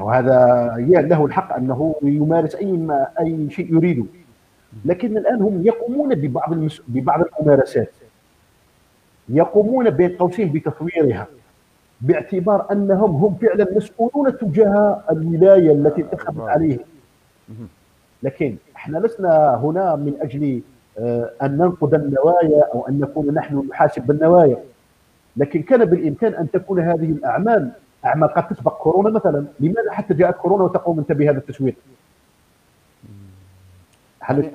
وهذا 0.00 0.74
له 0.78 1.26
الحق 1.26 1.56
أنه 1.56 1.94
يمارس 2.02 2.54
أي 2.54 2.72
ما 2.72 3.06
أي 3.20 3.50
شيء 3.50 3.74
يريده. 3.74 4.04
لكن 4.84 5.16
الآن 5.16 5.42
هم 5.42 5.66
يقومون 5.66 6.14
ببعض 6.14 6.52
المس... 6.52 6.82
ببعض 6.88 7.24
الممارسات. 7.24 7.90
يقومون 9.28 9.90
بين 9.90 10.16
قوسين 10.16 10.52
بتطويرها 10.52 11.26
باعتبار 12.00 12.72
أنهم 12.72 13.10
هم 13.10 13.34
فعلا 13.34 13.66
مسؤولون 13.76 14.38
تجاه 14.38 15.02
الولاية 15.10 15.72
التي 15.72 16.02
انتخبت 16.02 16.40
عليه 16.40 16.78
لكن 18.22 18.56
إحنا 18.76 18.98
لسنا 18.98 19.54
هنا 19.54 19.96
من 19.96 20.14
أجل 20.20 20.60
أن 21.42 21.56
ننقد 21.56 21.94
النوايا 21.94 22.64
أو 22.74 22.88
أن 22.88 23.00
نكون 23.00 23.34
نحن 23.34 23.66
نحاسب 23.70 24.06
بالنوايا. 24.06 24.56
لكن 25.36 25.62
كان 25.62 25.84
بالإمكان 25.84 26.34
أن 26.34 26.50
تكون 26.50 26.80
هذه 26.80 27.04
الأعمال 27.10 27.70
أعمال 28.04 28.28
قد 28.28 28.48
تسبق 28.48 28.78
كورونا 28.78 29.10
مثلا. 29.10 29.44
لماذا 29.60 29.92
حتى 29.92 30.14
جاءت 30.14 30.36
كورونا 30.36 30.64
وتقوم 30.64 30.98
انت 30.98 31.12
بهذا 31.12 31.38
التسويق؟ 31.38 31.74
هل 34.20 34.50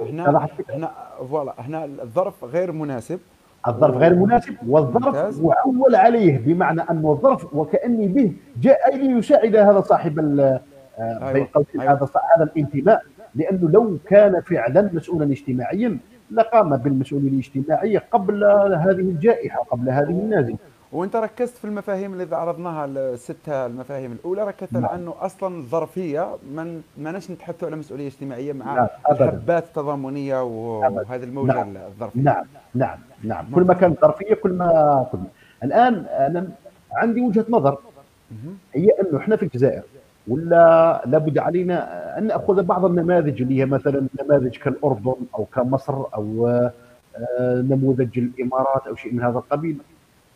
هنا 0.00 0.48
هنا 0.70 0.90
فوالا. 1.30 1.54
هنا 1.58 1.84
الظرف 1.84 2.44
غير 2.44 2.72
مناسب. 2.72 3.20
الظرف 3.68 3.96
غير 3.96 4.14
مناسب 4.14 4.54
والظرف 4.68 5.40
معول 5.40 5.94
عليه. 5.94 6.38
بمعنى 6.38 6.80
انه 6.80 7.10
الظرف 7.10 7.54
وكأني 7.54 8.08
به 8.08 8.32
جاء 8.60 8.96
ليساعد 8.96 9.56
هذا 9.56 9.80
صاحب 9.80 10.18
آه، 10.18 10.60
أيوة. 10.98 11.32
بين 11.32 11.44
قوسين 11.44 11.80
أيوة. 11.80 11.92
هذا 11.92 12.08
هذا 12.36 12.44
الانتماء. 12.44 13.02
لأنه 13.34 13.70
لو 13.70 13.98
كان 14.06 14.40
فعلا 14.40 14.90
مسؤولا 14.92 15.32
اجتماعيا 15.32 15.98
لقام 16.30 16.76
بالمسؤوليه 16.76 17.28
الاجتماعيه 17.28 18.04
قبل 18.10 18.44
هذه 18.74 19.00
الجائحة 19.00 19.58
قبل 19.70 19.90
هذه 19.90 20.10
النازلة 20.10 20.56
وأنت 20.92 21.16
ركزت 21.16 21.56
في 21.56 21.64
المفاهيم 21.64 22.12
اللي 22.12 22.36
عرضناها 22.36 22.84
الستة 22.84 23.66
المفاهيم 23.66 24.12
الأولى 24.12 24.44
ركزت 24.44 24.72
نعم. 24.72 24.86
على 24.86 24.94
أنه 25.02 25.14
أصلا 25.20 25.56
الظرفيه 25.56 26.36
من 26.54 26.82
ما 26.98 27.12
نش 27.12 27.30
نتحدثوا 27.30 27.68
على 27.68 27.76
مسؤولية 27.76 28.06
اجتماعية 28.06 28.52
مع 28.52 28.74
نعم. 28.74 28.88
الحبات 29.10 29.64
التضامنية 29.64 30.42
وهذه 30.42 31.24
الموجة 31.24 31.52
نعم. 31.52 31.76
الظرفية 31.76 32.20
نعم 32.20 32.44
نعم 32.74 32.98
نعم 33.22 33.46
كل 33.54 33.62
ما 33.62 33.74
كانت 33.74 34.00
ظرفية 34.00 34.34
كل 34.34 34.52
ما 34.52 35.06
كل 35.12 35.18
ما. 35.18 35.26
الآن 35.64 35.94
أنا 35.94 36.48
عندي 36.92 37.20
وجهة 37.20 37.44
نظر 37.48 37.78
هي 38.74 38.88
أنه 38.90 39.18
إحنا 39.18 39.36
في 39.36 39.42
الجزائر 39.42 39.82
ولا 40.28 41.02
لابد 41.06 41.38
علينا 41.38 42.18
أن 42.18 42.26
نأخذ 42.26 42.62
بعض 42.62 42.84
النماذج 42.84 43.42
اللي 43.42 43.60
هي 43.60 43.66
مثلا 43.66 44.06
نماذج 44.22 44.56
كالأردن 44.56 45.14
أو 45.34 45.44
كمصر 45.44 46.14
أو 46.14 46.46
آه، 46.46 46.72
نموذج 47.60 48.18
الإمارات 48.18 48.86
أو 48.86 48.94
شيء 48.96 49.12
من 49.12 49.22
هذا 49.22 49.38
القبيل. 49.38 49.76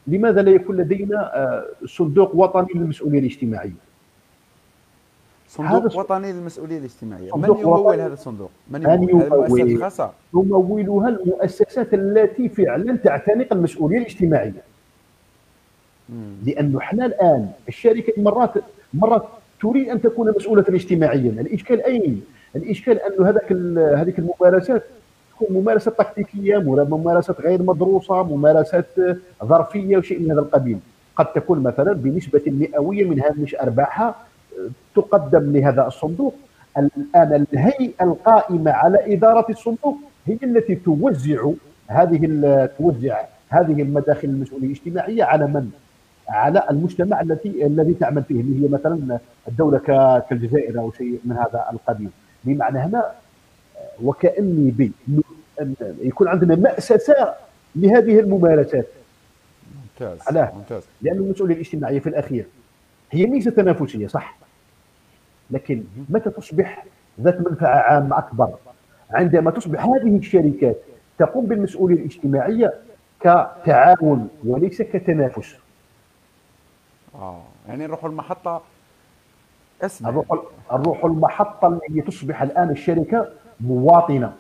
لماذا 0.06 0.42
لا 0.42 0.50
يكون 0.50 0.76
لدينا 0.76 1.36
آه، 1.36 1.64
صندوق 1.86 2.34
وطني 2.34 2.68
للمسؤوليه 2.74 3.18
الاجتماعيه 3.18 3.88
صندوق 5.48 5.98
وطني 5.98 6.32
للمسؤوليه 6.32 6.78
الاجتماعيه 6.78 7.36
من 7.36 7.44
يمول 7.44 8.00
هذا 8.00 8.12
الصندوق؟ 8.12 8.50
من 8.70 8.82
يمول؟ 8.82 9.22
المؤسسات 9.22 9.66
الخاصة؟ 9.66 10.10
تمولها 10.32 11.08
المؤسسات 11.08 11.94
التي 11.94 12.48
فعلا 12.48 12.96
تعتنق 12.96 13.52
المسؤوليه 13.52 13.98
الاجتماعيه 13.98 14.62
لأنه 16.46 16.78
إحنا 16.78 17.06
الآن 17.06 17.50
الشركة 17.68 18.22
مرات 18.22 18.50
مرات 18.94 19.28
تريد 19.62 19.88
أن 19.88 20.02
تكون 20.02 20.34
مسؤولة 20.36 20.64
اجتماعيا. 20.68 21.30
الإشكال 21.30 21.82
أين؟ 21.82 22.22
الإشكال 22.56 23.00
انه 23.00 23.28
هذاك 23.28 23.52
هذيك 24.00 24.18
الممارسات 24.18 24.82
تكون 25.32 25.56
ممارسات 25.56 25.98
تكتيكية 25.98 26.58
ممارسات 26.58 27.40
غير 27.40 27.62
مدروسة 27.62 28.22
ممارسات 28.22 28.86
ظرفية 29.44 29.96
وشيء 29.96 30.20
من 30.20 30.30
هذا 30.30 30.40
القبيل. 30.40 30.78
قد 31.16 31.32
تكون 31.32 31.62
مثلا 31.62 31.92
بنسبة 31.92 32.42
مئوية 32.46 33.04
من 33.04 33.20
هامش 33.20 33.54
ارباحها 33.54 34.14
تقدم 34.96 35.52
لهذا 35.56 35.86
الصندوق. 35.86 36.34
الآن 36.78 37.46
الهيئة 37.52 38.04
القائمة 38.04 38.70
على 38.70 39.14
إدارة 39.14 39.46
الصندوق 39.50 39.96
هي 40.26 40.38
التي 40.42 40.74
توزع 40.74 41.50
هذه 41.88 42.68
توزع 42.78 43.20
هذه 43.48 43.82
المداخل 43.82 44.28
المسؤولية 44.28 44.66
الاجتماعية 44.66 45.24
على 45.24 45.46
من؟ 45.46 45.70
على 46.28 46.66
المجتمع 46.70 47.20
التي 47.20 47.66
الذي 47.66 47.94
تعمل 47.94 48.22
فيه 48.22 48.40
اللي 48.40 48.66
هي 48.66 48.70
مثلا 48.70 49.18
الدولة 49.48 49.78
كالجزائر 50.30 50.78
أو 50.78 50.92
شيء 50.92 51.20
من 51.24 51.36
هذا 51.36 51.64
القبيل. 51.72 52.10
بمعنى 52.44 52.78
هنا 52.78 53.12
وكأني 54.02 54.70
بي 54.70 54.92
يكون 55.80 56.28
عندنا 56.28 56.54
مأسسة 56.54 57.34
لهذه 57.76 58.20
الممارسات. 58.20 58.86
ممتاز 59.82 60.18
علاه. 60.28 60.52
ممتاز. 60.56 60.82
لأن 61.02 61.16
المسؤولية 61.16 61.54
الاجتماعية 61.54 62.00
في 62.00 62.08
الأخير 62.08 62.46
هي 63.10 63.26
ميزة 63.26 63.50
تنافسية 63.50 64.06
صح. 64.06 64.38
لكن 65.50 65.84
متى 66.08 66.30
تصبح 66.30 66.84
ذات 67.20 67.40
منفعة 67.40 67.78
عامة 67.78 68.18
أكبر؟ 68.18 68.54
عندما 69.10 69.50
تصبح 69.50 69.84
هذه 69.84 70.16
الشركات 70.16 70.76
تقوم 71.18 71.46
بالمسؤولية 71.46 71.96
الاجتماعية 71.96 72.74
كتعاون 73.20 74.28
وليس 74.44 74.82
كتنافس. 74.82 75.56
آه. 77.18 77.42
يعني 77.68 77.86
نروح 77.86 78.04
المحطة 78.04 78.62
اسمع. 79.82 80.10
نروح 80.10 80.26
نروح 80.72 81.04
المحطة 81.04 81.80
اللي 81.88 82.02
تصبح 82.02 82.42
الآن 82.42 82.70
الشركة 82.70 83.28
مواطنة. 83.60 84.32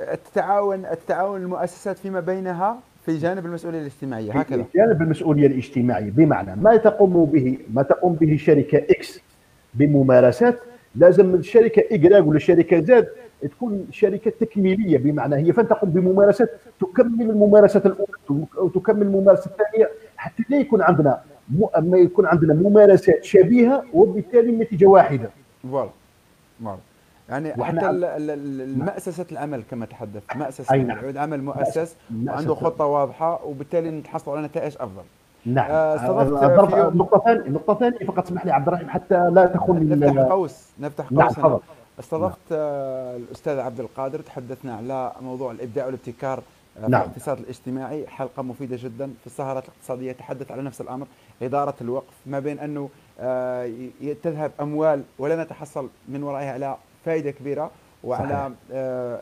التعاون 0.00 0.86
التعاون 0.86 1.40
المؤسسات 1.42 1.98
فيما 1.98 2.20
بينها 2.20 2.78
في 3.06 3.18
جانب 3.18 3.46
المسؤولية 3.46 3.80
الاجتماعية 3.80 4.32
هكذا. 4.32 4.62
في 4.62 4.78
جانب 4.78 5.02
المسؤولية 5.02 5.46
الاجتماعية. 5.46 6.10
بمعنى 6.10 6.56
ما 6.56 6.76
تقوم 6.76 7.24
به 7.24 7.58
ما 7.72 7.82
تقوم 7.82 8.14
به 8.14 8.36
شركة 8.36 8.78
X 8.78 9.20
بممارسات 9.74 10.58
لازم 10.94 11.34
الشركة 11.34 11.84
Y 11.92 12.26
ولا 12.28 12.36
الشركة 12.36 12.80
Z 12.80 13.08
تكون 13.42 13.86
شركة 13.90 14.30
تكميلية. 14.40 14.98
بمعنى 14.98 15.36
هي 15.36 15.52
فان 15.52 15.68
تقوم 15.68 15.90
بممارسات 15.90 16.50
تكمل 16.80 17.30
الممارسات 17.30 17.86
الأولى 17.86 18.46
وتكمل 18.56 19.02
الممارسة 19.02 19.50
الثانية 19.50 19.90
حتى 20.26 20.42
لا 20.48 20.56
يكون 20.56 20.82
عندنا 20.82 21.20
ما 21.78 21.98
يكون 21.98 22.26
عندنا 22.26 22.54
ممارسات 22.54 23.24
شبيهة 23.24 23.84
وبالتالي 23.94 24.50
النتيجه 24.50 24.86
واحدة. 24.86 25.30
Voilà. 25.62 25.90
Voilà. 26.64 26.78
يعني 27.28 27.64
حتى 27.64 27.92
مؤسسة 28.76 29.26
العمل 29.32 29.62
كما 29.70 29.86
تحدث. 29.86 30.22
مؤسسة 30.36 30.76
نعم. 30.76 31.18
عمل 31.18 31.42
مؤسس 31.42 31.96
وعنده 32.26 32.54
خطة 32.54 32.84
واضحة 32.84 33.44
وبالتالي 33.44 33.90
نتحصل 33.90 34.30
على 34.30 34.46
نتائج 34.46 34.76
أفضل. 34.80 35.02
نعم. 35.46 35.70
آه 35.70 36.22
النقطة 36.88 37.16
الثانية 37.16 37.46
النقطة 37.46 37.72
الثانية 37.72 38.06
فقط 38.06 38.24
اسمح 38.24 38.46
لي 38.46 38.52
عبد 38.52 38.68
الرحيم 38.68 38.88
حتى 38.88 39.30
لا 39.30 39.46
تخون 39.46 39.88
نفتح 39.88 40.22
قوس 40.22 40.66
نفتح 40.80 41.04
قوس 41.08 41.38
نعم 41.38 41.58
استضفت 42.00 42.38
نعم. 42.50 42.60
الأستاذ 43.16 43.58
عبد 43.58 43.80
القادر 43.80 44.20
تحدثنا 44.20 44.74
على 44.74 45.12
موضوع 45.22 45.50
الإبداع 45.52 45.86
والابتكار 45.86 46.38
آه، 46.38 46.42
نعم. 46.80 46.88
في 46.88 47.06
الاقتصاد 47.06 47.38
الاجتماعي 47.38 48.06
حلقة 48.06 48.42
مفيدة 48.42 48.76
جدا. 48.80 49.06
في 49.20 49.26
السهرات 49.26 49.64
الاقتصادية 49.64 50.12
تحدث 50.12 50.50
على 50.50 50.62
نفس 50.62 50.80
الأمر 50.80 51.06
إدارة 51.42 51.74
الوقف 51.80 52.14
ما 52.26 52.38
بين 52.38 52.58
أنه 52.58 52.88
آه، 53.20 53.70
تذهب 54.22 54.50
أموال 54.60 55.02
ولا 55.18 55.42
نتحصل 55.44 55.88
من 56.08 56.22
ورائها. 56.22 56.52
على 56.52 56.76
فائده 57.04 57.30
كبيرة. 57.30 57.70
وعلى 58.04 58.52
آه 58.72 59.20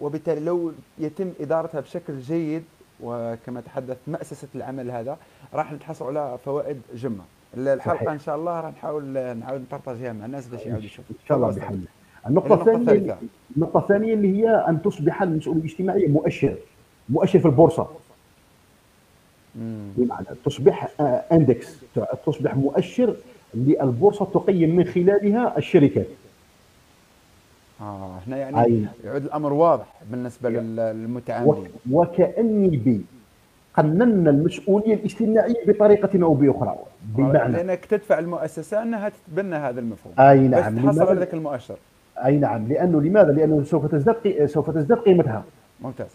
وبالتالي 0.00 0.40
لو 0.40 0.72
يتم 0.98 1.32
إدارتها 1.40 1.80
بشكل 1.80 2.18
جيد 2.18 2.64
وكما 3.00 3.60
تحدث 3.60 3.96
مؤسسه 4.08 4.48
العمل 4.54 4.90
هذا 4.90 5.16
راح 5.54 5.72
نتحصل 5.72 6.16
على 6.16 6.38
فوائد 6.38 6.80
جمة. 6.94 7.24
الحلقة 7.56 7.96
صحيح. 7.96 8.10
إن 8.10 8.18
شاء 8.18 8.36
الله 8.36 8.60
راح 8.60 8.72
نحاول 8.72 9.04
نعاود 9.38 9.60
نبارطاجيها 9.60 10.12
مع 10.12 10.26
الناس 10.26 10.48
باش 10.48 10.66
يعاودوا 10.66 10.84
يشوفوا. 10.86 11.14
إن 11.20 11.26
شاء 11.28 11.36
الله 11.36 11.56
بحمد 11.56 11.84
النقطة 12.26 12.54
الثانية 12.54 13.18
النقطة 13.56 13.78
الثانية 13.80 14.14
اللي 14.14 14.42
هي 14.42 14.64
أن 14.68 14.82
تصبح 14.82 15.22
المسؤولية 15.22 15.60
الاجتماعية 15.60 16.08
مؤشر. 16.08 16.56
مؤشر 17.10 17.38
في 17.38 17.46
البورصة. 17.46 17.88
بمعنى 19.54 20.26
تصبح 20.44 20.88
إندكس 21.32 21.76
تصبح 22.26 22.56
مؤشر 22.56 23.16
للبورصة 23.54 24.24
تقيم 24.24 24.76
من 24.76 24.84
خلالها 24.84 25.58
الشركات. 25.58 26.06
آه 27.80 28.18
هنا 28.26 28.36
يعني 28.36 28.64
أي. 28.64 28.84
يعود 29.04 29.24
الأمر 29.24 29.52
واضح 29.52 29.86
بالنسبة 30.10 30.50
للمتعاملين. 30.50 31.70
وكأني 31.90 32.76
بي 32.76 33.00
قننا 33.76 34.30
المسؤولية 34.30 34.94
الاجتماعية 34.94 35.66
بطريقة 35.66 36.24
أو 36.24 36.34
بأخرى. 36.34 36.76
بمعنى 37.02 37.52
لأنك 37.52 37.84
تدفع 37.84 38.18
المؤسسة 38.18 38.82
أنها 38.82 39.08
تتبنى 39.08 39.56
هذا 39.56 39.80
المفهوم. 39.80 40.14
أي 40.18 40.48
نعم 40.48 40.76
بس 40.76 40.84
تحصل 40.84 41.08
على 41.08 41.18
ذاك 41.18 41.34
المؤشر. 41.34 41.76
أي 42.24 42.36
نعم 42.36 42.68
لأنه 42.68 43.00
لماذا؟ 43.00 43.32
لأنه 43.32 43.64
سوف 43.64 43.86
تزداد 43.86 44.46
سوف 44.46 44.70
تزداد 44.70 44.98
قيمتها 44.98 45.44
ممتاز. 45.80 46.10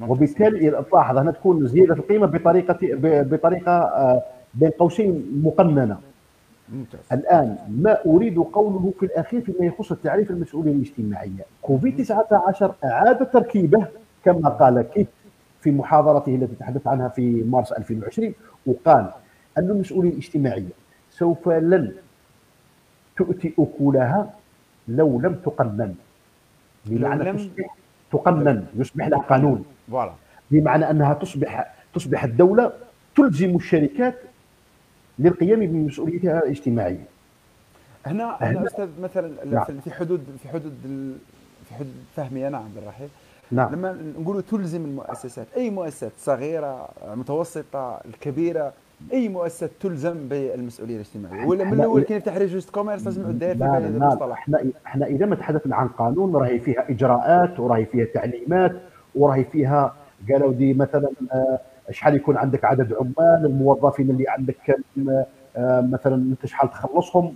وبالتالي 0.00 0.84
تلاحظ 0.90 1.16
هنا 1.18 1.30
تكون 1.30 1.66
زيادة 1.66 1.94
القيمة 1.94 2.26
بطريقه 2.26 2.78
بطريقة 3.22 3.72
آه، 3.72 4.22
بين 4.54 4.70
قوسين 4.70 5.40
مقننة. 5.44 5.98
ممتاز. 6.68 7.00
الآن 7.12 7.56
ما 7.68 7.98
أريد 8.06 8.38
قوله 8.38 8.92
في 9.00 9.06
الأخير 9.06 9.40
فيما 9.40 9.66
يخص 9.66 9.92
التعريف 9.92 10.30
المسؤولية 10.30 10.72
الاجتماعية. 10.72 11.44
كوفيد 11.62 11.96
19 11.96 12.74
أعاد 12.84 13.30
تركيبه 13.30 13.86
كما 14.24 14.48
قال 14.48 14.82
كيت 14.82 15.08
في 15.60 15.70
محاضرته 15.70 16.34
التي 16.34 16.54
تحدث 16.54 16.86
عنها 16.86 17.08
في 17.08 17.42
مارس 17.42 17.72
2020 17.72 18.34
وقال 18.66 19.10
أن 19.58 19.70
المسؤولية 19.70 20.10
الاجتماعية 20.10 20.68
سوف 21.10 21.48
لن 21.48 21.92
تؤتي 23.16 23.54
أكلها 23.58 24.30
لو 24.88 25.20
لم 25.20 25.34
تقنن. 25.34 25.94
بمعنى 26.86 27.24
لم 27.24 27.36
تصبح 27.36 27.76
تقنن 28.12 28.66
يصبح 28.76 29.06
لها 29.08 29.18
قانون. 29.18 29.64
Voilà. 29.90 30.12
بمعنى 30.50 30.90
أنها 30.90 31.14
تصبح 31.14 31.74
تصبح 31.94 32.24
الدولة 32.24 32.72
تلزم 33.16 33.56
الشركات 33.56 34.14
للقيام 35.18 35.60
بمسؤوليتها 35.60 36.38
الاجتماعية. 36.38 37.04
هنا 38.06 38.36
هنا 38.40 38.66
أستاذ 38.66 38.88
مثلا 39.02 39.44
نعم. 39.44 39.64
في 39.64 39.90
حدود 39.90 40.24
في 40.42 40.48
حدود 40.48 40.74
في 41.68 41.74
حدود 41.74 41.94
فهمي 42.16 42.48
أنا 42.48 42.56
عبد 42.58 42.76
الرحيم. 42.76 43.08
نعم. 43.52 43.74
لما 43.74 44.12
نقولوا 44.18 44.42
تلزم 44.50 44.84
المؤسسات 44.84 45.46
أي 45.56 45.70
مؤسسات 45.70 46.12
صغيرة 46.18 46.88
متوسطة 47.14 48.00
الكبيرة 48.04 48.72
أي 49.12 49.28
مؤسسة 49.28 49.70
تلزم 49.80 50.28
بالمسؤولية 50.28 50.94
الاجتماعية؟ 50.94 51.46
ولا 51.46 51.64
من 51.64 51.72
الأول 51.72 52.02
كان 52.02 52.18
يفتح 52.18 52.36
registre 52.36 52.70
commerce 52.70 53.04
لازم 53.04 53.38
داير 53.38 53.56
في 53.56 53.64
هذا 53.64 53.88
المصطلح؟ 53.88 54.38
إحنا 54.38 54.64
إحنا 54.86 55.06
إذا 55.06 55.26
ما 55.26 55.36
تحدثنا 55.36 55.76
عن 55.76 55.88
قانون 55.88 56.36
راهي 56.36 56.58
فيها 56.58 56.90
إجراءات 56.90 57.60
وراهي 57.60 57.86
فيها 57.86 58.04
تعليمات 58.04 58.72
وراهي 59.14 59.44
فيها 59.44 59.94
قالوا 60.32 60.52
دي 60.52 60.74
مثلا 60.74 61.08
آه، 61.32 61.58
شحال 61.90 62.14
يكون 62.14 62.36
عندك 62.36 62.64
عدد 62.64 62.92
عمال 62.92 63.46
الموظفين 63.46 64.10
اللي 64.10 64.24
عندك 64.28 64.76
آه، 65.56 65.80
مثلا 65.80 66.14
أنت 66.14 66.46
شحال 66.46 66.70
تخلصهم. 66.70 67.34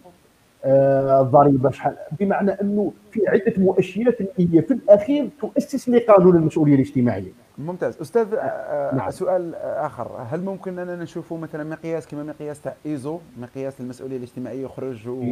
الضريبه 0.64 1.68
آه، 1.68 1.72
شحال؟ 1.72 1.96
بمعنى 2.20 2.50
أنه 2.50 2.92
في 3.10 3.20
عدة 3.28 3.52
مؤشرات 3.56 4.18
هي 4.38 4.62
في 4.62 4.70
الأخير 4.70 5.28
تؤسس 5.40 5.88
لقانون 5.88 6.36
المسؤولية 6.36 6.74
الاجتماعية. 6.74 7.32
ممتاز. 7.58 8.00
أستاذ 8.00 8.34
آه، 8.34 8.94
نعم. 8.94 9.10
سؤال 9.10 9.54
آخر. 9.54 10.26
هل 10.30 10.40
ممكن 10.40 10.78
أننا 10.78 10.96
نشوفوا 10.96 11.38
مثلا 11.38 11.64
مقياس 11.64 12.06
كما 12.06 12.22
مقياس 12.22 12.60
تاع 12.60 12.74
ايزو 12.86 13.18
مقياس 13.38 13.80
المسؤولية 13.80 14.16
الاجتماعية 14.16 14.64
يخرج 14.64 15.08
و... 15.08 15.22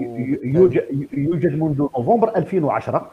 يوجد 0.42 1.08
يوجد 1.12 1.58
منذ 1.58 1.78
نوفمبر 1.78 2.36
2010 2.36 3.10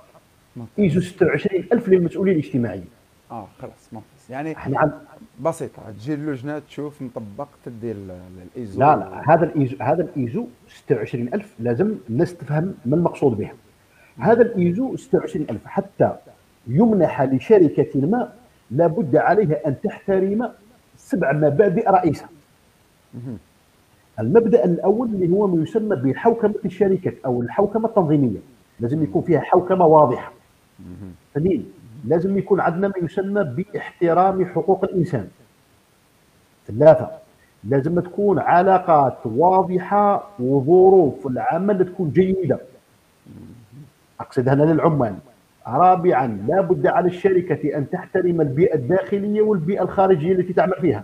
ايزو 0.79 0.99
26000 1.01 1.89
للمسؤولية 1.89 2.31
الاجتماعية. 2.31 2.83
آه 3.31 3.47
خلاص 3.59 3.89
ممتاز. 3.91 4.31
يعني 4.31 4.51
إحنا. 4.57 5.01
بسيطة 5.43 5.91
تجي 5.91 6.13
اللجنة 6.13 6.59
تشوف 6.59 7.01
مطبق 7.01 7.47
تدي 7.65 7.91
الإيزو. 7.91 8.79
لا 8.79 8.95
لا 8.95 9.33
هذا 9.33 9.45
الايزو 9.45 9.77
هذا 9.81 10.03
الإيزو 10.03 10.47
26000 10.67 11.55
لازم 11.59 11.95
الناس 12.09 12.37
تفهم 12.37 12.73
ما 12.85 12.95
المقصود 12.95 13.37
به 13.37 13.51
هذا 14.17 14.41
الإيزو 14.41 14.95
26000 14.95 15.65
حتى 15.65 16.15
يمنح 16.67 17.21
لشركة 17.21 18.01
ما 18.01 18.33
لابد 18.71 19.15
عليها 19.15 19.67
أن 19.67 19.75
تحترم 19.83 20.51
سبع 20.97 21.31
مبادئ 21.31 21.89
رئيسه 21.89 22.25
المبدأ 24.19 24.65
الأول 24.65 25.07
اللي 25.07 25.35
هو 25.35 25.47
ما 25.47 25.63
يسمى 25.63 25.95
بحوكمة 25.95 26.55
الشركات 26.65 27.13
أو 27.25 27.41
الحوكمة 27.41 27.87
التنظيمية. 27.89 28.39
لازم 28.79 29.03
يكون 29.03 29.21
فيها 29.21 29.39
حوكمة 29.39 29.85
واضحة. 29.85 30.33
اثنين 31.37 31.65
لازم 32.07 32.37
يكون 32.37 32.59
عندنا 32.59 32.87
ما 32.87 32.93
يسمى 33.03 33.43
باحترام 33.43 34.45
حقوق 34.45 34.83
الإنسان. 34.83 35.27
ثلاثة 36.67 37.09
لازم 37.63 37.99
تكون 37.99 38.39
علاقات 38.39 39.17
واضحة 39.25 40.29
وظروف 40.39 41.27
العمل 41.27 41.85
تكون 41.85 42.11
جيدة. 42.11 42.59
أقصد 44.19 44.49
هنا 44.49 44.63
للعمال. 44.63 45.15
رابعا 45.67 46.27
لا 46.47 46.61
بد 46.61 46.87
على 46.87 47.07
الشركة 47.07 47.77
أن 47.77 47.89
تحترم 47.89 48.41
البيئة 48.41 48.75
الداخلية 48.75 49.41
والبيئة 49.41 49.81
الخارجية 49.81 50.31
التي 50.31 50.53
تعمل 50.53 50.75
فيها. 50.81 51.03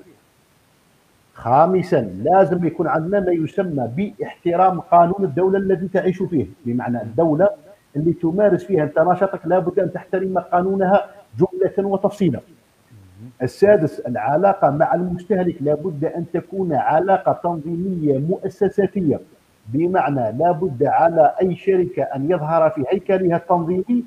خامسا 1.34 2.02
لازم 2.02 2.66
يكون 2.66 2.88
عندنا 2.88 3.20
ما 3.20 3.32
يسمى 3.32 3.89
باحترام 3.97 4.80
قانون 4.80 5.24
الدولة 5.24 5.58
الذي 5.58 5.88
تعيش 5.88 6.24
فيه. 6.24 6.45
بمعنى 6.66 7.02
الدولة 7.02 7.49
اللي 7.95 8.13
تمارس 8.13 8.63
فيها 8.63 8.83
أنت 8.83 8.99
نشاطك 8.99 9.39
لابد 9.45 9.79
أن 9.79 9.93
تحترم 9.93 10.39
قانونها 10.39 11.05
جملة 11.39 11.87
وتفصيلا. 11.89 12.39
السادس 13.41 13.99
العلاقة 13.99 14.69
مع 14.69 14.95
المستهلك 14.95 15.55
لابد 15.61 16.05
أن 16.05 16.25
تكون 16.33 16.73
علاقة 16.73 17.39
تنظيمية 17.43 18.19
مؤسساتية 18.19 19.19
بمعنى 19.67 20.37
لابد 20.37 20.83
على 20.83 21.35
أي 21.41 21.55
شركة 21.55 22.03
أن 22.03 22.31
يظهر 22.31 22.69
في 22.69 22.83
هيكلها 22.89 23.37
التنظيمي 23.37 24.03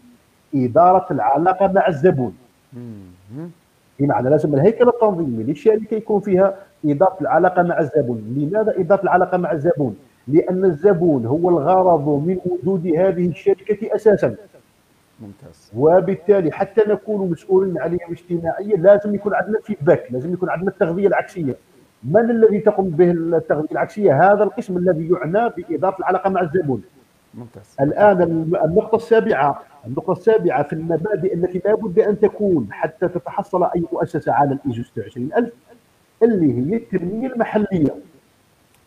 إدارة 0.54 1.06
العلاقة 1.10 1.72
مع 1.72 1.88
الزبون. 1.88 2.36
بمعنى 3.98 4.30
لازم 4.30 4.54
الهيكل 4.54 4.88
التنظيمي 4.88 5.42
للشركة 5.42 5.94
يكون 5.94 6.20
فيها 6.20 6.54
إدارة 6.84 7.16
العلاقة 7.20 7.62
مع 7.62 7.78
الزبون، 7.78 8.34
لماذا 8.36 8.80
إدارة 8.80 9.02
العلاقة 9.02 9.38
مع 9.38 9.52
الزبون؟ 9.52 9.96
لأن 10.28 10.64
الزبون 10.64 11.26
هو 11.26 11.48
الغرض 11.50 12.08
من 12.08 12.38
وجود 12.44 12.86
هذه 12.86 13.28
الشركة 13.28 13.94
أساسا. 13.94 14.34
ممتاز. 15.20 15.70
وبالتالي 15.76 16.52
حتى 16.52 16.82
نكون 16.88 17.30
مسؤولين 17.30 17.78
عليها 17.78 18.10
اجتماعيا 18.10 18.76
لازم 18.76 19.14
يكون 19.14 19.34
عندنا 19.34 19.58
feedback 19.62 20.06
لازم 20.10 20.32
يكون 20.32 20.50
عندنا 20.50 20.70
التغذية 20.70 21.06
العكسية. 21.06 21.56
من 22.04 22.30
الذي 22.30 22.58
تقوم 22.58 22.90
به 22.90 23.10
التغذية 23.10 23.72
العكسية؟ 23.72 24.32
هذا 24.32 24.44
القسم 24.44 24.76
الذي 24.76 25.08
يعنى 25.10 25.52
باداره 25.56 25.96
العلاقة 25.98 26.30
مع 26.30 26.40
الزبون. 26.40 26.82
ممتاز. 27.34 27.76
الآن 27.80 28.22
النقطة 28.64 28.96
السابعة 28.96 29.62
النقطة 29.86 30.12
السابعة 30.12 30.62
في 30.62 30.72
المبادئ 30.72 31.34
التي 31.34 31.62
لا 31.64 31.74
بد 31.74 31.98
أن 31.98 32.20
تكون 32.20 32.68
حتى 32.70 33.08
تتحصل 33.08 33.64
أي 33.64 33.84
مؤسسة 33.92 34.32
على 34.32 34.52
الايزو 34.52 34.82
26000 34.82 35.52
اللي 36.22 36.58
هي 36.58 36.76
التنمية 36.76 37.26
المحلية. 37.26 37.94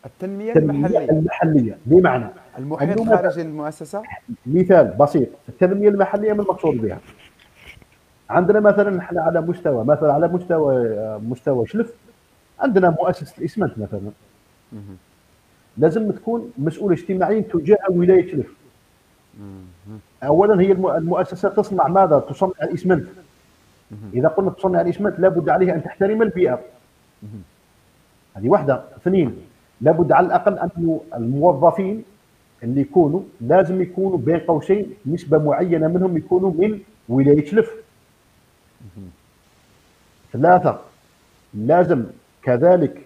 التنمية 0.06 0.52
المحلية. 0.52 1.10
المحلية 1.10 1.78
بمعنى 1.86 2.26
المحيط 2.58 3.02
خارج 3.02 3.38
المؤسسة؟ 3.38 4.02
مثال 4.46 4.94
بسيط 5.00 5.28
التنمية 5.48 5.88
المحلية 5.88 6.32
ما 6.32 6.42
المقصود 6.42 6.76
بها؟ 6.76 6.98
عندنا 8.30 8.60
مثلا 8.60 8.90
نحن 8.90 9.18
على 9.18 9.40
مستوى 9.40 9.84
مثلا 9.84 10.12
على 10.12 10.28
مستوى 10.28 10.98
مستوى 11.18 11.66
شلف 11.66 11.92
عندنا 12.60 12.90
مؤسسة 12.90 13.38
الإسمنت 13.38 13.78
مثلا. 13.78 14.10
لازم 15.76 16.10
تكون 16.10 16.52
مسؤول 16.58 16.92
اجتماعيا 16.92 17.40
تجاه 17.40 17.78
ولاية 17.88 18.30
شلف. 18.30 18.46
اولا 20.22 20.60
هي 20.60 20.72
المؤسسة 20.72 21.48
تصنع 21.48 21.88
ماذا؟ 21.88 22.18
تصنع 22.18 22.52
الإسمنت. 22.62 23.08
إذا 24.14 24.28
قلنا 24.28 24.50
تصنع 24.50 24.80
الإسمنت 24.80 25.20
لابد 25.20 25.48
عليها 25.48 25.74
أن 25.74 25.82
تحترم 25.82 26.22
البيئة. 26.22 26.60
هذه 28.34 28.48
واحدة. 28.48 28.84
اثنين 28.96 29.36
لابد 29.80 30.12
على 30.12 30.26
الأقل 30.26 30.58
أن 30.58 30.98
الموظفين 31.14 32.02
اللي 32.62 32.80
يكونوا 32.80 33.20
لازم 33.40 33.82
يكونوا 33.82 34.18
بين 34.18 34.38
قوسين 34.40 34.86
نسبة 35.06 35.38
معينة 35.38 35.88
منهم 35.88 36.16
يكونوا 36.16 36.50
من 36.58 36.78
ولاية 37.08 37.44
شلف 37.46 37.70
ثلاثة 40.32 40.78
لازم 41.54 42.04
كذلك 42.42 42.98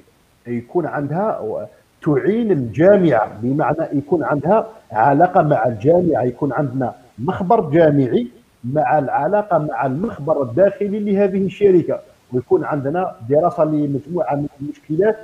يكون 0.47 0.87
عندها 0.87 1.69
تعين 2.05 2.51
الجامعة 2.53 3.39
بمعنى 3.43 3.89
يكون 3.93 4.25
عندها 4.25 4.69
علاقة 4.93 5.43
مع 5.43 5.67
الجامعة 5.67 6.23
يكون 6.23 6.53
عندنا 6.53 6.95
مخبر 7.19 7.71
جامعي 7.71 8.29
مع 8.65 8.99
العلاقة 8.99 9.59
مع 9.59 9.87
المخبر 9.87 10.43
الداخلي 10.43 11.01
لهذه 11.01 11.47
الشركة 11.47 12.01
ويكون 12.33 12.65
عندنا 12.65 13.17
دراسة 13.29 13.65
لمجموعة 13.65 14.35
من 14.35 14.47
المشكلات 14.61 15.17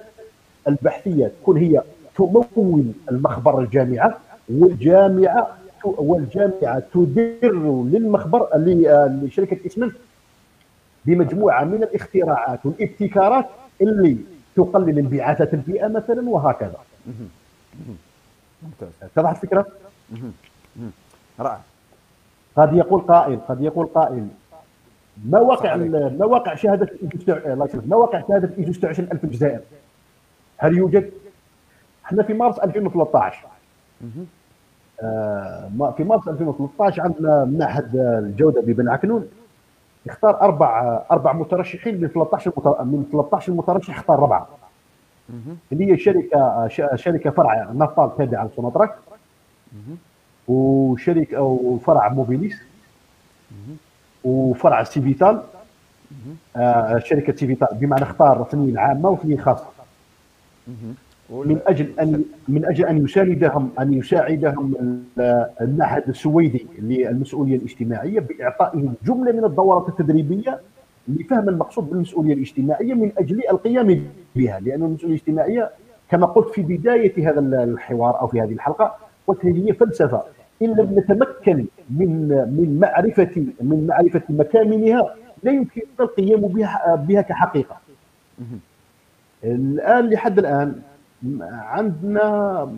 البحثية 0.68 1.32
تكون 1.42 1.56
هي 1.56 1.82
تمول 2.16 2.84
المخبر 3.10 3.60
الجامعة 3.60 4.18
والجامعة 4.48 5.56
والجامعة 5.84 6.82
تدر 6.94 7.82
للمخبر 7.92 8.48
لشركة 8.56 9.66
اسمنت 9.66 9.92
بمجموعة 11.04 11.64
من 11.64 11.82
الاختراعات 11.82 12.66
والابتكارات 12.66 13.46
اللي 13.80 14.16
تقلل 14.56 14.98
انبعاثات 14.98 15.54
البيئة 15.54 15.88
مثلا 15.88 16.30
وهكذا. 16.30 16.76
ممتاز. 18.62 18.88
اتضحت 19.02 19.36
الفكرة؟ 19.36 19.66
رائع. 21.40 21.60
قد 22.56 22.76
يقول 22.76 23.00
قائل 23.00 23.38
قد 23.48 23.60
يقول 23.62 23.86
قائل 23.86 24.28
ما 25.24 25.40
واقع 25.40 25.76
ما 25.76 26.24
واقع 26.24 26.54
شهادة 26.54 26.88
الله 27.46 27.64
يسلمك 27.64 27.88
ما 27.88 27.96
واقع 27.96 28.22
شهادة 28.28 28.50
ايزو 28.58 28.72
26000 28.72 29.24
الجزائر؟ 29.24 29.60
هل 30.58 30.76
يوجد؟ 30.76 31.10
إحنا 32.04 32.22
في 32.22 32.34
مارس 32.34 32.58
2013 32.58 33.46
آه 35.02 35.94
في 35.96 36.04
مارس 36.04 36.28
2013 36.28 37.02
عندنا 37.02 37.44
معهد 37.44 37.96
الجودة 37.96 38.60
ببن 38.60 38.88
عكنون. 38.88 39.28
اختار 40.08 40.40
أربع 40.40 41.00
أربع 41.10 41.32
مترشحين 41.32 42.00
من 42.00 42.08
13 42.08 42.52
من 42.84 43.04
13 43.12 43.52
مترشح 43.52 43.98
اختار 43.98 44.20
ربعة. 44.20 44.48
اللي 45.72 45.92
هي 45.92 45.98
شركة 45.98 46.68
شركة 46.94 47.30
فرع 47.30 47.70
نفطال 47.72 48.16
تابعة 48.16 48.46
لسوناتراك 48.46 48.94
وشركة 50.48 51.40
وفرع 51.42 52.08
موبيليس 52.08 52.62
وفرع 54.24 54.82
سيفيتال. 54.84 55.42
آه 56.56 56.98
شركة 56.98 57.36
سيفيتال 57.36 57.68
بمعنى 57.72 58.02
اختار 58.02 58.46
ثنين 58.52 58.78
عامة 58.78 59.08
وثنين 59.08 59.40
خاصة. 59.40 59.66
من 61.30 61.58
أجل 61.66 61.88
ان 62.00 62.24
من 62.48 62.64
أجل 62.64 62.84
أن 62.86 63.04
يساندهم 63.04 63.70
أن 63.80 63.92
يساعدهم 63.94 64.74
المعهد 65.60 66.08
السويدي 66.08 66.66
للمسؤولية 66.78 67.56
الاجتماعية 67.56 68.20
بإعطائهم 68.20 68.94
جملة 69.06 69.32
من 69.32 69.44
الدورات 69.44 69.88
التدريبية 69.88 70.60
لفهم 71.08 71.48
المقصود 71.48 71.90
بالمسؤولية 71.90 72.34
الاجتماعية 72.34 72.94
من 72.94 73.12
أجل 73.18 73.42
القيام 73.50 74.02
بها 74.36 74.60
لأن 74.60 74.82
المسؤولية 74.82 75.14
الاجتماعية 75.16 75.70
كما 76.10 76.26
قلت 76.26 76.48
في 76.54 76.62
بداية 76.62 77.30
هذا 77.30 77.40
الحوار 77.64 78.20
أو 78.20 78.26
في 78.26 78.40
هذه 78.40 78.52
الحلقة 78.52 78.94
قلت 79.26 79.46
هي 79.46 79.72
فلسفة. 79.72 80.22
إن 80.62 80.68
لم 80.68 80.98
نتمكن 80.98 81.66
من 81.90 82.28
من 82.28 82.78
معرفه 82.80 83.46
من 83.60 83.86
معرفة 83.86 84.22
مكامنها 84.28 85.14
لا 85.42 85.52
يمكن 85.52 85.82
القيام 86.00 86.40
بها 86.40 86.94
بها 87.08 87.20
كحقيقة. 87.22 87.76
الآن 89.44 90.10
لحد 90.10 90.38
الآن 90.38 90.80
عندنا 91.50 92.68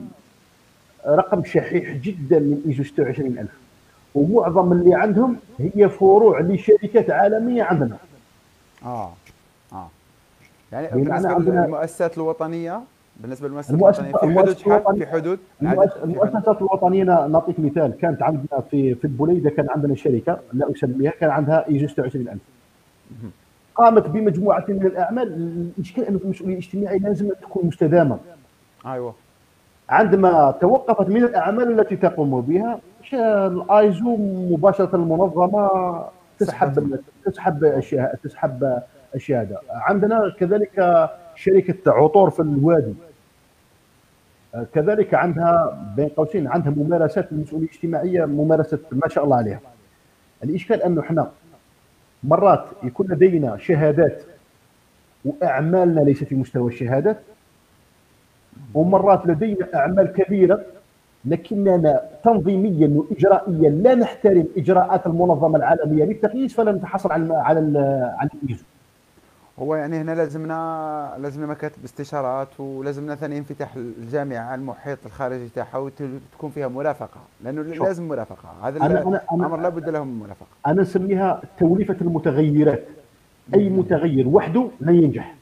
رقم 1.07 1.45
شحيح 1.45 1.97
جدا 1.97 2.39
من 2.39 2.63
ايزو 2.67 2.83
26000 2.83 3.49
ومعظم 4.15 4.73
اللي 4.73 4.95
عندهم 4.95 5.37
هي 5.59 5.89
فروع 5.89 6.41
لشركات 6.41 7.11
عالمية 7.11 7.63
عندنا. 7.63 7.97
آه. 8.85 9.13
آه. 9.73 9.89
يعني 10.73 10.89
بالنسبة 11.05 11.39
للمؤسسات 11.39 12.17
الوطنية 12.19 12.81
بالنسبة 13.17 13.49
للمؤسسات 13.49 13.75
الوطنية 13.75 14.13
في 14.13 14.27
حدود 14.27 14.57
شحال 14.57 14.99
في 14.99 15.07
حدود 15.07 15.39
المؤسسات 16.03 16.59
الوطنية 16.63 17.05
نعطيك 17.05 17.61
مثال. 17.61 17.93
كانت 18.01 18.23
عندنا 18.23 18.61
في 18.71 18.95
في 18.95 19.05
البوليدة 19.05 19.51
كان 19.51 19.67
عندنا 19.71 19.95
شركة 19.95 20.39
لا 20.53 20.71
أسميها 20.73 21.11
كان 21.11 21.31
عندها 21.31 21.69
إيجو 21.69 21.87
26000 21.89 22.39
قامت 23.81 24.07
بمجموعة 24.07 24.65
من 24.69 24.87
الأعمال. 24.87 25.29
الاشكال 25.79 26.05
أنه 26.05 26.21
المسؤولية 26.25 26.55
الاجتماعية 26.55 26.99
لازم 26.99 27.31
تكون 27.43 27.67
مستدامة. 27.67 28.19
أيوه. 28.87 29.15
عندما 29.89 30.51
توقفت 30.61 31.09
من 31.09 31.25
الأعمال 31.25 31.81
التي 31.81 31.97
تقوم 31.97 32.41
بها 32.41 32.81
الآيزو 33.13 34.17
مباشرة 34.51 34.97
المنظمة 34.97 35.71
تسحب 36.39 36.99
تسحب 37.25 37.81
تسحب 38.25 38.81
الشهاده 39.15 39.61
عندنا 39.73 40.35
كذلك 40.39 41.09
شركة 41.35 41.93
عطور 41.93 42.31
في 42.31 42.43
الوادي. 42.43 42.95
كذلك 44.75 45.15
عندها 45.15 45.87
بين 45.97 46.09
قوسين 46.09 46.47
عندها 46.49 46.73
ممارسات 46.73 47.33
المسؤولية 47.33 47.67
الاجتماعية 47.67 48.25
ممارسة 48.25 48.79
ما 48.93 49.09
شاء 49.09 49.25
الله 49.25 49.37
عليها. 49.37 49.61
الإشكال 50.45 50.83
أنه 50.83 51.01
إحنا 51.01 51.31
مرات 52.25 52.65
يكون 52.83 53.07
لدينا 53.07 53.57
شهادات 53.57 54.23
وأعمالنا 55.25 56.01
ليست 56.01 56.25
في 56.25 56.35
مستوى 56.35 56.73
الشهادات 56.73 57.19
ومرات 58.75 59.27
لدينا 59.27 59.69
أعمال 59.75 60.13
كبيرة 60.13 60.65
لكننا 61.25 62.01
تنظيميا 62.25 62.89
واجرائيا 62.97 63.71
لا 63.71 63.95
نحترم 63.95 64.49
إجراءات 64.57 65.07
المنظمة 65.07 65.57
العالمية. 65.59 66.05
للتقييس 66.05 66.55
فلا 66.55 66.73
نتحصل 66.73 67.13
على 67.13 67.35
على 67.35 68.31
الايزو 68.35 68.65
هو 69.59 69.75
يعني 69.75 69.97
هنا 70.01 70.13
لازمنا 70.15 71.17
لازمنا 71.19 71.47
مكاتب 71.47 71.85
استشارات 71.85 72.61
ولازمنا 72.61 73.15
ثاني 73.15 73.39
انفتاح 73.39 73.77
الجامعة 73.77 74.39
على 74.39 74.61
المحيط 74.61 74.99
الخارجي 75.07 75.49
تاعها 75.49 75.79
وتكون 75.79 76.51
فيها 76.51 76.69
مرافقة. 76.69 77.21
لأنه. 77.45 77.63
لازم 77.63 78.09
مرافقة. 78.09 78.69
هذا 78.69 78.79
أنا 78.79 79.03
أنا 79.03 79.21
أمر 79.33 79.61
لابد 79.61 79.89
له 79.89 80.05
من 80.05 80.19
مرافقة. 80.19 80.47
أنا 80.67 80.83
نسميها 80.83 81.43
توليفة 81.59 81.97
المتغيرات. 82.01 82.85
أي 83.55 83.69
متغير 83.69 84.29
وحده 84.29 84.69
لا 84.81 84.93
ينجح. 84.93 85.35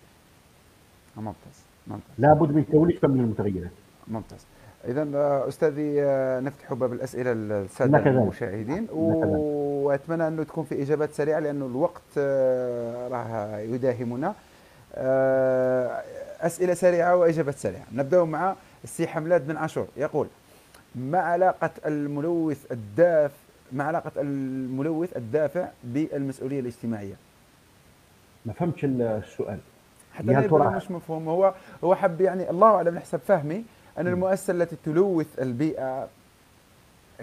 ممتاز. 1.16 1.34
ممتاز. 1.86 2.14
لابد 2.18 2.52
من 2.52 2.64
توليفة 2.72 3.08
من 3.08 3.20
المتغيرات. 3.20 3.70
ممتاز. 4.08 4.46
إذا 4.88 5.08
آه، 5.14 5.48
أستاذي 5.48 6.02
آه، 6.02 6.40
نفتح 6.40 6.72
باب 6.72 6.92
الأسئلة 6.92 7.32
للسادة 7.32 7.98
المشاهدين. 7.98 8.86
وأتمنى 8.92 10.28
انه 10.28 10.42
تكون 10.42 10.64
في 10.64 10.82
إجابات 10.82 11.12
سريعة 11.12 11.40
لأنه 11.40 11.66
الوقت 11.66 12.02
آه، 12.18 13.08
راه 13.08 13.58
يداهمنا. 13.58 14.34
أسئلة 16.40 16.74
سريعة 16.74 17.16
وإجابات 17.16 17.54
سريعة. 17.54 17.84
نبدأ 17.92 18.24
مع 18.24 18.54
السي 18.84 19.06
حملات 19.06 19.42
بن 19.42 19.56
عاشور. 19.56 19.86
يقول 19.96 20.26
ما 20.94 21.18
علاقة 21.18 21.70
الملوث 21.86 22.72
الدافع 22.72 23.34
ما 23.72 23.84
علاقة 23.84 24.10
الملوث 24.16 25.16
الدافع 25.16 25.68
بالمسؤولية 25.84 26.60
الاجتماعية؟ 26.60 27.14
ما 28.46 28.52
فهمتش 28.52 28.84
السؤال. 28.84 29.58
حتى 30.14 30.26
مش 30.76 30.90
مفهوم. 30.90 31.28
هو 31.28 31.54
هو 31.84 31.94
حب 31.94 32.20
يعني 32.20 32.50
الله 32.50 32.66
أعلم 32.66 32.94
نحسب 32.94 33.20
فهمي. 33.26 33.64
أن 33.98 34.06
المؤسسة 34.06 34.52
التي 34.52 34.76
تلوث 34.84 35.38
البيئة 35.38 36.08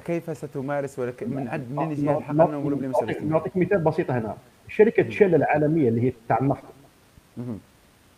كيف 0.06 0.38
ستمارس 0.38 1.00
ولك 1.00 1.24
من 1.24 1.48
عد 1.48 1.72
من 1.72 1.92
يجي 1.92 2.12
الحق 2.12 2.34
نقول 2.34 2.92
نعطيك 3.24 3.58
مثال 3.58 3.80
بسيط 3.80 4.12
هنا. 4.12 4.38
شركة 4.68 5.10
شيل 5.10 5.36
العالمية 5.36 5.90
اللي 5.90 6.02
هي 6.02 6.14
تاع 6.30 6.40
النفط. 6.40 6.64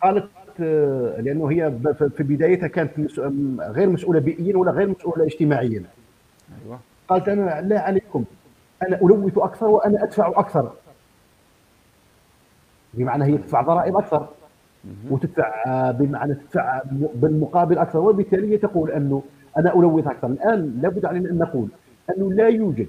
قالت 0.02 0.28
آه، 0.60 1.20
لأنه 1.20 1.50
هي 1.50 1.72
في 2.16 2.22
بدايتها 2.22 2.66
كانت 2.66 3.18
غير 3.60 3.88
مسؤولة 3.88 4.20
بيئيا 4.20 4.56
ولا 4.56 4.70
غير 4.70 4.88
مسؤولة 4.88 5.24
اجتماعيا. 5.24 5.84
أيوه. 6.64 6.80
قالت 7.08 7.28
أنا 7.28 7.60
لا 7.60 7.80
عليكم. 7.80 8.24
أنا 8.82 8.96
ألوث 8.96 9.38
أكثر 9.38 9.66
وأنا 9.66 10.04
أدفع 10.04 10.28
أكثر. 10.28 10.72
بمعنى 12.94 13.24
هي 13.24 13.38
تدفع 13.38 13.62
ضرائب 13.62 13.96
أكثر. 13.96 14.28
وتدفع 15.10 15.90
بمعنى 15.90 16.34
تدفع 16.34 16.82
بالمقابل 17.14 17.78
أكثر. 17.78 17.98
وبالتالي 17.98 18.58
تقول 18.58 18.90
أنه 18.90 19.22
أنا 19.58 19.74
ألوث 19.74 20.06
أكثر. 20.06 20.26
الآن 20.26 20.78
لابد 20.82 21.04
علينا 21.04 21.30
أن 21.30 21.38
نقول 21.38 21.68
أنه 22.10 22.32
لا 22.32 22.48
يوجد 22.48 22.86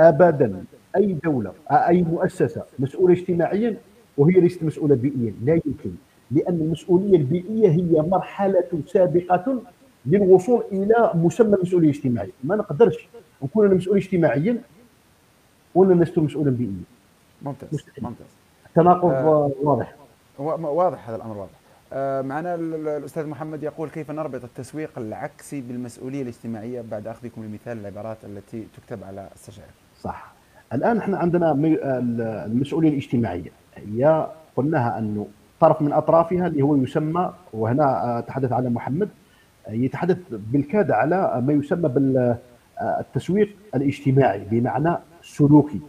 ابدا 0.00 0.64
أي 0.96 1.12
دولة 1.24 1.52
أي 1.70 2.02
مؤسسة 2.02 2.62
مسؤولة 2.78 3.12
اجتماعيا 3.14 3.76
وهي 4.18 4.40
ليست 4.40 4.62
مسؤولة 4.62 4.94
بيئيا. 4.94 5.34
لا 5.44 5.54
يمكن 5.54 5.90
لأن 6.30 6.54
المسؤولية 6.54 7.16
البيئية 7.16 7.68
هي 7.68 8.02
مرحلة 8.02 8.64
سابقة 8.86 9.62
للوصول 10.06 10.62
إلى 10.72 11.10
مسمى 11.14 11.54
المسؤوليه 11.56 11.90
الاجتماعيه 11.90 12.30
ما 12.44 12.56
نقدرش 12.56 13.08
نكون 13.42 13.66
أنا 13.66 13.74
مسؤول 13.74 13.96
اجتماعيا 13.96 14.58
وأنا 15.74 16.04
لست 16.04 16.18
مسؤولا 16.18 16.50
بيئيا. 16.50 16.82
ممتاز 17.42 17.84
ممتاز. 18.02 18.26
التناقض 18.66 19.10
آه. 19.10 19.50
واضح. 19.62 19.94
واضح 20.38 21.08
هذا 21.08 21.16
الأمر 21.16 21.36
واضح. 21.36 21.52
آه، 21.92 22.22
معنا 22.22 22.54
الأستاذ 22.54 23.26
محمد 23.26 23.62
يقول 23.62 23.88
كيف 23.88 24.10
نربط 24.10 24.44
التسويق 24.44 24.90
العكسي 24.98 25.60
بالمسؤولية 25.60 26.22
الاجتماعية؟ 26.22 26.84
بعد 26.90 27.06
أخذكم 27.06 27.44
لمثال 27.44 27.78
العبارات 27.78 28.16
التي 28.24 28.66
تكتب 28.76 29.04
على 29.04 29.28
السجائر. 29.34 29.70
صح. 30.00 30.32
الآن 30.72 30.98
إحنا 30.98 31.18
عندنا 31.18 31.52
المسؤولية 32.46 32.88
الاجتماعية. 32.88 33.50
هي 33.74 34.26
قلناها 34.56 34.98
انه 34.98 35.26
طرف 35.60 35.82
من 35.82 35.92
أطرافها 35.92 36.46
اللي 36.46 36.62
هو 36.62 36.76
يسمى 36.76 37.32
وهنا 37.52 38.24
تحدث 38.28 38.52
على 38.52 38.70
محمد 38.70 39.08
يتحدث 39.68 40.18
بالكاد 40.30 40.90
على 40.90 41.42
ما 41.46 41.52
يسمى 41.52 41.88
بالتسويق 41.88 43.56
الاجتماعي 43.74 44.46
بمعنى 44.50 44.96
سلوكي. 45.22 45.80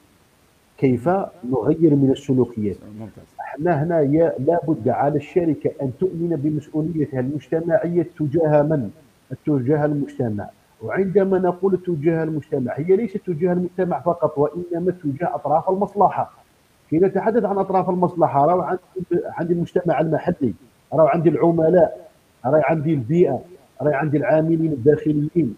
كيف 0.78 1.10
نغير 1.52 1.96
من 1.96 2.12
السلوكيات 2.12 2.78
ممتاز. 3.00 3.26
إحنا 3.58 3.84
هنا 3.84 4.02
لابد 4.40 4.90
على 4.90 5.16
الشركة 5.18 5.72
أن 5.82 5.92
تؤمن 6.00 6.30
بمسؤوليتها 6.36 7.20
المجتمعية 7.20 8.08
تجاه 8.20 8.62
من؟ 8.62 8.90
تجاه 9.46 9.86
المجتمع. 9.86 10.50
وعندما 10.82 11.40
نقول 11.40 11.78
تجاه 11.86 12.24
المجتمع 12.24 12.74
هي 12.76 12.96
ليست 12.96 13.18
تجاه 13.28 13.54
المجتمع 13.54 14.00
فقط 14.00 14.38
وإنما 14.38 14.92
تجاه 14.92 15.36
أطراف 15.36 15.70
المصلحة. 15.70 16.32
كي 16.90 16.98
نتحدث 16.98 17.44
عن 17.44 17.58
أطراف 17.58 17.90
المصلحة 17.90 18.46
راه 18.46 18.80
عندي 19.26 19.54
المجتمع 19.54 20.00
المحلي 20.00 20.54
راه 20.94 21.10
عندي 21.10 21.30
العملاء 21.30 22.10
راه 22.46 22.62
عندي 22.64 22.94
البيئة 22.94 23.42
راه 23.82 23.96
عندي 23.96 24.18
العاملين 24.18 24.72
الداخليين 24.72 25.56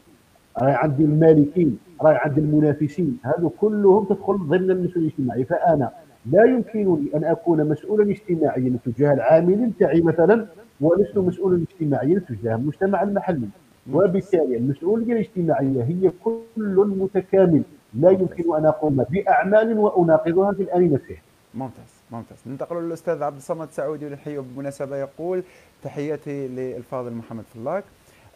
راه 0.62 0.74
عندي 0.74 1.04
المالكين 1.04 1.78
راه 2.02 2.14
عندي 2.14 2.42
المنافسين. 2.42 3.18
هذو 3.24 3.50
كلهم 3.50 4.04
تدخل 4.06 4.34
ضمن 4.38 4.72
المسؤولية 4.72 5.08
الاجتماعية. 5.10 5.44
فأنا 5.44 5.92
لا 6.26 6.44
يمكنني 6.44 7.10
أن 7.16 7.24
أكون 7.24 7.70
مسؤولا 7.70 8.12
اجتماعيا 8.12 8.78
تجاه 8.86 9.14
العاملين 9.14 9.78
تاعي 9.78 10.02
مثلا 10.02 10.48
ولست 10.82 11.18
مسؤولا 11.18 11.64
اجتماعيا 11.72 12.20
تجاه 12.30 12.56
المجتمع 12.56 13.04
المحلي. 13.04 13.48
وبالتالي 13.94 14.58
المسؤولية 14.58 15.14
الاجتماعية 15.14 15.84
هي 15.84 16.12
كل 16.24 16.96
متكامل. 17.00 17.64
لا 17.94 18.10
يمكن 18.12 18.56
أن 18.56 18.66
أقوم 18.66 19.06
بأعمال 19.10 19.78
وأناقضها 19.78 20.52
في 20.52 20.64
الان 20.64 20.94
نفسه 20.94 21.18
ممتاز 21.54 21.94
ممتاز. 22.12 22.38
ننتقل 22.48 22.76
للاستاذ 22.84 23.24
عبد 23.24 23.36
الصمد 23.36 23.70
سعودي 23.70 24.06
ونحييه 24.06 24.40
بالمناسبة 24.40 24.98
يقول 24.98 25.44
تحياتي 25.84 26.48
للفاضل 26.48 27.14
محمد 27.14 27.44
فلاك. 27.44 27.84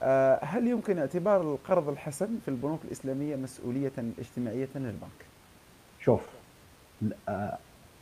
آه، 0.01 0.39
هل 0.41 0.67
يمكن 0.67 0.97
اعتبار 0.97 1.41
القرض 1.41 1.89
الحسن 1.89 2.37
في 2.41 2.47
البنوك 2.47 2.79
الإسلامية 2.85 3.35
مسؤولية 3.35 3.91
اجتماعية 4.19 4.69
للبنك؟ 4.75 5.25
شوف 5.99 6.27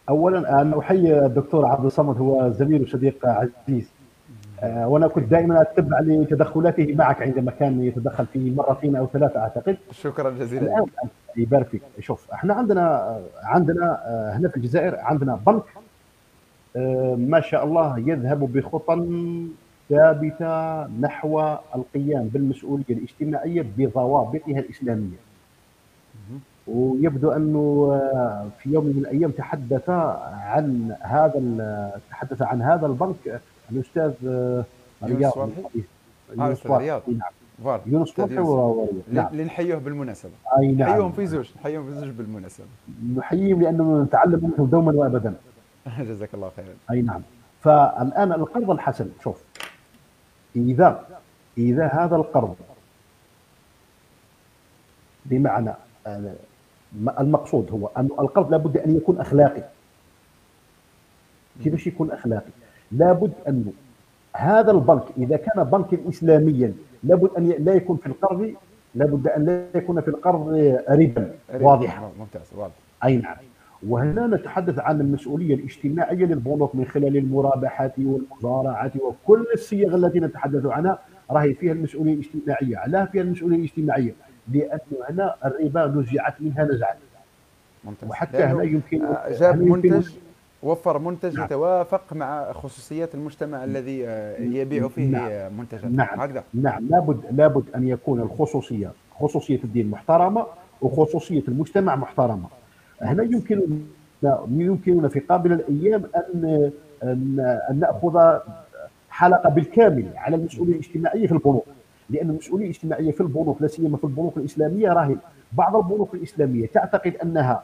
اولا 0.10 0.62
أنا 0.62 0.80
أحيي 0.80 1.26
الدكتور 1.26 1.66
عبد 1.66 1.86
الصمد 1.86 2.18
هو 2.18 2.50
زميل 2.50 2.82
وصديق 2.82 3.26
عزيز. 3.26 3.92
آه، 4.64 4.88
وأنا 4.88 5.08
كنت 5.08 5.32
دائما 5.32 5.62
أتبع 5.62 6.00
لتدخلاته 6.00 6.96
معك 6.96 7.22
عندما 7.22 7.52
كان 7.52 7.84
يتدخل 7.84 8.26
في 8.26 8.52
مرتين 8.52 8.96
أو 8.96 9.08
ثلاثة 9.08 9.40
أعتقد. 9.40 9.78
شكرا 9.92 10.30
جزيلا. 10.30 10.62
الآن 10.62 10.86
يبارك 11.38 11.68
فيك. 11.68 11.82
شوف 12.00 12.32
إحنا 12.32 12.54
عندنا 12.54 13.18
عندنا 13.44 14.02
هنا 14.38 14.50
في 14.50 14.58
الجزائر 14.58 15.00
عندنا 15.00 15.40
بنك 15.48 15.64
ما 17.30 17.40
شاء 17.40 17.64
الله 17.64 18.00
يذهب 18.00 18.40
بخطى 18.54 19.06
ثابتة 19.90 20.88
نحو 20.88 21.56
القيام 21.76 22.28
بالمسؤولية 22.28 22.86
الاجتماعية 22.90 23.66
بضوابطها 23.78 24.60
الإسلامية. 24.60 25.18
ويبدو 26.68 27.32
أنه 27.32 27.90
آه، 27.94 28.50
في 28.60 28.70
يوم 28.70 28.86
من 28.86 28.98
الأيام 28.98 29.32
تحدث 29.32 29.90
عن 29.90 30.96
هذا 31.02 32.02
تحدث 32.10 32.42
عن 32.42 32.62
هذا 32.62 32.86
البنك 32.86 33.42
الأستاذ 33.72 34.14
آه، 34.28 34.66
رياض. 35.04 35.50
يونس 36.38 36.68
رياض. 36.68 37.02
نعم. 37.08 37.80
يونس 37.86 38.20
نعم. 39.12 39.36
لنحييه 39.36 39.76
بالمناسبة. 39.76 40.32
أي 40.60 40.72
نعم. 40.72 40.90
نحييهم 40.90 41.12
في 41.12 41.26
زوج 41.26 41.50
نحييهم 41.56 41.86
في 41.86 42.00
زوج 42.00 42.10
بالمناسبة. 42.10 42.68
نحييهم 43.16 43.62
لأنه 43.62 44.04
نتعلم 44.04 44.40
منهم 44.44 44.70
دوما 44.70 44.92
وأبدا. 44.92 45.34
جزاك 46.10 46.34
الله 46.34 46.52
خيرا. 46.56 46.74
أي 46.92 47.02
نعم. 47.02 47.22
فالآن 47.62 48.32
القرض 48.32 48.72
الحسن 48.72 49.10
شوف. 49.24 49.44
إذا 50.56 51.06
إذا 51.58 51.88
هذا 51.88 52.16
القرض 52.16 52.56
بمعنى 55.26 55.74
آه، 56.08 56.34
المقصود 57.20 57.72
هو 57.72 57.90
أن 57.98 58.06
القرض 58.06 58.52
لابد 58.52 58.78
أن 58.78 58.96
يكون 58.96 59.20
أخلاقي. 59.20 59.64
كيفاش 61.64 61.88
يكون 61.88 62.12
أخلاقي؟ 62.12 62.52
لابد 62.92 63.32
أن 63.48 63.66
هذا 64.36 64.72
البنك 64.72 65.04
إذا 65.18 65.38
كان 65.38 65.64
بنكا 65.64 66.10
إسلاميا 66.10 66.74
لابد 67.04 67.30
أن 67.38 67.50
لا 67.60 67.74
يكون 67.74 67.98
في 67.98 68.08
القرض 68.08 68.54
لابد 68.96 69.28
أن 69.28 69.46
لا 69.46 69.66
يكون 69.76 70.02
في 70.02 70.08
القرض 70.08 70.48
ربا. 70.90 71.32
واضحة 71.62 72.12
ممتاز 72.20 72.42
واضح. 72.56 72.74
أي 73.04 73.18
نعم. 73.18 73.36
وهنا 73.88 74.28
نتحدث 74.28 74.80
عن 74.80 75.02
المسؤولية 75.02 75.56
الاجتماعية 75.56 76.26
للبنوك 76.26 76.76
من 76.76 76.86
خلال 76.86 77.18
المرابحات 77.18 77.94
والمزارعات 78.00 78.92
وكل 78.96 79.46
الصيغ 79.54 79.96
التي 79.96 80.20
نتحدث 80.20 80.66
عنها. 80.66 81.00
راهي 81.32 81.54
فيها 81.54 81.74
المسؤولية 81.74 82.14
الاجتماعية، 82.14 82.78
علاه 82.78 83.06
فيها 83.06 83.22
المسؤولية 83.22 83.58
الاجتماعية؟ 83.58 84.14
لأنه 84.54 84.82
هنا 85.10 85.36
الربا 85.46 85.86
نزعت 85.86 86.42
منها 86.42 86.64
نزعا. 86.64 86.94
ممتاز. 87.84 88.10
وحتى 88.10 88.38
هنا 88.38 88.64
يمكن 88.64 89.06
آه، 89.06 89.30
جاب 89.30 89.62
منتج 89.62 90.10
وفر 90.64 91.00
منتج 91.00 91.36
نعم. 91.36 91.46
يتوافق 91.46 92.14
مع 92.14 92.52
خصوصيات 92.52 93.16
المجتمع 93.16 93.64
الذي 93.64 94.08
آه، 94.08 94.42
يبيع 94.42 94.88
فيه 94.88 95.08
نعم. 95.08 95.58
منتجا 95.58 95.88
نعم 95.88 96.22
هكذا 96.22 96.44
نعم 96.54 96.88
لابد 96.90 97.22
لابد 97.32 97.64
أن 97.76 97.88
يكون 97.88 98.20
الخصوصيه 98.22 98.92
خصوصية 99.20 99.60
الدين 99.64 99.90
محترمة 99.90 100.46
وخصوصية 100.82 101.44
المجتمع 101.48 101.96
محترمة 101.96 102.48
هنا 103.02 103.24
يمكننا 103.24 103.80
يمكننا 104.50 105.08
في 105.08 105.20
قابل 105.20 105.54
الأيام 105.54 106.04
أن 106.16 106.72
أن 107.04 107.80
نأخذ 107.80 108.40
حلقة 109.10 109.50
بالكامل 109.50 110.06
على 110.16 110.36
المسؤولية 110.36 110.74
الاجتماعية 110.74 111.28
في 111.28 111.34
البنوك 111.34 111.66
لأن 112.12 112.30
المسؤولية 112.30 112.66
الاجتماعية 112.66 113.12
في 113.12 113.22
البنوك 113.22 113.62
لا 113.62 113.68
سيما 113.68 113.98
في 113.98 114.04
البنوك 114.04 114.38
الإسلامية 114.38 114.90
راهي 114.90 115.16
بعض 115.54 115.76
البنوك 115.76 116.14
الإسلامية 116.14 116.68
تعتقد 116.68 117.16
أنها 117.24 117.64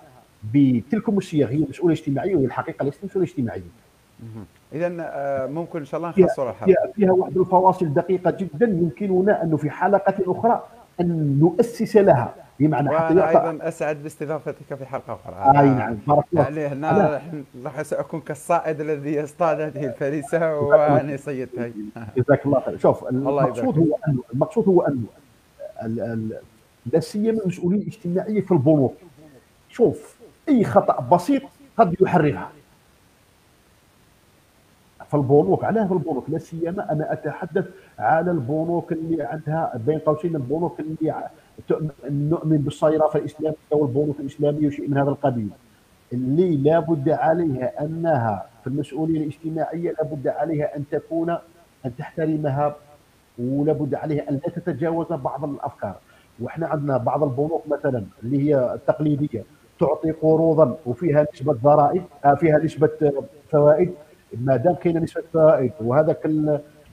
بتلك 0.53 1.09
الصيغ 1.09 1.49
هي 1.49 1.65
مسؤولية 1.69 1.95
اجتماعية 1.95 2.35
وهي 2.35 2.45
الحقيقة 2.45 2.85
ليست 2.85 3.05
مسؤولية 3.05 3.27
اجتماعية. 3.27 3.61
اذا 4.73 4.95
آه، 4.99 5.47
ممكن 5.47 5.79
إن 5.79 5.85
شاء 5.85 5.97
الله 5.97 6.09
نخصص 6.09 6.39
الحلقة 6.39 6.65
فيها, 6.65 6.91
فيها 6.95 7.11
واحد 7.11 7.37
الفواصل 7.37 7.93
دقيقة 7.93 8.31
جدا 8.31 8.65
يمكننا 8.65 9.43
انه 9.43 9.57
في 9.57 9.69
حلقة 9.69 10.31
أخرى 10.31 10.63
أن 11.01 11.39
نؤسس 11.39 11.97
لها. 11.97 12.33
بمعنى 12.59 12.89
حتى 12.89 13.13
وأنا 13.13 13.29
أيضا 13.29 13.67
أسعد 13.67 14.03
باستضافتك 14.03 14.75
في 14.75 14.85
حلقة 14.85 15.13
أخرى. 15.13 15.59
أي 15.61 15.69
نعم 15.69 15.97
بارك 16.07 16.25
الله 16.33 16.61
يعني 16.61 16.75
هنا 16.75 17.21
راح 17.65 17.81
ساكون 17.81 18.21
كالصائد 18.21 18.81
الذي 18.81 19.15
يصطاد 19.15 19.61
هذه 19.61 19.85
الفريسة 19.85 20.59
وأنا 20.59 21.17
صيدتها 21.17 21.71
جزاك 22.17 22.45
الله 22.45 22.59
خير. 22.59 22.77
شوف 22.77 23.07
المقصود 23.07 23.77
هو 23.77 23.97
انه 24.07 24.23
المقصود 24.33 24.67
هو 24.67 24.81
انه 24.81 25.07
لا 26.93 26.99
سيما 26.99 27.41
المسؤوليه 27.41 27.81
الاجتماعيه 27.81 28.41
في 28.41 28.51
البنوك. 28.51 28.95
شوف 29.69 30.17
أي 30.49 30.63
خطأ 30.63 30.99
بسيط 31.11 31.41
قد 31.77 31.95
يحررها. 32.01 32.49
في 35.07 35.13
البنوك 35.13 35.63
علاه 35.63 35.87
في 35.87 35.93
البنوك 35.93 36.29
لا 36.29 36.37
سيما 36.37 36.91
أنا 36.91 37.13
أتحدث 37.13 37.65
على 37.99 38.31
البنوك 38.31 38.91
اللي 38.91 39.23
عندها 39.23 39.81
بين 39.85 39.99
قوسين 39.99 40.35
البنوك 40.35 40.79
اللي 40.79 41.29
نؤمن 42.09 42.57
بالصيرفه 42.57 43.19
الإسلامية 43.19 43.57
والبنوك 43.71 44.19
الإسلامية 44.19 44.67
وشيء 44.67 44.89
من 44.89 44.97
هذا 44.97 45.09
القبيل. 45.09 45.49
اللي 46.13 46.57
لابد 46.57 47.09
عليها 47.09 47.85
أنها 47.85 48.45
في 48.61 48.67
المسؤولية 48.67 49.17
الاجتماعية 49.19 49.91
لابد 49.91 50.27
عليها 50.27 50.75
أن 50.75 50.83
تكون 50.91 51.29
أن 51.85 51.95
تحترمها 51.97 52.75
ولابد 53.39 53.95
عليها 53.95 54.29
أن 54.29 54.33
لا 54.33 54.49
تتجاوز 54.49 55.07
بعض 55.07 55.43
الأفكار. 55.43 55.95
وإحنا 56.39 56.67
عندنا 56.67 56.97
بعض 56.97 57.23
البنوك 57.23 57.67
مثلا 57.67 58.05
اللي 58.23 58.49
هي 58.49 58.73
التقليدية 58.73 59.43
تعطي 59.79 60.11
قروضا 60.11 60.77
وفيها 60.85 61.27
نسبة 61.33 61.53
ضرائب 61.53 62.03
آه، 62.25 62.35
فيها 62.35 62.57
نسبة 62.57 62.89
فوائد 63.51 63.91
ما 64.33 64.55
دام 64.55 64.75
كاينة 64.75 64.99
نسبة 64.99 65.23
فوائد 65.33 65.71
وهذاك 65.81 66.25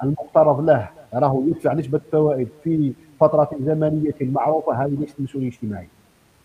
المقترض 0.03 0.61
له 0.61 0.89
راه 1.15 1.43
يدفع 1.47 1.73
نسبة 1.73 2.01
فوائد 2.13 2.49
في 2.65 2.93
فترة 3.29 3.51
زمنية 3.61 4.15
معروفة 4.21 4.85
هذه 4.85 4.97
ليست 5.01 5.21
مسؤولية 5.21 5.49
اجتماعية. 5.49 5.89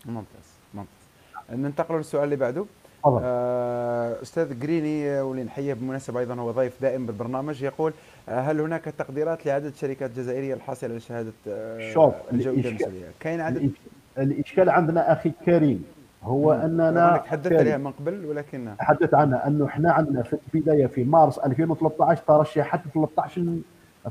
ممتاز 0.06 0.54
ممتاز. 0.74 1.60
ننتقل 1.60 1.94
للسؤال 1.96 2.24
اللي 2.24 2.36
بعده. 2.36 2.64
آه 3.06 4.22
أستاذ 4.22 4.58
جريني 4.60 5.20
واللي 5.20 5.44
نحييه 5.44 5.74
بالمناسبة 5.74 6.20
أيضا 6.20 6.34
هو 6.34 6.50
ضيف 6.50 6.82
دائم 6.82 7.06
بالبرنامج 7.06 7.62
يقول 7.62 7.92
آه 8.28 8.40
هل 8.40 8.60
هناك 8.60 8.84
تقديرات 8.84 9.46
لعدد 9.46 9.74
شركات 9.74 10.10
جزائرية 10.10 10.54
الحاصلة 10.54 10.90
على 10.90 11.00
شهادة 11.00 11.32
آه 11.48 11.92
شوف 11.92 12.14
الجودة 12.32 12.88
كاين 13.20 13.40
عدد 13.40 13.70
الاشكال 14.18 14.70
عندنا 14.70 15.12
أخي 15.12 15.32
كريم 15.44 15.84
هو 16.22 16.52
أننا 16.52 17.16
تحدثت 17.16 17.52
عليها 17.52 17.76
من 17.78 17.90
قبل 17.92 18.24
ولكن 18.26 18.74
تحدث 18.78 19.14
عنها 19.14 19.46
انه 19.46 19.66
إحنا 19.66 19.92
عندنا 19.92 20.22
في 20.22 20.36
البداية 20.54 20.86
في 20.86 21.04
مارس 21.04 21.38
2013 21.38 22.22
ترشحت 22.26 22.80
13 22.94 23.58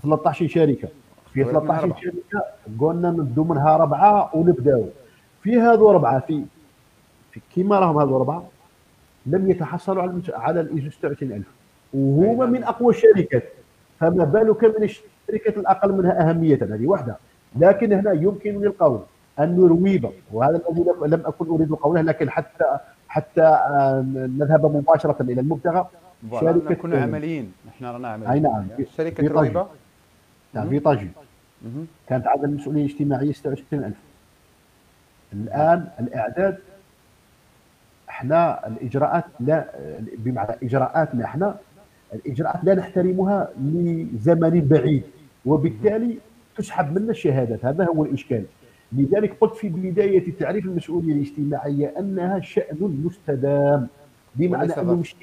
13 0.03 0.47
شركة 0.47 0.88
في 1.46 1.52
13 1.52 1.96
شركة 2.02 2.46
قلنا 2.80 3.12
ندو 3.12 3.44
منها 3.44 3.76
أربعة 3.76 4.36
ونبداو 4.36 4.86
في 5.42 5.60
هذو 5.60 5.90
أربعة 5.90 6.20
في, 6.20 6.44
في 7.32 7.42
كيما 7.56 7.80
راهم 7.80 8.00
هذو 8.00 8.18
أربعة 8.18 8.48
لم 9.26 9.52
يتحصلوا 9.52 10.04
على 10.04 10.22
على 10.34 10.62
الايزو 10.62 10.90
26000 10.90 11.44
وهما 11.94 12.46
من 12.46 12.64
أقوى 12.64 12.94
الشركات. 12.94 13.44
فما 14.00 14.24
بالك 14.24 14.64
من 14.64 14.84
الشركات 14.84 15.58
الأقل 15.58 15.92
منها 15.92 16.30
أهمية 16.30 16.60
هذه 16.62 16.88
واحدة 16.88 17.18
لكن 17.56 17.94
هنا 17.94 18.12
يمكن 18.12 18.62
للقول 18.62 19.00
أن 19.40 19.60
رويبه 19.60 20.12
وهذا 20.32 20.62
الذي 20.70 20.86
لم 21.06 21.22
أكن 21.26 21.50
أريد 21.50 21.72
قوله 21.74 22.02
لكن 22.02 22.30
حتى 22.30 22.78
حتى 23.08 23.60
نذهب 24.14 24.76
مباشرة 24.76 25.22
إلى 25.22 25.42
المبتغى. 25.42 25.88
شركه 26.32 26.72
نكون 26.72 26.96
عمليين. 26.96 27.52
إحنا 27.70 27.92
رانا 27.92 28.08
عمليين. 28.08 28.32
أي 28.32 28.40
نعم. 28.40 28.68
شركة 28.98 29.28
رويبه 29.28 29.68
نعم 30.54 30.70
في 30.70 30.80
كانت 32.07 32.28
عدد 32.28 32.43
المسؤوليه 32.43 32.86
الاجتماعيه 32.86 33.32
26000 33.32 33.93
الآن 35.34 35.88
الإعداد 35.99 36.57
إحنا 38.10 38.68
الإجراءات 38.68 39.26
لا 39.39 39.66
بمعنى 40.18 40.55
اجراءاتنا 40.64 41.26
إحنا 41.26 41.55
الإجراءات 42.14 42.64
لا 42.64 42.76
نحترمها 42.76 43.49
لزمن 43.62 44.68
بعيد 44.68 45.03
وبالتالي 45.45 46.18
تسحب 46.57 46.99
منا 46.99 47.12
الشهادات. 47.12 47.66
هذا 47.66 47.86
هو 47.86 48.05
الإشكال. 48.05 48.43
لذلك 48.91 49.38
قلت 49.41 49.55
في 49.55 49.70
بداية 49.70 50.32
تعريف 50.39 50.66
المسؤولية 50.66 51.14
الاجتماعية 51.14 51.93
أنها 51.99 52.39
شأن 52.39 53.01
مستدام 53.05 53.88
بمعنى 54.36 54.74
أنه 54.74 54.95
مش 54.95 55.16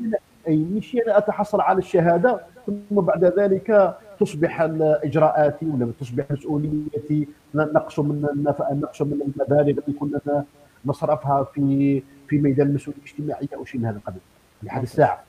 أي 0.48 0.56
مش 0.56 0.96
أنا 1.06 1.18
أتحصل 1.18 1.60
على 1.60 1.78
الشهادة 1.78 2.40
ثم 2.66 3.00
بعد 3.00 3.24
ذلك 3.24 3.96
تصبح 4.20 4.60
اجراءاتي 4.80 5.66
ولا 5.66 5.92
تصبح 6.00 6.24
مسؤوليتي. 6.30 7.28
نقص 7.54 7.98
من 8.00 8.26
نقص 8.70 9.02
من 9.02 9.12
المبالغ 9.12 9.60
اللي 9.70 9.98
كنا 10.00 10.44
نصرفها 10.86 11.44
في 11.44 12.02
في 12.28 12.38
ميدان 12.38 12.66
المسؤولية 12.66 12.98
الاجتماعية 12.98 13.48
أو 13.54 13.64
شيء 13.64 13.80
من 13.80 13.86
هذا 13.86 13.96
القبيل. 13.96 14.20
لحد 14.62 14.82
الساعة. 14.82 15.24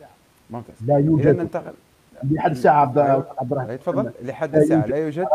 ممتاز. 0.50 0.76
لا 0.86 0.98
يوجد. 0.98 1.50
لحد 2.24 2.52
الساعة 2.52 2.82
عبد 2.82 2.98
أيوه. 2.98 3.28
الرحمن. 3.42 3.80
تفضل. 3.80 4.12
لحد 4.24 4.56
الساعة. 4.56 4.86
لا 4.86 4.98
يوجد. 4.98 5.28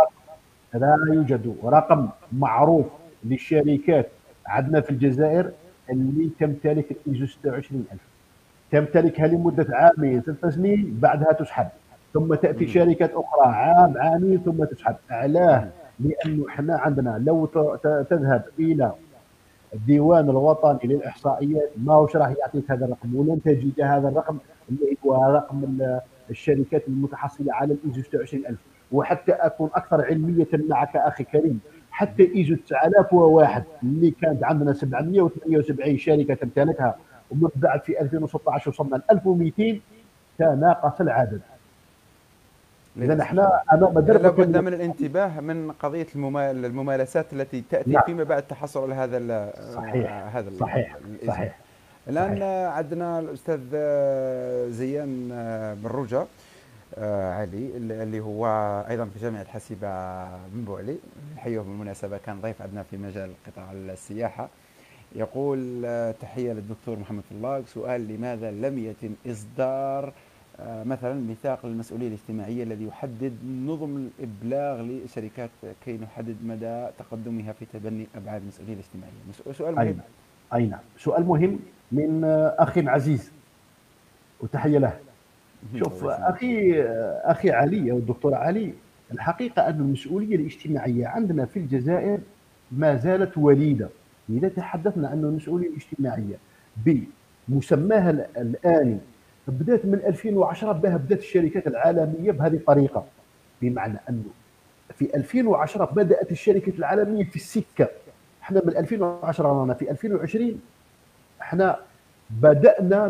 لا 0.75 0.97
يوجد. 1.15 1.57
رقم 1.65 2.09
معروف 2.33 2.87
للشركات 3.25 4.09
عندنا 4.47 4.81
في 4.81 4.91
الجزائر 4.91 5.51
اللي 5.91 6.31
تمتلك 6.41 6.87
الايزو 7.07 7.27
26000 7.27 8.01
تمتلكها 8.71 9.27
لمدة 9.27 9.67
عامين 9.77 10.21
ثلاث 10.23 10.55
سنين 10.55 10.99
بعدها 11.01 11.33
تسحب. 11.33 11.69
ثم 12.15 12.35
تأتي 12.35 12.67
شركات 12.67 13.11
أخرى 13.15 13.47
عام 13.55 13.95
عامين 13.99 14.41
ثم 14.45 14.65
تسحب. 14.65 14.97
علاه 15.11 15.69
لأنه 16.01 16.49
إحنا 16.49 16.79
عندنا 16.79 17.23
لو 17.27 17.47
تذهب 18.11 18.45
إلى 18.59 18.93
الديوان 19.75 20.31
الوطني 20.31 20.79
للإحصائيات 20.85 21.71
ما 21.77 21.95
هوش 21.95 22.17
راح 22.17 22.35
يعطيك 22.41 22.71
هذا 22.71 22.85
الرقم؟ 22.85 23.17
ولن 23.17 23.43
تجد 23.45 23.81
هذا 23.81 24.09
الرقم 24.09 24.39
اللي 24.71 24.97
هو 25.07 25.33
رقم 25.33 25.79
الشركات 26.31 26.89
المتحصلة 26.89 27.55
على 27.55 27.75
الايزو 27.75 28.03
26000 28.03 28.59
وحتى 28.93 29.33
أكون 29.33 29.71
أكثر 29.75 30.05
علمية 30.05 30.49
معك 30.53 30.97
أخي 30.97 31.25
كريم 31.25 31.61
حتى 31.91 32.35
ايزو 32.35 32.57
9001 32.57 33.65
اللي 33.83 34.11
كانت 34.11 34.45
عندنا 34.45 34.73
778 34.73 35.99
شركة 35.99 36.35
تمتلكها 36.35 36.97
ومن 37.31 37.49
بعد 37.57 37.81
في 37.83 38.01
2016 38.01 38.71
وصلنا 38.71 38.97
ل 38.97 39.03
1200 39.11 39.81
تناقص 40.39 41.01
العدد. 41.01 41.41
اذا 42.97 43.23
إحنا 43.23 43.63
أمام 43.73 43.99
درب 44.01 44.23
لابد 44.23 44.57
من 44.57 44.75
الانتباه 44.75 45.41
من 45.41 45.73
قضية 45.73 46.07
الممارسات 46.15 47.33
التي 47.33 47.63
تأتي 47.71 47.91
نعم. 47.91 48.03
فيما 48.07 48.25
بعد 48.25 48.43
التحصل 48.43 48.83
على 48.83 48.95
هذا 48.95 49.53
صحيح. 49.75 50.37
هذا 50.37 50.51
صحيح. 50.61 50.97
صحيح. 51.27 51.59
الآن 52.09 52.37
صحيح. 52.37 52.77
عندنا 52.77 53.19
الأستاذ 53.19 53.61
زيان 54.71 55.29
بن 55.83 55.91
رجا 55.91 56.27
آه، 56.99 57.35
علي 57.35 57.71
اللي 57.77 58.21
هو 58.21 58.47
أيضا 58.91 59.05
في 59.05 59.19
جامعة 59.21 59.45
حاسبة 59.45 59.89
من 60.55 60.65
بوعلي. 60.67 60.97
نحييه 61.37 61.61
بالمناسبة 61.61 62.19
كان 62.19 62.41
ضيف 62.41 62.63
عندنا 62.63 62.83
في 62.83 62.97
مجال 62.97 63.31
قطاع 63.47 63.73
السياحة. 63.73 64.49
يقول 65.17 65.83
آه، 65.85 66.15
تحية 66.21 66.53
للدكتور 66.53 66.99
محمد 66.99 67.23
فلاق 67.31 67.63
سؤال 67.67 68.09
لماذا 68.09 68.51
لم 68.51 68.79
يتم 68.79 69.15
إصدار 69.27 70.05
آه، 70.09 70.13
مثلا 70.61 71.15
ميثاق 71.15 71.65
المسؤوليه 71.65 72.09
الاجتماعية 72.09 72.63
الذي 72.63 72.85
يحدد 72.85 73.33
نظم 73.67 74.09
الإبلاغ 74.19 74.83
للشركات 74.83 75.51
كي 75.85 75.99
نحدد 75.99 76.37
مدى 76.45 76.87
تقدمها 76.99 77.53
في 77.53 77.65
تبني 77.73 78.07
أبعاد 78.17 78.43
المسؤولية 78.43 78.75
الاجتماعية. 78.75 79.53
سؤال 79.53 79.75
مهم. 79.75 79.97
اي 80.55 80.67
نعم. 80.67 80.81
سؤال 80.99 81.27
مهم 81.27 81.59
من 81.93 82.25
اخ 82.59 82.79
عزيز. 82.79 83.33
وتحية 84.41 84.79
له. 84.79 84.99
شوف 85.79 86.05
أخي 86.05 86.83
أخي 87.23 87.51
علي 87.51 87.93
أو 87.93 87.97
الدكتور 87.99 88.35
علي 88.35 88.73
الحقيقة 89.13 89.69
أن 89.69 89.75
المسؤولية 89.81 90.37
الاجتماعية 90.37 91.07
عندنا 91.07 91.45
في 91.45 91.59
الجزائر 91.59 92.19
ما 92.73 92.97
زالت 92.97 93.39
وليدة. 93.39 93.89
إذا 94.31 94.49
تحدثنا 94.49 95.13
ان 95.13 95.25
المسؤولية 95.25 95.69
الاجتماعية 95.69 96.37
بمسماها 97.49 98.11
الآني 98.37 98.99
بدأت 99.49 99.85
من 99.87 99.95
2010 100.07 100.73
بها 100.73 100.97
بدأت 100.97 101.19
الشركات 101.19 101.67
العالمية 101.67 102.33
بهذه 102.33 102.55
الطريقة. 102.55 103.05
بمعنى 103.63 103.99
أنه 104.09 104.25
في 104.95 105.17
2010 105.17 105.85
بدأت 105.85 106.33
الشركات 106.33 106.75
العالمية 106.79 107.25
في 107.25 107.37
السكة. 107.37 107.89
إحنا 108.43 108.63
من 108.65 108.77
2010 108.77 109.47
رانا 109.49 109.75
في 109.75 109.91
2020 109.91 110.61
إحنا 111.41 111.77
بدأنا 112.31 113.09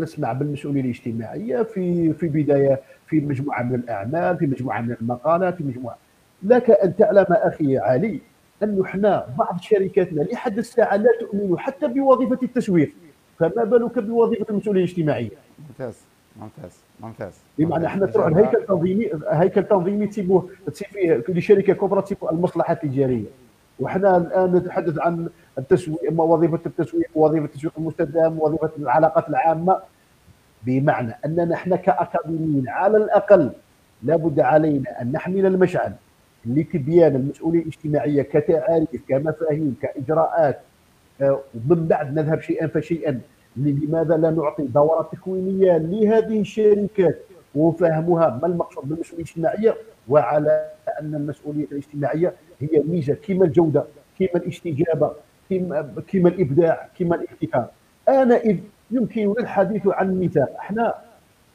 نسمع 0.00 0.32
بالمسؤوليه 0.32 0.80
الاجتماعية 0.80 1.62
في 1.62 2.12
في 2.12 2.28
بداية 2.28 2.80
في 3.06 3.20
مجموعة 3.20 3.62
من 3.62 3.74
الأعمال 3.74 4.38
في 4.38 4.46
مجموعة 4.46 4.80
من 4.80 4.96
المقالات 5.00 5.54
في 5.56 5.64
مجموعة. 5.64 5.98
لك 6.42 6.70
أن 6.70 6.96
تعلم 6.96 7.26
أخي 7.30 7.78
علي 7.78 8.20
انه 8.62 8.84
إحنا 8.84 9.26
بعض 9.38 9.60
شركاتنا 9.60 10.22
لحد 10.22 10.58
الساعة 10.58 10.96
لا 10.96 11.10
تؤمن 11.20 11.58
حتى 11.58 11.88
بوظيفة 11.88 12.38
التسويق. 12.42 12.92
فما 13.38 13.64
بالك 13.64 13.98
بوظيفة 13.98 14.46
المسؤوليه 14.50 14.84
الاجتماعية؟ 14.84 15.30
ممتاز 15.58 15.94
ممتاز 16.36 16.72
ممتاز. 17.00 17.32
بمعنى 17.58 17.86
إحنا 17.86 18.06
تروح 18.06 18.26
الهيكل 18.26 18.56
التنظيمي 18.56 19.10
هيكل 19.30 19.64
تنظيمي 19.64 20.06
تسيبوه 20.06 20.50
تسيب 20.66 20.88
فيه 21.26 21.40
شركة 21.40 21.72
كبرى 21.72 22.02
تسيب 22.02 22.18
المصلحة 22.32 22.72
التجارية. 22.72 23.26
وحنا 23.80 24.16
الآن 24.16 24.56
نتحدث 24.56 24.98
عن 24.98 25.28
التسويق 25.58 26.20
وظيفة 26.20 26.60
التسويق 26.66 27.10
وظيفة 27.14 27.44
التسويق 27.44 27.72
المستدام 27.78 28.38
وظيفة 28.40 28.70
العلاقات 28.78 29.28
العامة. 29.28 29.80
بمعنى 30.66 31.14
أننا 31.24 31.54
إحنا 31.54 31.76
كأكاديميين 31.76 32.68
على 32.68 32.96
الأقل 32.96 33.52
لابد 34.02 34.40
علينا 34.40 35.02
أن 35.02 35.12
نحمل 35.12 35.46
المشعل 35.46 35.92
لتبيان 36.46 37.16
المسؤولية 37.16 37.62
الاجتماعية 37.62 38.22
كتعاريف 38.22 39.02
كمفاهيم 39.08 39.76
كإجراءات. 39.82 40.60
آه، 41.20 41.40
ومن 41.54 41.88
بعد 41.88 42.14
نذهب 42.14 42.40
شيئا 42.40 42.66
فشيئا 42.66 43.20
لماذا 43.64 44.16
لا 44.16 44.30
نعطي 44.30 44.62
دورات 44.62 45.12
تكوينية 45.12 45.78
لهذه 45.78 46.40
الشركات 46.40 47.18
وفهمها 47.54 48.38
ما 48.42 48.46
المقصود 48.48 48.88
بالمسؤوليه 48.88 49.22
الاجتماعية 49.24 49.74
وعلى 50.08 50.70
أن 51.00 51.14
المسؤولية 51.14 51.64
الاجتماعية 51.72 52.32
هي 52.60 52.82
ميزة 52.88 53.14
كما 53.14 53.44
الجودة 53.44 53.84
كما 54.18 54.28
الاستجابة 54.36 55.12
كما 56.12 56.28
الإبداع 56.28 56.88
كما 56.98 57.14
الابتكار 57.16 57.66
أنا 58.08 58.36
إذ 58.36 58.56
يمكننا 58.90 59.34
الحديث 59.38 59.82
عن 59.86 60.20
مثال 60.20 60.48
إحنا 60.58 60.94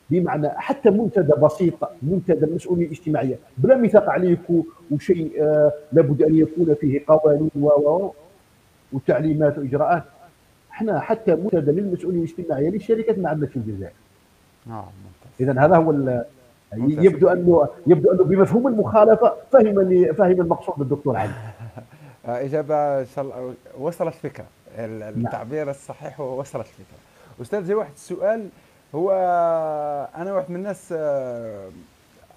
بمعنى 0.10 0.49
حتى 0.49 0.89
منتدى 0.89 1.34
بسيط 1.41 1.74
منتدى 2.01 2.45
المسؤولية 2.45 2.86
الاجتماعية 2.86 3.36
بلا 3.58 3.76
ميثاق 3.78 4.10
عليك 4.10 4.39
وشيء 4.91 5.32
آه 5.43 5.72
لابد 5.91 6.22
أن 6.24 6.36
يكون 6.36 6.74
فيه 6.82 7.04
قوانين 7.08 7.49
و 7.62 8.12
وتعليمات 8.93 9.58
وإجراءات. 9.58 10.04
إحنا 10.74 10.99
حتى 10.99 11.36
منتدى 11.36 11.71
للمسؤوليه 11.71 12.17
الاجتماعية 12.19 12.69
للشركات 12.69 13.19
ما 13.19 13.30
عندناش 13.30 13.49
في 13.49 13.57
الجزائر. 13.57 13.93
آه 14.69 14.88
اذا 15.39 15.51
هذا 15.51 15.76
هو 15.78 16.26
يبدو 16.78 17.30
انه 17.30 17.67
يبدو 17.88 18.11
أنه 18.11 18.24
بمفهوم 18.24 18.67
المخالفة 18.67 19.34
فهم 19.51 20.13
فهم 20.13 20.41
المقصود 20.41 20.82
الدكتور 20.82 21.17
علي. 21.17 21.32
اجابه 22.26 23.05
وصلت 23.80 24.13
فكرة. 24.13 24.45
التعبير 24.78 25.69
الصحيح 25.69 26.19
وصلت 26.19 26.65
الفكرة. 26.65 26.97
أستاذ 27.41 27.63
زي 27.63 27.74
واحد 27.74 27.91
السؤال 27.91 28.49
هو 28.95 29.11
أنا 30.15 30.34
واحد 30.34 30.49
من 30.49 30.55
الناس 30.55 30.93
آه، 30.97 31.69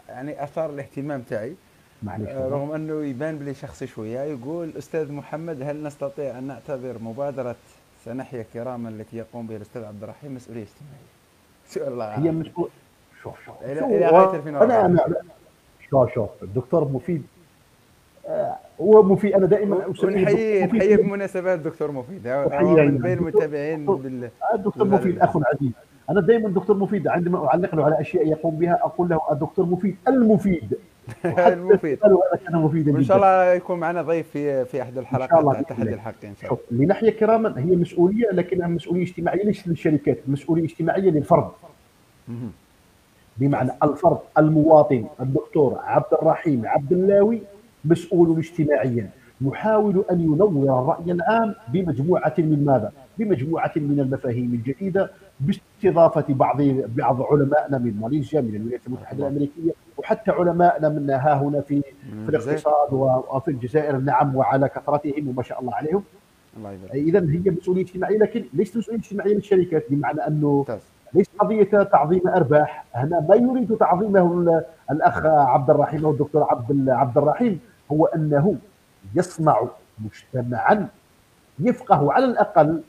يعني 0.08 0.44
أثار 0.44 0.70
الاهتمام 0.70 1.22
تاعي. 1.22 1.54
آه، 2.08 2.48
رغم 2.48 2.72
أنه 2.72 3.04
يبان 3.04 3.38
بلي 3.38 3.54
شخصي 3.54 3.86
شوية 3.86 4.20
يقول 4.20 4.72
أستاذ 4.78 5.12
محمد 5.12 5.62
هل 5.62 5.82
نستطيع 5.82 6.38
أن 6.38 6.44
نعتبر 6.44 6.96
مبادرة 7.00 7.56
سنحيا 8.06 8.44
كراما 8.52 8.88
التي 8.88 9.16
يقوم 9.16 9.46
بها 9.46 9.56
الأستاذ 9.56 9.84
عبد 9.84 10.02
الرحيم 10.02 10.34
مسؤولية 10.34 10.62
اجتماعية؟ 10.62 11.06
سؤال 11.66 11.92
الله 11.92 12.04
هي 12.04 12.30
مسؤول 12.30 12.68
شوف 13.22 13.44
شوف. 13.46 13.54
إلى 13.62 14.06
غايه 14.06 14.36
2004 14.36 14.64
أنا 14.64 14.86
أنا 14.86 15.16
شوف 15.90 16.14
شوف. 16.14 16.28
الدكتور 16.42 16.88
مفيد. 16.88 17.22
آه، 18.26 18.56
هو 18.80 19.02
مفيد. 19.02 19.32
أنا 19.32 19.46
دائما 19.46 19.94
نحييه 20.04 20.64
نحييه 20.66 20.96
بمناسبات 20.96 21.58
الدكتور 21.58 21.90
مفيد. 21.92 22.26
هو 22.28 22.48
من 22.76 22.98
بين 22.98 23.18
المتابعين 23.18 23.90
الدكتور 24.54 24.86
مفيد 24.88 25.18
أخ 25.18 25.36
عزيز. 25.36 25.72
أنا 26.10 26.20
دائما 26.20 26.48
دكتور 26.48 26.76
مفيد. 26.76 27.08
عندما 27.08 27.46
أعلق 27.46 27.74
له 27.74 27.84
على 27.84 28.00
أشياء 28.00 28.26
يقوم 28.28 28.56
بها 28.56 28.78
أقول 28.82 29.08
له 29.08 29.20
الدكتور 29.32 29.66
مفيد 29.66 29.96
المفيد. 30.08 30.78
المفيد 31.24 31.98
كان 32.44 32.56
مفيدا 32.56 32.92
وإن 32.92 33.04
شاء 33.04 33.16
الله 33.16 33.52
يكون 33.52 33.78
معنا 33.78 34.02
ضيف 34.02 34.30
في 34.30 34.64
في 34.64 34.82
أحد 34.82 34.98
الحلقات 34.98 35.52
تاع 35.52 35.62
تحدي 35.62 35.94
الحق 35.94 36.24
إن 36.24 36.34
شاء 36.42 36.52
الله. 36.52 36.84
لنحيا 36.84 37.10
كراما 37.10 37.54
هي 37.58 37.76
مسؤولية 37.76 38.30
لكنها 38.32 38.68
مسؤولية 38.68 39.02
اجتماعية 39.02 39.44
ليس 39.44 39.68
للشركات؟ 39.68 40.18
مسؤولية 40.28 40.64
اجتماعية 40.64 41.10
للفرد. 41.10 41.50
بمعنى 43.36 43.70
الفرد 43.82 44.18
المواطن 44.38 45.06
الدكتور 45.20 45.78
عبد 45.84 46.12
الرحيم 46.22 46.62
عبد 46.66 46.92
اللاوي 46.92 47.42
مسؤول 47.84 48.38
اجتماعيا. 48.38 49.10
يحاول 49.40 50.04
أن 50.10 50.20
ينور 50.20 50.80
الراي 50.80 51.12
العام 51.12 51.54
بمجموعة 51.68 52.34
من 52.38 52.64
ماذا؟ 52.64 52.92
بمجموعة 53.18 53.72
من 53.76 54.00
المفاهيم 54.00 54.54
الجديدة 54.54 55.10
باستضافة 55.40 56.34
بعض 56.34 56.62
بعض 56.88 57.22
علمائنا 57.22 57.78
من 57.78 58.00
ماليزيا 58.00 58.40
من 58.40 58.56
الولايات 58.56 58.86
المتحدة 58.86 59.28
الأمريكية 59.28 59.72
وحتى 59.96 60.30
علمائنا 60.30 60.88
من 60.88 61.10
ها 61.10 61.34
هنا 61.34 61.60
في 61.60 61.82
في 62.24 62.28
الاقتصاد 62.28 62.92
وفي 62.92 63.50
الجزائر. 63.50 63.96
نعم 63.96 64.36
وعلى 64.36 64.68
كثرتهم 64.68 65.28
وما 65.28 65.42
شاء 65.42 65.60
الله 65.60 65.74
عليهم. 65.74 66.02
الله 66.56 66.78
اذا 66.94 67.18
هي 67.18 67.50
مسؤولية 67.50 67.82
اجتماعية 67.82 68.18
لكن 68.18 68.44
ليست 68.54 68.76
مسؤولية 68.76 69.00
اجتماعية 69.00 69.34
للشركات 69.34 69.84
بمعنى 69.90 70.26
أنه 70.26 70.64
ليس 71.14 71.26
قضية 71.38 71.82
تعظيم 71.82 72.28
أرباح. 72.28 72.84
هنا 72.94 73.20
ما 73.28 73.34
يريد 73.34 73.76
تعظيمه 73.76 74.62
الأخ 74.90 75.26
عبد 75.26 75.70
الرحيم 75.70 76.04
أو 76.04 76.10
الدكتور 76.10 76.46
عبد 76.50 76.88
عبد 76.88 77.18
الرحيم 77.18 77.60
هو 77.92 78.06
أنه 78.06 78.56
يصنع 79.14 79.68
مجتمعا 79.98 80.88
يفقه 81.58 82.12
على 82.12 82.24
الأقل 82.24 82.82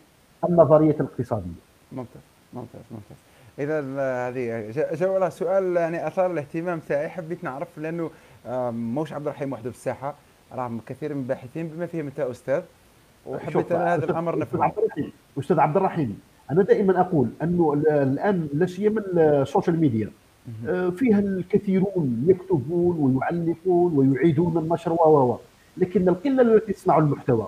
النظرية 0.49 0.95
الاقتصادية. 0.95 1.67
ممتاز. 1.91 2.21
ممتاز 2.53 2.81
ممتاز. 2.91 3.17
اذا 3.59 3.81
هذه 4.27 4.71
جو 4.95 5.29
سؤال 5.29 5.77
يعني 5.77 6.07
أثار 6.07 6.31
الاهتمام 6.31 6.79
تاعي 6.79 7.09
حبيت 7.09 7.43
نعرف 7.43 7.77
لأنه 7.77 8.11
موش 8.71 9.13
عبد 9.13 9.27
الرحيم 9.27 9.53
وحده 9.53 9.71
في 9.71 9.77
الساحة. 9.77 10.15
راه 10.51 10.71
كثير 10.85 11.13
من 11.13 11.21
الباحثين 11.21 11.67
بما 11.67 11.85
فيهم 11.85 12.05
أنت 12.05 12.19
أستاذ. 12.19 12.61
وحبيت 13.25 13.71
أنا 13.71 13.95
هذا 13.95 14.05
الأمر 14.05 14.39
نفهم 14.39 14.71
أستاذ 15.39 15.59
عبد 15.59 15.77
الرحيم 15.77 16.19
أنا 16.51 16.63
دائما 16.63 17.01
أقول 17.01 17.29
أنه 17.43 17.73
الآن 17.89 18.47
لا 18.53 18.65
سيما 18.65 19.03
ال 19.13 19.23
social 19.23 19.79
media 19.79 20.11
آه، 20.67 20.89
فيها 20.89 21.19
الكثيرون 21.19 22.25
يكتبون 22.27 22.97
ويعلقون 22.99 23.97
ويعيدون 23.97 24.57
النشر 24.57 24.93
و 24.93 25.37
لكن 25.77 26.09
القلة 26.09 26.41
التي 26.41 26.73
تصنع 26.73 26.97
المحتوى 26.97 27.47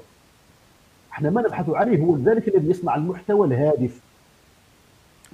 إحنا 1.12 1.30
ما 1.30 1.42
نبحث 1.42 1.70
عليه 1.70 2.04
هو 2.04 2.18
ذلك 2.18 2.48
الذي 2.48 2.70
يصنع 2.70 2.96
المحتوى 2.96 3.48
الهادف. 3.48 4.00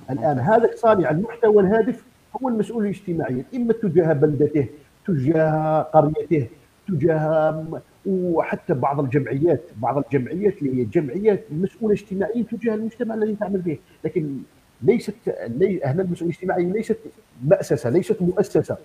الآن. 0.09 0.39
هذا 0.39 0.69
صانع 0.75 1.09
المحتوى 1.09 1.63
الهادف 1.63 2.03
هو 2.41 2.49
المسؤول 2.49 2.87
اجتماعيا 2.87 3.43
إما 3.55 3.73
تجاه 3.73 4.13
بلدته 4.13 4.67
تجاه 5.07 5.81
قريته 5.81 6.47
تجاه 6.87 7.65
وحتى 8.05 8.73
بعض 8.73 8.99
الجمعيات 8.99 9.61
بعض 9.77 9.97
الجمعيات 9.97 10.61
اللي 10.61 10.81
هي 10.81 10.85
جمعيات 10.85 11.43
مسؤولة 11.51 11.93
اجتماعيا 11.93 12.43
تجاه 12.51 12.75
المجتمع 12.75 13.15
الذي 13.15 13.35
تعمل 13.35 13.59
به. 13.59 13.77
لكن 14.03 14.37
ليست 14.81 15.15
لي 15.47 15.83
هنا 15.83 16.01
المسؤولية 16.01 16.33
الاجتماعية 16.33 16.71
ليست 16.71 16.97
مأسسة 17.45 17.89
ليست 17.89 18.21
مؤسسة 18.21 18.77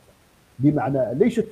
بمعنى 0.59 1.15
ليست 1.15 1.49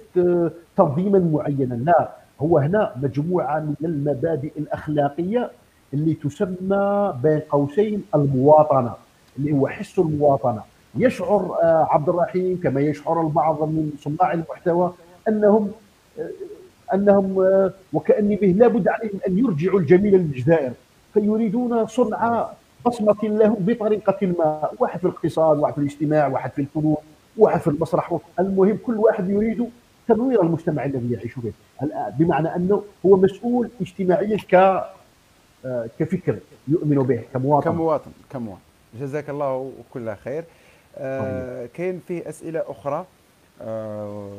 تنظيما 0.76 1.18
معينا. 1.18 1.74
لا 1.74 2.10
هو 2.40 2.58
هنا 2.58 2.92
مجموعة 3.02 3.60
من 3.60 3.74
المبادئ 3.84 4.52
الأخلاقية 4.58 5.50
اللي 5.94 6.14
تسمى 6.14 7.14
بين 7.22 7.38
قوسين 7.38 8.04
المواطنة. 8.14 8.92
اللي 9.38 9.52
هو 9.52 9.68
حس 9.68 9.98
المواطنة. 9.98 10.62
يشعر 10.94 11.58
آه، 11.62 11.88
عبد 11.90 12.08
الرحيم 12.08 12.60
كما 12.62 12.80
يشعر 12.80 13.20
البعض 13.20 13.62
من 13.62 13.92
صناع 14.00 14.32
المحتوى 14.32 14.94
أنهم 15.28 15.72
آه، 16.18 16.30
أنهم 16.94 17.40
آه، 17.40 17.72
وكأني 17.92 18.36
به 18.36 18.46
لابد 18.46 18.88
عليهم 18.88 19.20
أن 19.28 19.38
يرجعوا 19.38 19.80
الجميل 19.80 20.14
للجزائر. 20.14 20.72
فيريدون 21.14 21.86
صنع 21.86 22.48
بصمة 22.86 23.16
لهم 23.22 23.56
بطريقة 23.60 24.26
ما 24.26 24.70
واحد 24.78 25.00
في 25.00 25.04
الاقتصاد 25.06 25.58
واحد 25.58 25.74
في 25.74 25.80
الاجتماع 25.80 26.26
واحد 26.26 26.50
في 26.50 26.58
الفنون 26.58 26.96
واحد 27.36 27.60
في 27.60 27.66
المسرح. 27.66 28.18
المهم 28.40 28.78
كل 28.86 28.96
واحد 28.96 29.30
يريد 29.30 29.64
تنوير 30.08 30.42
المجتمع 30.42 30.84
الذي 30.84 31.12
يعيش 31.12 31.38
به. 31.38 31.52
بمعنى 32.18 32.56
أنه 32.56 32.82
هو 33.06 33.16
مسؤول 33.16 33.68
اجتماعيا 33.80 34.36
ك 34.36 34.84
كفكر 35.98 36.38
يؤمن 36.68 36.96
به 36.96 37.22
كمواطن. 37.34 37.70
كمواطن 37.70 38.10
كمواطن. 38.30 38.67
جزاك 38.94 39.30
الله 39.30 39.72
كل 39.94 40.14
خير. 40.14 40.44
آه 40.96 41.66
كاين 41.74 42.00
فيه 42.08 42.28
أسئلة 42.28 42.64
أخرى؟ 42.66 43.06
آه 43.62 44.32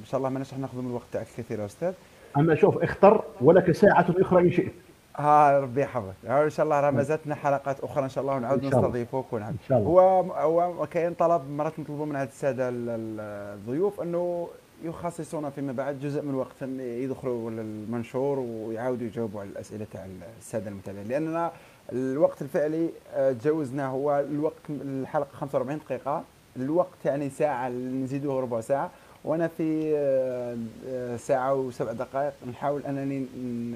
إن 0.00 0.04
شاء 0.06 0.18
الله 0.18 0.28
ما 0.28 0.40
نحن 0.40 0.60
ناخذ 0.60 0.78
من 0.78 0.90
الوقت 0.90 1.06
تاعك 1.12 1.26
كثير 1.36 1.60
يا 1.60 1.66
أستاذ. 1.66 1.92
أما 2.36 2.54
شوف 2.54 2.82
اختر 2.82 3.24
ولك 3.40 3.72
ساعة 3.72 4.06
أخرى 4.20 4.42
إن 4.42 4.52
شئت. 4.52 4.72
ها 5.16 5.60
ربي 5.60 5.80
يحفظك. 5.80 6.14
إن 6.26 6.50
شاء 6.50 6.64
الله 6.64 6.80
راه 6.80 6.90
مازالتنا 6.90 7.34
حلقات 7.34 7.80
أخرى 7.80 8.04
إن 8.04 8.08
شاء 8.08 8.22
الله 8.22 8.34
ونعود 8.34 8.64
نستضيفوك 8.64 9.32
ونعود 9.32 9.52
إن 9.52 9.68
شاء 9.68 9.78
الله. 9.78 9.90
هو 9.90 10.60
هو 10.62 10.86
كاين 10.86 11.14
طلب 11.14 11.50
مرات 11.50 11.78
نطلبوا 11.78 12.06
من 12.06 12.16
هذه 12.16 12.28
السادة 12.28 12.68
الضيوف 12.72 14.00
أنه 14.00 14.48
يخصصون 14.84 15.50
فيما 15.50 15.72
بعد 15.72 16.00
جزء 16.00 16.22
من 16.22 16.30
الوقت 16.30 16.62
يدخلوا 16.80 17.50
للمنشور 17.50 18.38
ويعاودوا 18.38 19.06
يجاوبوا 19.06 19.40
على 19.40 19.50
الأسئلة 19.50 19.86
تاع 19.92 20.06
السادة 20.38 20.70
المتابعين 20.70 21.08
لأننا 21.08 21.52
الوقت 21.92 22.42
الفعلي 22.42 22.90
آه، 23.14 23.32
تجاوزناه 23.32 23.88
هو 23.88 24.20
الوقت 24.20 24.70
الحلقة 24.70 25.28
45 25.32 25.78
دقيقة. 25.78 26.24
الوقت 26.56 27.04
يعني 27.04 27.30
ساعة 27.30 27.68
نزيدوه 27.68 28.40
ربع 28.40 28.60
ساعة. 28.60 28.90
وأنا 29.24 29.48
في 29.48 29.92
آه، 29.96 30.56
آه، 30.88 31.16
ساعة 31.16 31.54
وسبع 31.54 31.92
دقائق. 31.92 32.32
نحاول 32.50 32.82
أنني 32.86 33.26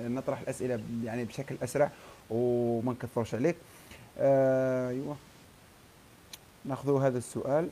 نطرح 0.08 0.40
الأسئلة 0.40 0.80
يعني 1.04 1.24
بشكل 1.24 1.56
أسرع 1.62 1.90
وما 2.30 2.92
نكثرش 2.92 3.34
عليك. 3.34 3.56
أيوه. 4.18 5.16
ناخذ 6.64 7.02
هذا 7.02 7.18
السؤال. 7.18 7.68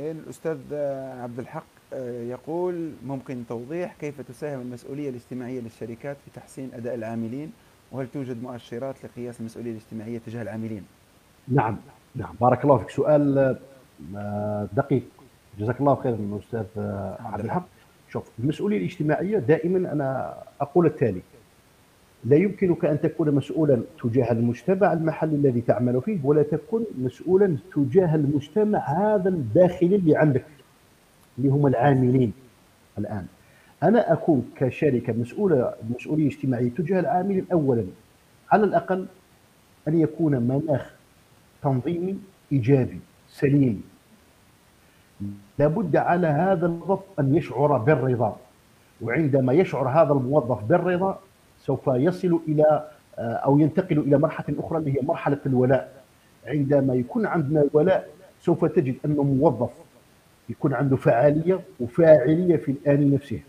الأستاذ 0.00 0.74
عبد 1.22 1.38
الحق 1.38 1.64
آه، 1.92 2.22
يقول 2.22 2.92
ممكن 3.06 3.42
توضيح 3.48 3.94
كيف 4.00 4.20
تساهم 4.20 4.60
المسؤولية 4.60 5.10
الاجتماعية 5.10 5.60
للشركات 5.60 6.16
في 6.24 6.30
تحسين 6.40 6.70
أداء 6.74 6.94
العاملين؟ 6.94 7.52
وهل 7.92 8.06
توجد 8.08 8.42
مؤشرات 8.42 9.04
لقياس 9.04 9.40
المسؤولية 9.40 9.70
الاجتماعية 9.70 10.18
تجاه 10.18 10.42
العاملين؟ 10.42 10.84
نعم 11.48 11.76
نعم. 12.14 12.34
بارك 12.40 12.64
الله 12.64 12.78
فيك. 12.78 12.90
سؤال 12.90 13.56
آه، 14.16 14.68
دقيق. 14.72 15.02
جزاك 15.58 15.80
الله 15.80 15.94
خير 15.94 16.14
الأستاذ 16.14 16.66
آه، 16.78 17.16
عبد 17.20 17.44
الحق. 17.44 17.66
شوف 18.12 18.30
المسؤولية 18.38 18.78
الاجتماعية 18.78 19.38
دائما 19.38 19.92
أنا 19.92 20.34
أقول 20.60 20.86
التالي. 20.86 21.22
لا 22.24 22.36
يمكنك 22.36 22.84
أن 22.84 23.00
تكون 23.00 23.34
مسؤولا 23.34 23.82
تجاه 24.02 24.32
المجتمع 24.32 24.92
المحلي 24.92 25.36
الذي 25.36 25.60
تعمل 25.60 26.02
فيه 26.02 26.18
ولا 26.24 26.42
تكون 26.42 26.84
مسؤولا 26.98 27.56
تجاه 27.74 28.14
المجتمع 28.14 28.78
هذا 28.78 29.28
الداخلي 29.28 29.96
اللي 29.96 30.16
عندك 30.16 30.44
اللي 31.38 31.48
هم 31.48 31.66
العاملين 31.66 32.32
الآن. 32.98 33.26
أنا 33.82 34.12
أكون 34.12 34.50
كشركة 34.56 35.12
مسؤولة 35.12 35.74
مسؤولية 35.90 36.26
اجتماعية 36.26 36.70
تجاه 36.70 37.00
العاملين 37.00 37.46
اولا 37.52 37.84
على 38.52 38.64
الأقل 38.64 39.06
أن 39.88 40.00
يكون 40.00 40.36
مناخ 40.42 40.94
تنظيمي 41.62 42.18
إيجابي 42.52 43.00
سليم. 43.28 43.82
لابد 45.58 45.96
على 45.96 46.26
هذا 46.26 46.66
الموظف 46.66 47.00
أن 47.20 47.34
يشعر 47.34 47.78
بالرضا 47.78 48.36
وعندما 49.00 49.52
يشعر 49.52 49.88
هذا 49.88 50.12
الموظف 50.12 50.64
بالرضا 50.64 51.18
سوف 51.60 51.86
يصل 51.86 52.40
إلى 52.48 52.88
آه، 53.18 53.32
أو 53.32 53.58
ينتقل 53.58 53.98
إلى 53.98 54.18
مرحلة 54.18 54.56
أخرى 54.58 54.78
اللي 54.78 54.96
هي 54.96 55.02
مرحلة 55.02 55.38
الولاء. 55.46 55.92
عندما 56.46 56.94
يكون 56.94 57.26
عندنا 57.26 57.62
الولاء 57.62 58.08
سوف 58.40 58.64
تجد 58.64 58.94
أنه 59.04 59.22
موظف 59.22 59.70
يكون 60.48 60.74
عنده 60.74 60.96
فعاليه 60.96 61.60
وفاعلية 61.80 62.56
في 62.56 62.72
الآن 62.72 63.10
نفسه. 63.14 63.40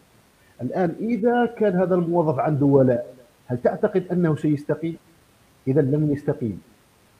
الآن 0.61 0.95
إذا 0.99 1.45
كان 1.45 1.75
هذا 1.75 1.95
الموظف 1.95 2.39
عنده 2.39 2.65
ولاء 2.65 3.13
هل 3.47 3.57
تعتقد 3.61 4.03
أنه 4.11 4.35
سيستقيم؟ 4.35 4.97
إذا 5.67 5.81
لم 5.81 6.11
يستقيم. 6.11 6.61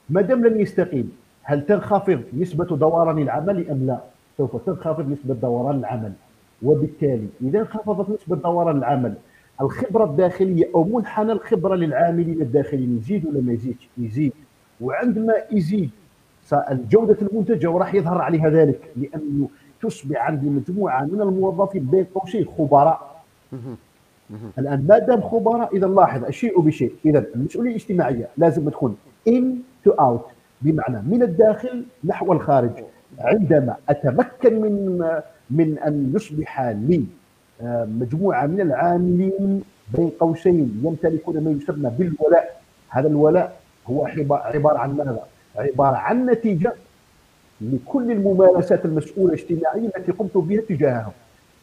ما 0.10 0.22
دام 0.22 0.48
لم 0.48 0.60
يستقيم 0.62 1.12
هل 1.44 1.66
تنخفض 1.66 2.24
نسبة 2.38 2.78
دوران 2.78 3.18
العمل 3.18 3.70
أم 3.70 3.88
لا؟ 3.88 4.00
سوف 4.38 4.66
تنخفض 4.66 5.10
نسبة 5.10 5.34
دوران 5.34 5.80
العمل. 5.80 6.14
وبالتالي 6.64 7.28
إذا 7.42 7.60
انخفضت 7.60 8.10
نسبة 8.10 8.36
دوران 8.36 8.78
العمل 8.78 9.14
الخبرة 9.62 10.04
الداخلية 10.06 10.70
أو 10.76 10.84
منحنى 10.84 11.32
الخبرة 11.32 11.76
للعاملين 11.76 12.42
الداخليين 12.42 12.98
يزيد 12.98 13.26
ولا 13.26 13.42
ما 13.42 13.54
يزيدش؟ 13.54 13.90
يزيد. 13.98 14.34
وعندما 14.82 15.34
يزيد 15.52 15.90
جوده 16.72 17.18
المنتج 17.22 17.68
وراح 17.68 17.94
يظهر 17.96 18.22
عليها 18.22 18.50
ذلك 18.50 18.92
لأنه 18.96 19.50
تصبح 19.82 20.22
عندي 20.28 20.50
مجموعه 20.50 21.04
من 21.06 21.22
الموظفين 21.22 21.86
بين 21.86 22.04
قوسين 22.04 22.46
خبراء. 22.58 23.22
الآن 24.60 24.86
ما 24.90 25.00
دام 25.00 25.22
خبراء 25.22 25.76
إذا 25.78 25.88
لاحظ 25.88 26.24
الشيء 26.26 26.62
بشيء 26.62 26.94
إذا 27.06 27.26
المسؤولية 27.36 27.70
الاجتماعية 27.70 28.28
لازم 28.38 28.70
تكون 28.70 28.98
in 29.28 29.58
to 29.86 29.92
out 29.92 30.26
بمعنى 30.62 31.02
من 31.02 31.24
الداخل 31.24 31.86
نحو 32.06 32.34
الخارج. 32.34 32.72
عندما 33.20 33.76
أتمكن 33.90 34.62
من 34.62 35.00
من 35.50 35.78
أن 35.80 36.12
يصبح 36.16 36.62
لي 36.62 37.06
مجموعة 38.00 38.46
من 38.46 38.62
العاملين 38.62 39.62
بين 39.98 40.10
قوسين 40.20 40.82
يمتلكون 40.84 41.44
ما 41.44 41.52
يسمى 41.52 41.92
بالولاء. 42.00 42.62
هذا 42.90 43.08
الولاء 43.08 43.56
هو 43.90 44.06
عبارة 44.32 44.78
عن 44.78 44.98
ماذا؟ 44.98 45.20
عبارة 45.56 45.96
عن 45.96 46.26
نتيجة 46.26 46.74
لكل 47.62 48.12
الممارسات 48.12 48.86
المسؤولة 48.86 49.34
اجتماعيا 49.34 49.92
التي 49.98 50.12
قمت 50.12 50.38
بها 50.38 50.62
تجاههم. 50.62 51.12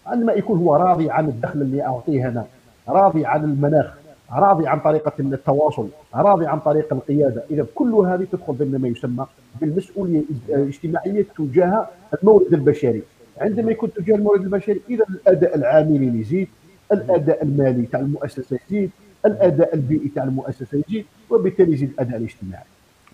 عندما 0.07 0.33
يكون 0.33 0.59
هو 0.59 0.77
راضي 0.77 1.11
عن 1.11 1.29
الدخل 1.29 1.63
اللي 1.63 1.83
أعطيه 1.83 2.29
أنا 2.29 2.45
راضي 2.89 3.27
عن 3.27 3.45
المناخ 3.45 3.99
راضي 4.33 4.69
عن 4.69 4.81
طريقة 4.81 5.13
التواصل 5.21 5.89
راضي 6.15 6.47
عن 6.47 6.59
طريقه 6.59 6.95
القيادة 6.95 7.43
إذا 7.51 7.67
كل 7.75 7.93
هذه 7.95 8.27
تدخل 8.33 8.55
ضمن 8.55 8.79
ما 8.79 8.89
يسمى 8.89 9.27
بالمسؤولية 9.61 10.23
الاجتماعية 10.49 11.27
تجاه 11.39 11.87
المورد 12.23 12.55
البشري. 12.55 13.03
عندما 13.41 13.71
يكون 13.73 13.93
تجاه 13.93 14.15
المورد 14.15 14.41
البشري 14.41 14.81
إذا 14.91 15.05
الأداء 15.11 15.57
العاملين 15.57 16.21
يزيد 16.21 16.49
الأداء 16.93 17.43
المالي 17.43 17.87
تاع 17.87 18.01
المؤسسة 18.01 18.59
يزيد 18.69 18.91
الأداء 19.27 19.75
البيئي 19.75 20.09
تاع 20.09 20.25
المؤسسة 20.25 20.83
يزيد 20.89 21.07
وبالتالي 21.31 21.73
يزيد 21.73 21.91
الأداء 21.91 22.17
الاجتماعي. 22.17 22.65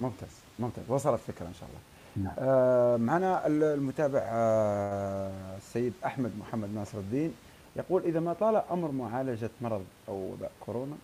ممتاز 0.01 0.29
ممتاز. 0.59 0.85
وصلت 0.89 1.21
الفكرة 1.29 1.47
إن 1.47 1.55
شاء 1.55 1.69
الله. 1.69 1.81
نعم. 2.17 2.35
آه 2.39 2.97
معنا 2.97 3.47
المتابع 3.47 4.21
آه 4.25 5.57
السيد 5.57 5.93
أحمد 6.05 6.31
محمد 6.41 6.69
ناصر 6.75 6.99
الدين. 6.99 7.33
يقول 7.77 8.03
إذا 8.03 8.21
ما 8.21 8.33
طال 8.33 8.57
أمر 8.57 8.91
معالجة 8.91 9.51
مرض 9.61 9.85
أو 10.09 10.15
وباء 10.15 10.51
كورونا 10.67 10.97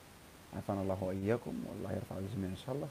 عافانا 0.57 0.83
الله 0.83 0.99
وإياكم 1.01 1.53
والله 1.69 1.97
يرفع 1.97 2.17
الجميع 2.19 2.51
إن 2.51 2.57
شاء 2.67 2.75
الله. 2.75 2.89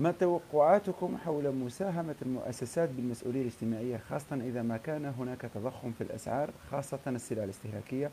ما 0.00 0.10
توقعاتكم 0.10 1.16
حول 1.24 1.54
مساهمة 1.54 2.14
المؤسسات 2.22 2.88
بالمسؤولية 2.88 3.40
الاجتماعية 3.40 3.96
خاصة 3.96 4.36
إذا 4.36 4.62
ما 4.62 4.76
كان 4.76 5.12
هناك 5.18 5.40
تضخم 5.54 5.92
في 5.98 6.04
الأسعار 6.04 6.50
خاصة 6.70 6.98
السلع 7.06 7.44
الاستهلاكية 7.44 8.10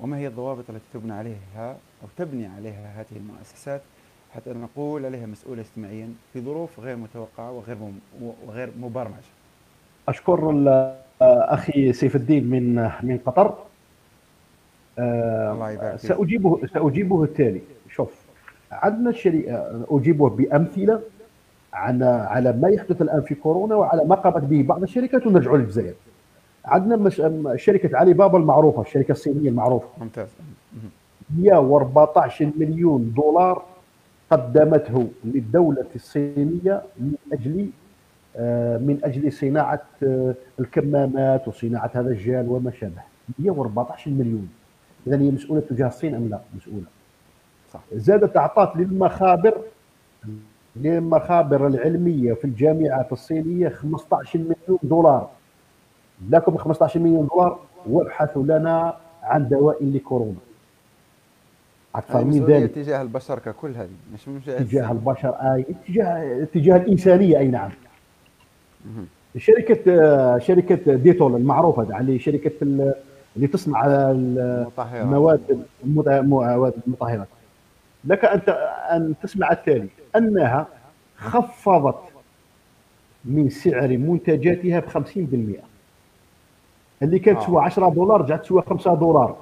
وما 0.00 0.18
هي 0.18 0.26
الضوابط 0.26 0.70
التي 0.70 0.84
تبنى 0.94 1.12
عليها 1.12 1.76
أو 2.02 2.08
تبني 2.16 2.46
عليها 2.46 3.00
هذه 3.00 3.16
المؤسسات 3.16 3.82
حتى 4.34 4.52
نقول 4.52 5.06
عليها 5.06 5.26
مسؤولة 5.26 5.60
اجتماعيا 5.60 6.12
في 6.32 6.40
ظروف 6.40 6.80
غير 6.80 6.96
متوقعة 6.96 7.52
وغير 7.52 7.76
وغير 8.46 8.70
مبرمجة. 8.80 9.32
أشكر 10.08 10.52
أخي 11.20 11.92
سيف 11.92 12.16
الدين 12.16 12.50
من 12.50 12.74
من 13.02 13.18
قطر. 13.26 13.54
الله 14.98 15.70
يبارك 15.70 15.96
سأجيبه 15.96 16.66
سأجيبه 16.66 17.24
التالي. 17.24 17.60
شوف 17.90 18.14
عندنا 18.72 19.10
الشريعة 19.10 19.86
أجيبه 19.90 20.28
بأمثلة. 20.28 21.02
على 21.76 22.04
على 22.04 22.52
ما 22.52 22.68
يحدث 22.68 23.02
الآن 23.02 23.22
في 23.22 23.34
كورونا 23.34 23.74
وعلى 23.74 24.04
ما 24.04 24.14
قامت 24.14 24.42
به 24.42 24.62
بعض 24.62 24.82
الشركات 24.82 25.26
ونرجع 25.26 25.54
للجزائر. 25.54 25.94
عندنا 26.64 26.96
مش 26.96 27.22
شركة 27.56 27.96
علي 27.96 28.12
بابا 28.12 28.38
المعروفة 28.38 28.82
الشركة 28.82 29.12
الصينية 29.12 29.48
المعروفة. 29.48 29.88
ممتاز. 29.98 30.28
114 31.38 32.50
مليون 32.56 33.12
دولار 33.16 33.62
قدمته 34.30 35.08
للدولة 35.24 35.86
الصينية 35.94 36.82
من 36.98 37.14
أجل 37.32 37.70
آه، 38.38 38.78
من 38.78 39.00
أجل 39.04 39.32
صناعة 39.32 39.82
آه، 40.02 40.34
الكمامات 40.60 41.48
وصناعة 41.48 41.90
هذا 41.94 42.08
الجال 42.08 42.48
وما 42.48 42.70
شابه. 42.70 43.02
114 43.38 44.10
مليون. 44.10 44.48
إذا 45.06 45.18
هي 45.18 45.30
مسؤولة 45.30 45.60
تجاه 45.60 45.86
الصين 45.86 46.14
أم 46.14 46.28
لا؟ 46.28 46.40
مسؤولة. 46.56 46.84
صح. 47.72 47.80
زادت 47.92 48.36
أعطت 48.36 48.76
للمخابر. 48.76 49.54
للمخابر 50.80 51.66
العلمية 51.66 52.32
في 52.32 52.44
الجامعات 52.44 53.12
الصينية 53.12 53.68
15 53.68 54.38
مليون 54.38 54.78
دولار. 54.82 55.28
لكم 56.30 56.56
15 56.56 57.00
مليون 57.00 57.26
دولار 57.26 57.58
وابحثوا 57.86 58.42
لنا 58.42 58.96
عن 59.22 59.48
دواء 59.48 59.84
لكورونا. 59.84 60.36
أكثر 61.94 62.24
من 62.24 62.44
ذلك. 62.44 62.70
تجاه 62.70 63.02
البشر 63.02 63.38
ككل 63.38 63.74
هذه 63.74 63.88
مش 64.14 64.28
مش 64.28 64.44
تجاه 64.44 64.92
البشر 64.92 65.28
أي 65.30 65.66
تجاه 65.88 66.44
تجاه 66.44 66.76
الإنسانية 66.76 67.38
أي 67.38 67.48
نعم. 67.48 67.70
شركة 69.36 70.38
شركة 70.38 70.94
ديتول 70.94 71.34
المعروفة 71.34 71.98
اللي 72.00 72.18
شركة 72.18 72.50
اللي 73.36 73.46
تصنع 73.52 73.84
المواد 74.94 75.40
المواد 75.84 76.74
المطهرات 76.86 77.28
لك 78.06 78.24
أن 78.24 78.40
أن 78.96 79.14
تسمع 79.22 79.52
التالي 79.52 79.88
أنها 80.16 80.66
خفضت 81.16 81.98
من 83.24 83.50
سعر 83.50 83.88
منتجاتها 83.88 84.80
ب 84.80 84.88
50% 84.88 85.62
اللي 87.02 87.18
كانت 87.18 87.38
تسوى 87.42 87.62
10 87.62 87.88
دولار 87.88 88.20
رجعت 88.20 88.44
تسوى 88.44 88.62
5 88.62 88.94
دولار. 88.94 89.36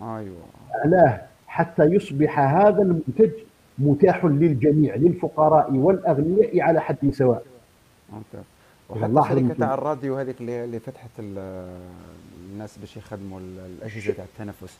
أيوه. 0.00 0.36
علاه 0.84 1.20
حتى 1.46 1.82
يصبح 1.82 2.38
هذا 2.38 2.82
المنتج 2.82 3.30
متاح 3.78 4.24
للجميع 4.24 4.94
للفقراء 4.94 5.72
والأغنياء 5.72 6.60
على 6.60 6.80
حد 6.80 7.10
سواء. 7.12 7.42
ممتاز. 8.12 8.44
وحتى 8.88 9.34
شركة 9.34 9.54
تاع 9.54 9.74
الراديو 9.74 10.16
هذيك 10.16 10.40
اللي 10.40 10.80
فتحت 10.80 11.10
الناس 11.18 12.78
باش 12.78 12.96
يخدموا 12.96 13.40
الأجهزة 13.40 14.12
تاع 14.12 14.24
التنفس. 14.24 14.78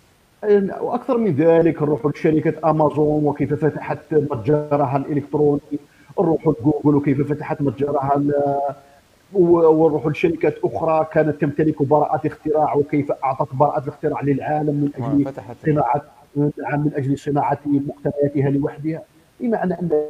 وأكثر 0.81 1.19
من 1.19 1.35
ذلك 1.35 1.83
نروحوا 1.83 2.11
لشركة 2.11 2.71
أمازون 2.71 3.25
وكيف 3.25 3.55
فتحت 3.65 3.99
متجرها 4.13 4.97
الإلكتروني 4.97 5.61
نروحوا 6.21 6.53
لجوجل 6.53 6.97
وكيف 6.97 7.33
فتحت 7.33 7.63
متجرها 7.63 8.23
ونروحوا 9.33 10.11
لشركات 10.11 10.55
أخرى 10.65 11.07
كانت 11.13 11.41
تمتلك 11.41 11.83
براءات 11.83 12.27
اختراع 12.27 12.75
وكيف 12.75 13.13
أعطت 13.13 13.55
براءات 13.55 13.83
الاختراع 13.83 14.21
للعالم 14.23 14.75
من 14.75 14.91
أجل 14.97 15.25
صناعه 15.65 16.03
من 16.77 16.91
أجل 16.95 17.19
صناعة 17.19 17.59
مقتنياتها 17.67 18.51
لوحدها 18.51 19.03
بمعنى 19.41 19.75
أن 19.75 20.03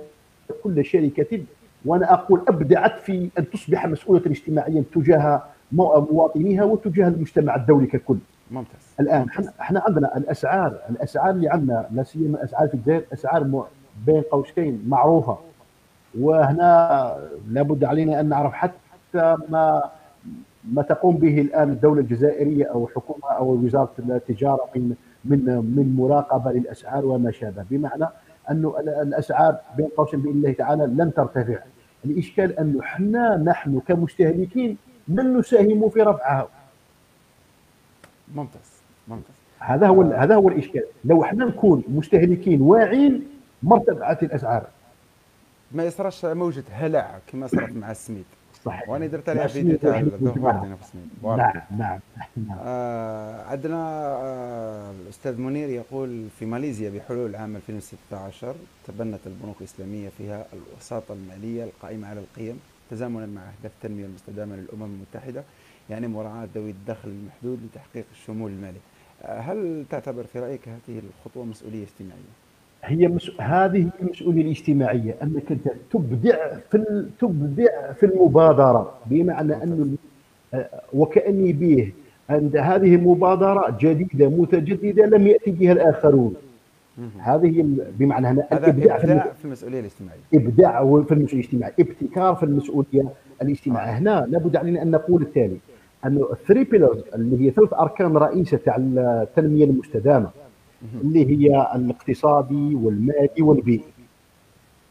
كل 0.65 0.85
شركة 0.85 1.41
وأنا 1.85 2.13
أقول 2.15 2.43
أبدعت 2.49 3.01
في 3.01 3.29
أن 3.39 3.51
تصبح 3.51 3.87
مسؤولة 3.87 4.23
اجتماعيا 4.27 4.85
تجاه 4.95 5.43
مواطنيها 5.73 6.65
وتجاه 6.65 7.09
المجتمع 7.09 7.57
الدولي 7.57 7.87
ككل. 7.87 8.17
ممتاز. 8.51 8.95
الآن 9.01 9.27
إحنا 9.61 9.83
عندنا 9.87 10.17
الأسعار 10.17 10.79
الأسعار 10.91 11.31
اللي 11.31 11.49
عندنا 11.49 11.87
لا 11.91 12.03
سيما 12.03 12.39
الاسعار 12.39 12.69
في 12.69 12.75
الجزائر 12.75 13.05
أسعار 13.13 13.67
بين 14.07 14.23
قوسين 14.23 14.85
معروفة. 14.89 15.39
وهنا 16.21 17.17
لابد 17.49 17.85
علينا 17.85 18.21
أن 18.21 18.29
نعرف 18.29 18.53
حتى 18.53 19.37
ما 19.49 19.83
ما 20.73 20.83
تقوم 20.83 21.17
به 21.17 21.41
الآن 21.41 21.71
الدولة 21.71 22.01
الجزائرية 22.01 22.65
أو 22.65 22.85
الحكومة 22.85 23.33
أو 23.33 23.51
وزارة 23.51 23.93
التجارة 23.99 24.69
من 24.77 24.95
من 25.25 25.45
من 25.77 25.97
مراقبة 25.97 26.53
للأسعار 26.53 27.07
وما 27.07 27.31
شابه. 27.31 27.65
بمعنى 27.71 28.07
انه 28.51 28.79
الأسعار 28.79 29.57
بين 29.77 29.89
قوسين 29.97 30.21
بإذن 30.21 30.37
الله 30.37 30.53
تعالى 30.53 30.87
لن 30.87 31.15
ترتفع. 31.15 31.59
الإشكال 32.05 32.59
انه 32.59 32.81
إحنا 32.81 33.37
نحن 33.37 33.81
كمستهلكين 33.89 34.77
لن 35.09 35.39
نساهم 35.39 35.89
في 35.89 36.03
رفعها. 36.03 36.49
ممتاز 38.35 38.71
ممتاز. 39.09 39.35
هذا 39.59 39.87
هو 39.87 40.03
هذا 40.03 40.35
هو 40.35 40.49
الإشكال. 40.49 40.85
لو 41.05 41.25
إحنا 41.25 41.45
نكون 41.45 41.83
مستهلكين 41.89 42.61
واعين 42.61 43.25
ما 43.63 43.77
ارتفعت 43.77 44.23
الأسعار. 44.23 44.67
ما 45.73 45.85
يصراش 45.85 46.25
موجه 46.25 46.65
هلع 46.71 47.19
كما 47.27 47.47
صرت 47.47 47.73
مع 47.77 47.91
السميد. 47.91 48.25
صحيح. 48.65 48.89
وأنا 48.89 49.07
درت 49.07 49.29
عليها 49.29 49.47
فيديو 49.47 49.77
تاع 49.77 50.01
الظهر 50.01 50.77
في 50.77 50.85
السميد. 50.85 51.09
نعم 51.23 51.61
نعم, 51.79 52.01
نعم. 52.37 52.59
آه 52.61 53.45
عندنا 53.45 53.77
آه 53.77 54.91
الاستاذ 55.05 55.41
منير 55.41 55.69
يقول 55.69 56.27
في 56.39 56.47
ماليزيا 56.47 56.91
بحلول 56.91 57.37
عام 57.37 57.57
2016 57.57 58.55
تبنت 58.87 59.21
البنوك 59.27 59.57
الإسلامية 59.61 60.09
فيها 60.19 60.47
الوساطة 60.53 61.15
المالية 61.15 61.65
القائمة 61.65 62.09
على 62.09 62.21
القيم 62.21 62.61
تزامنا 62.91 63.27
مع 63.27 63.41
أهداف 63.43 63.73
التنميه 63.77 64.05
المستدامه 64.05 64.57
للأمم 64.57 64.95
المتحدة. 64.95 65.43
يعني 65.91 66.09
مراعاة 66.09 66.49
ذوي 66.55 66.71
الدخل 66.71 67.09
المحدود 67.09 67.59
لتحقيق 67.65 68.05
الشمول 68.13 68.51
المالي. 68.51 68.79
آه 69.23 69.41
هل 69.41 69.85
تعتبر 69.91 70.25
في 70.25 70.39
رأيك 70.39 70.69
هذه 70.69 71.01
الخطوة 71.19 71.45
مسؤولية 71.45 71.83
اجتماعية؟ 71.83 72.33
هي 72.85 73.09
مس... 73.09 73.31
هذه 73.41 73.89
المسؤولية 74.03 74.43
الاجتماعية 74.43 75.15
أنك 75.23 75.53
أنت 75.53 75.69
تبدع 75.91 76.59
في 76.71 76.77
ال... 76.77 77.11
تبدع 77.21 77.93
في 77.93 78.07
المبادرة 78.07 78.95
بمعنى 79.07 79.63
انه 79.63 79.97
آه، 80.55 80.69
وكأني 80.93 81.53
به 81.53 81.93
عند 82.31 82.57
هذه 82.57 82.97
مبادرة 82.97 83.77
جديدة 83.81 84.29
متجددة 84.29 85.07
لم 85.07 85.27
يأتي 85.27 85.51
بها 85.51 85.73
الآخرون 85.73 86.35
هذه 87.19 87.67
بمعنى 87.99 88.27
هنا 88.27 88.47
الابداع 88.53 88.99
في, 88.99 89.07
في 89.39 89.45
المسؤولية 89.45 89.81
الاجتماعية 89.81 90.21
إبداع 90.35 91.03
في 91.03 91.13
المسؤولية 91.15 91.45
الاجتماعية 91.45 91.75
ابتكار 91.81 92.35
في 92.35 92.43
المسؤولية 92.43 93.09
الاجتماعية. 93.43 93.99
هنا 93.99 94.27
لابد 94.29 94.57
علينا 94.57 94.83
أن 94.83 94.91
نقول 94.91 95.23
التالي 95.23 95.57
أنه 96.07 96.29
الثري 96.33 96.65
بيلرز 96.65 97.03
اللي 97.15 97.47
هي 97.47 97.51
ثلاث 97.51 97.73
أركان 97.75 98.17
رئيسة 98.17 98.57
تاع 98.57 98.77
التنمية 98.79 99.65
المستدامة 99.65 100.31
اللي 101.01 101.31
هي 101.31 101.73
الاقتصادي 101.75 102.75
والمالي 102.75 103.43
والبيئي. 103.43 103.85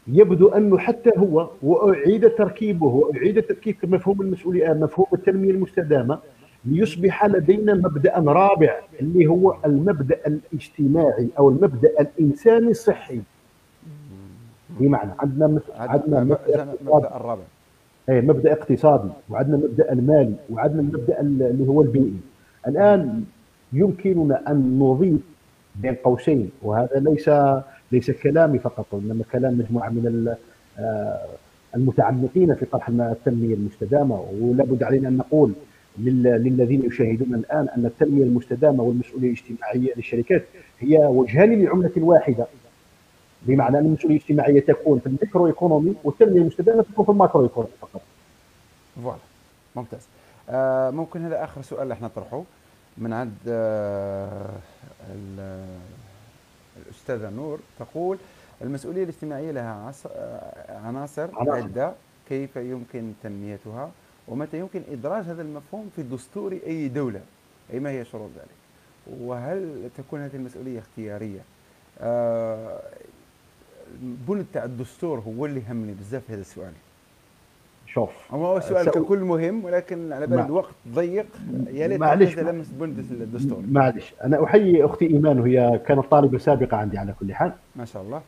يبدو 0.08 0.48
أنه 0.48 0.78
حتى 0.78 1.10
هو 1.16 1.50
وأعيد 1.62 2.30
تركيبه 2.30 2.86
وأعيد 2.86 3.46
تركيب 3.46 3.76
مفهوم 3.82 4.20
المسؤوليه 4.20 4.72
مفهوم 4.72 5.06
التنمية 5.12 5.50
المستدامة 5.50 6.18
ليصبح 6.64 7.26
لدينا 7.26 7.74
مبدأ 7.74 8.18
رابع 8.18 8.80
اللي 9.00 9.26
هو 9.26 9.56
المبدأ 9.66 10.18
الاجتماعي 10.26 11.28
أو 11.38 11.48
المبدأ 11.48 11.90
الإنساني 12.00 12.70
الصحي. 12.70 13.20
بمعنى 14.80 15.12
عندنا 15.18 15.60
عندنا 15.76 16.24
مبدأ 16.24 17.16
الرابع. 17.16 17.42
اي 18.08 18.20
مبدأ 18.20 18.52
اقتصادي 18.52 19.08
وعندنا 19.28 19.56
مبدأ 19.56 19.92
المالي 19.92 20.34
وعندنا 20.50 20.80
المبدأ 20.80 21.20
اللي 21.20 21.66
هو 21.68 21.82
البيئي. 21.82 22.14
الآن 22.68 23.24
يمكننا 23.72 24.50
أن 24.50 24.78
نضيف 24.78 25.20
بين 25.76 25.94
قوسين 25.94 26.50
وهذا 26.62 26.98
ليس 27.00 27.30
ليس 27.92 28.10
كلامي 28.10 28.58
فقط 28.58 28.86
انما 28.94 29.24
كلام 29.32 29.58
مجموعة 29.58 29.88
من 29.88 30.34
آه، 30.78 31.26
المتعمقين 31.76 32.54
في 32.54 32.64
طرح 32.64 32.88
التنمية 32.88 33.54
المستدامة. 33.54 34.24
ولا 34.40 34.64
بد 34.64 34.82
علينا 34.82 35.08
أن 35.08 35.16
نقول 35.16 35.52
للذين 35.98 36.84
يشاهدون 36.84 37.34
الآن 37.34 37.68
أن 37.76 37.86
التنمية 37.86 38.22
المستدامة 38.24 38.82
والمسؤولية 38.82 39.28
الاجتماعية 39.28 39.94
للشركات 39.96 40.44
هي 40.80 40.98
وجهان 40.98 41.62
لعملة 41.62 41.92
واحدة. 41.96 42.46
بمعنى 43.46 43.78
ان 43.78 43.84
المسؤوليه 43.86 44.16
الاجتماعية 44.16 44.60
تكون 44.60 44.98
في 44.98 45.06
ال 45.06 45.13
micro 45.13 45.46
économie 45.46 45.94
والتنمية 46.04 46.40
المستدامة 46.40 46.82
تكون 46.82 47.04
في 47.04 47.10
ال 47.10 47.15
macro 47.15 47.42
économie 47.42 47.72
فقط. 47.80 48.00
Voilà 49.02 49.18
ممتاز. 49.76 50.06
آه 50.50 50.90
ممكن 50.90 51.24
هذا 51.24 51.44
آخر 51.44 51.62
سؤال 51.62 51.82
اللي 51.82 51.94
إحنا 51.94 52.06
نطرحه 52.06 52.42
من 52.98 53.12
عند 53.12 53.34
آه 53.48 54.50
الأستاذة 56.86 57.30
نور. 57.30 57.58
تقول 57.78 58.18
المسؤولية 58.62 59.02
الاجتماعية 59.02 59.50
لها 59.50 59.92
آه، 60.06 60.78
عناصر 60.86 61.28
عدة. 61.34 61.92
كيف 62.28 62.56
يمكن 62.56 63.12
تنميتها؟ 63.22 63.90
ومتى 64.28 64.58
يمكن 64.58 64.82
إدراج 64.92 65.24
هذا 65.24 65.42
المفهوم 65.42 65.90
في 65.96 66.02
دستور 66.02 66.52
أي 66.66 66.88
دولة؟ 66.88 67.20
أي 67.72 67.80
ما 67.80 67.90
هي 67.90 68.04
شروط 68.04 68.30
ذلك؟ 68.36 68.56
وهل 69.20 69.90
تكون 69.96 70.20
هذه 70.20 70.36
المسؤولية 70.36 70.78
اختيارية؟ 70.78 71.40
آه 72.00 72.80
البنى 74.02 74.44
تاع 74.52 74.64
الدستور 74.64 75.18
هو 75.18 75.46
اللي 75.46 75.62
همني 75.70 75.92
بزاف 75.92 76.22
في 76.24 76.32
هذا 76.32 76.40
السؤال. 76.40 76.72
شوف 77.86 78.10
هو 78.30 78.56
السؤال 78.56 78.90
ككل 78.90 79.18
مهم 79.18 79.64
ولكن 79.64 80.12
على 80.12 80.26
بال 80.26 80.40
الوقت 80.40 80.74
ضيق 80.88 81.26
يا 81.72 81.88
ليت 81.88 82.00
معلش 82.00 82.38
لمس 82.38 82.68
بند 82.68 82.98
الدستور. 82.98 83.62
معلش 83.70 84.14
أنا 84.24 84.44
أحيي 84.44 84.84
أختي 84.84 85.06
إيمان 85.06 85.40
وهي 85.40 85.80
كانت 85.86 86.04
طالبه 86.10 86.38
سابقة 86.38 86.76
عندي 86.76 86.98
على 86.98 87.14
كل 87.20 87.34
حال. 87.34 87.52
ما 87.76 87.84
شاء 87.84 88.02
الله. 88.02 88.22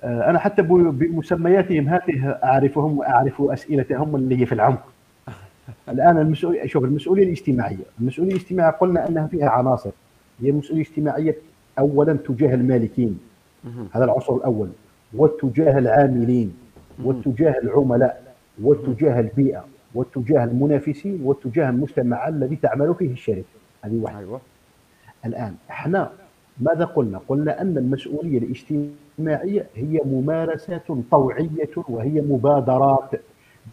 آه، 0.00 0.30
أنا 0.30 0.38
حتى 0.38 0.62
بمسمياتهم 0.62 1.88
هذه 1.88 2.38
أعرفهم 2.44 2.98
وأعرف 2.98 3.42
أسئلتهم 3.42 4.16
اللي 4.16 4.40
هي 4.40 4.46
في 4.46 4.52
العمق. 4.52 4.82
الآن 5.88 6.18
المسؤوليه 6.18 6.66
شوف 6.66 6.84
المسؤولية 6.84 7.24
الاجتماعية. 7.24 7.84
المسؤولية 8.00 8.32
الاجتماعية 8.32 8.70
قلنا 8.70 9.08
أنها 9.08 9.26
فيها 9.26 9.48
عناصر. 9.48 9.90
هي 10.40 10.50
المسؤوليه 10.50 10.82
الاجتماعيه 10.82 11.36
اولا 11.78 12.12
تجاه 12.12 12.54
المالكين. 12.54 13.18
هذا 13.92 14.04
العنصر 14.04 14.36
الأول. 14.36 14.68
وتجاه 15.14 15.78
العاملين 15.78 16.56
وتجاه 17.04 17.58
العملاء 17.58 18.34
وتجاه 18.62 19.20
البيئة 19.20 19.64
وتجاه 19.94 20.44
المنافسين 20.44 21.20
وتجاه 21.24 21.70
المجتمع 21.70 22.28
الذي 22.28 22.56
تعمل 22.56 22.94
فيه 22.94 23.12
الشركة 23.12 23.44
هذه 23.82 24.00
واحدة. 24.02 24.18
أيوة. 24.18 24.40
الآن 25.26 25.54
إحنا 25.70 26.10
ماذا 26.60 26.84
قلنا؟ 26.84 27.20
قلنا 27.28 27.60
أن 27.60 27.78
المسؤولية 27.78 28.38
الاجتماعية 28.38 29.66
هي 29.74 30.00
ممارسات 30.04 30.82
طوعية 31.10 31.70
وهي 31.88 32.20
مبادرات. 32.20 33.10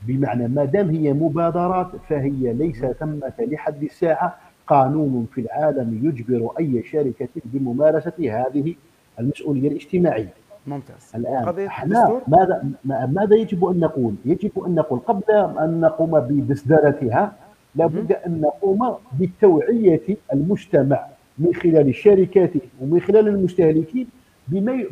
بمعنى 0.07 0.47
ما 0.47 0.65
دام 0.65 0.89
هي 0.89 1.13
مبادرات 1.13 1.87
فهي 2.09 2.53
ليس 2.53 2.85
ثمة 2.85 3.33
لحد 3.39 3.83
الساعة. 3.83 4.37
قانون 4.67 5.27
في 5.33 5.41
العالم 5.41 5.99
يجبر 6.03 6.51
أي 6.59 6.83
شركة 6.83 7.29
بممارسة 7.45 8.13
هذه 8.19 8.75
المسؤولية 9.21 9.67
الاجتماعية. 9.67 10.33
ممتاز. 10.67 11.11
الآن 11.15 11.65
إحنا 11.65 12.21
ماذا 12.27 12.63
ماذا 12.85 13.35
يجب 13.35 13.65
أن 13.65 13.79
نقول؟ 13.79 14.13
يجب 14.25 14.59
أن 14.67 14.75
نقول 14.75 14.99
قبل 14.99 15.33
أن 15.59 15.81
نقوم 15.81 16.19
بدسدرتها 16.19 17.33
لابد 17.75 18.11
أن 18.11 18.41
نقوم 18.41 18.95
بتوعيه 19.19 20.17
المجتمع 20.33 21.05
من 21.37 21.53
خلال 21.53 21.87
الشركات 21.89 22.51
ومن 22.81 22.99
خلال 22.99 23.27
المستهلكين 23.27 24.07
بما 24.47 24.83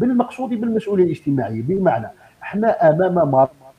بالمقصود 0.00 0.50
بالمسؤولية 0.50 1.04
الاجتماعية. 1.04 1.62
بمعنى 1.62 2.06
إحنا 2.42 2.90
أمام 2.90 3.14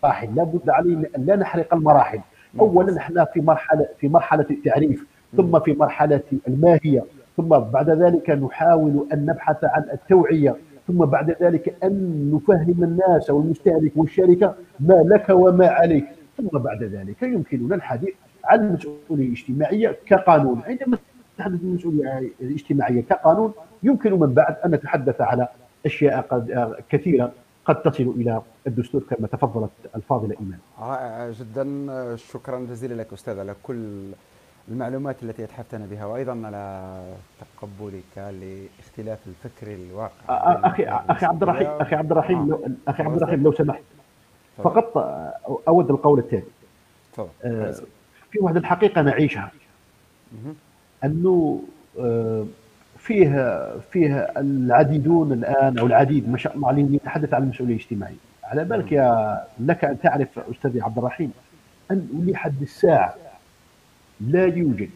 مراحل 0.03 0.35
لابد 0.35 0.69
علينا 0.69 1.07
أن 1.17 1.25
لا 1.25 1.35
نحرق 1.35 1.73
المراحل. 1.73 2.19
اولا 2.59 2.97
إحنا 2.97 3.25
في 3.25 3.41
مرحله 3.41 3.87
في 3.97 4.07
مرحلة 4.07 4.45
التعريف 4.51 5.07
ثم 5.37 5.59
في 5.59 5.73
مرحلة 5.73 6.21
الماهية. 6.47 7.03
ثم 7.37 7.49
بعد 7.49 7.89
ذلك 7.89 8.29
نحاول 8.29 9.07
أن 9.13 9.25
نبحث 9.25 9.63
عن 9.63 9.83
التوعية 9.93 10.55
ثم 10.87 11.05
بعد 11.05 11.43
ذلك 11.43 11.75
أن 11.83 12.31
نفهم 12.33 12.83
الناس 12.83 13.29
والمستهلك 13.29 13.91
والشركة 13.95 14.55
ما 14.79 14.93
لك 14.93 15.29
وما 15.29 15.67
عليك 15.67 16.05
ثم 16.37 16.57
بعد 16.57 16.83
ذلك 16.83 17.23
يمكننا 17.23 17.75
الحديث 17.75 18.13
عن 18.45 18.59
المسؤولية 18.67 19.27
الاجتماعية 19.27 19.95
كقانون. 20.05 20.61
عندما 20.65 20.97
نتحدث 21.35 21.61
عن 21.63 21.69
المسؤولية 21.69 22.29
الاجتماعية 22.41 23.01
كقانون 23.01 23.51
يمكن 23.83 24.19
من 24.19 24.33
بعد 24.33 24.55
أن 24.65 24.71
نتحدث 24.71 25.21
على 25.21 25.47
أشياء 25.85 26.21
قد 26.21 26.73
كثيرة 26.89 27.31
قد 27.65 27.81
تصل 27.81 28.03
إلى 28.03 28.41
الدستور 28.67 29.03
كما 29.09 29.27
تفضلت 29.27 29.71
الفاضلة 29.95 30.35
إيمان. 30.39 30.59
رائع 30.79 31.31
جدا 31.31 32.15
شكرا 32.15 32.59
جزيلا 32.59 32.93
لك 32.93 33.13
أستاذ 33.13 33.39
على 33.39 33.55
كل 33.63 34.11
المعلومات 34.69 35.23
التي 35.23 35.43
أتحفتنا 35.43 35.85
بها 35.85 36.05
وأيضا 36.05 36.41
على 36.45 37.01
تقبلك 37.39 38.17
لاختلاف 38.17 39.19
الفكر 39.27 39.73
الواقع. 39.73 40.11
أخي 40.69 40.83
أخي 40.85 41.25
عبد 41.25 41.43
الرحيم 41.43 41.67
أخي 41.67 41.95
عبد 41.95 42.11
الرحيم 42.11 42.51
آه. 42.51 42.59
أخي 42.87 43.03
عبد 43.03 43.15
الرحيم 43.15 43.43
لو 43.43 43.51
سمحت. 43.51 43.83
فقط 44.57 44.97
أود 45.67 45.89
القول 45.89 46.19
التالي 46.19 46.43
آه 47.45 47.75
في 48.31 48.39
واحد 48.39 48.57
الحقيقة 48.57 49.01
نعيشها. 49.01 49.51
أنه 51.03 51.63
آه 51.99 52.45
فيه 52.97 53.29
فيه 53.91 54.15
العديدون 54.37 55.31
الآن 55.31 55.79
أو 55.79 55.85
العديد 55.85 56.29
ما 56.29 56.37
شاء 56.37 56.55
الله 56.55 56.67
عليهم 56.67 56.93
يتحدث 56.95 57.33
عن 57.33 57.43
المسؤولية 57.43 57.75
الاجتماعية. 57.75 58.15
على 58.43 58.63
بالك 58.63 58.91
يا 58.91 59.43
لك 59.59 59.85
أن 59.85 59.99
تعرف 60.01 60.39
أستاذي 60.39 60.81
عبد 60.81 60.97
الرحيم 60.97 61.31
أن 61.91 62.07
لحد 62.27 62.61
الساعة 62.61 63.15
لا 64.21 64.45
يوجد 64.45 64.89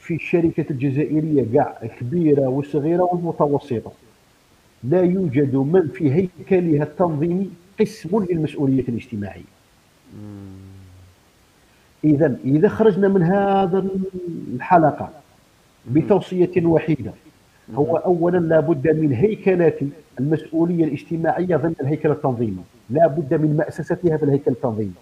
في 0.00 0.14
الشركة 0.14 0.64
الجزائرية 0.70 1.46
كاع 1.54 1.78
كبيرة 2.00 2.48
وصغيرة 2.48 3.02
والمتوسطة 3.02 3.92
لا 4.84 5.02
يوجد 5.02 5.56
من 5.56 5.88
في 5.88 6.12
هيكلها 6.12 6.82
التنظيمي 6.82 7.50
قسم 7.80 8.26
للمسؤولية 8.30 8.84
الاجتماعية. 8.88 9.52
إذا 12.04 12.36
إذا 12.44 12.68
خرجنا 12.68 13.08
من 13.08 13.22
هذا 13.22 13.86
الحلقة 14.54 15.10
بتوصية 15.90 16.66
وحيدة 16.66 17.12
هو 17.74 17.96
أولا 17.96 18.38
لابد 18.38 18.88
من 18.88 19.12
هيكلة 19.12 19.90
المسؤولية 20.20 20.84
الاجتماعية 20.84 21.56
ضمن 21.56 21.74
الهيكل 21.80 22.10
التنظيمي 22.10 22.62
لا 22.90 23.06
بد 23.06 23.34
من 23.34 23.56
مأسستها 23.56 24.16
في 24.16 24.24
الهيكل 24.24 24.50
التنظيمي. 24.50 24.92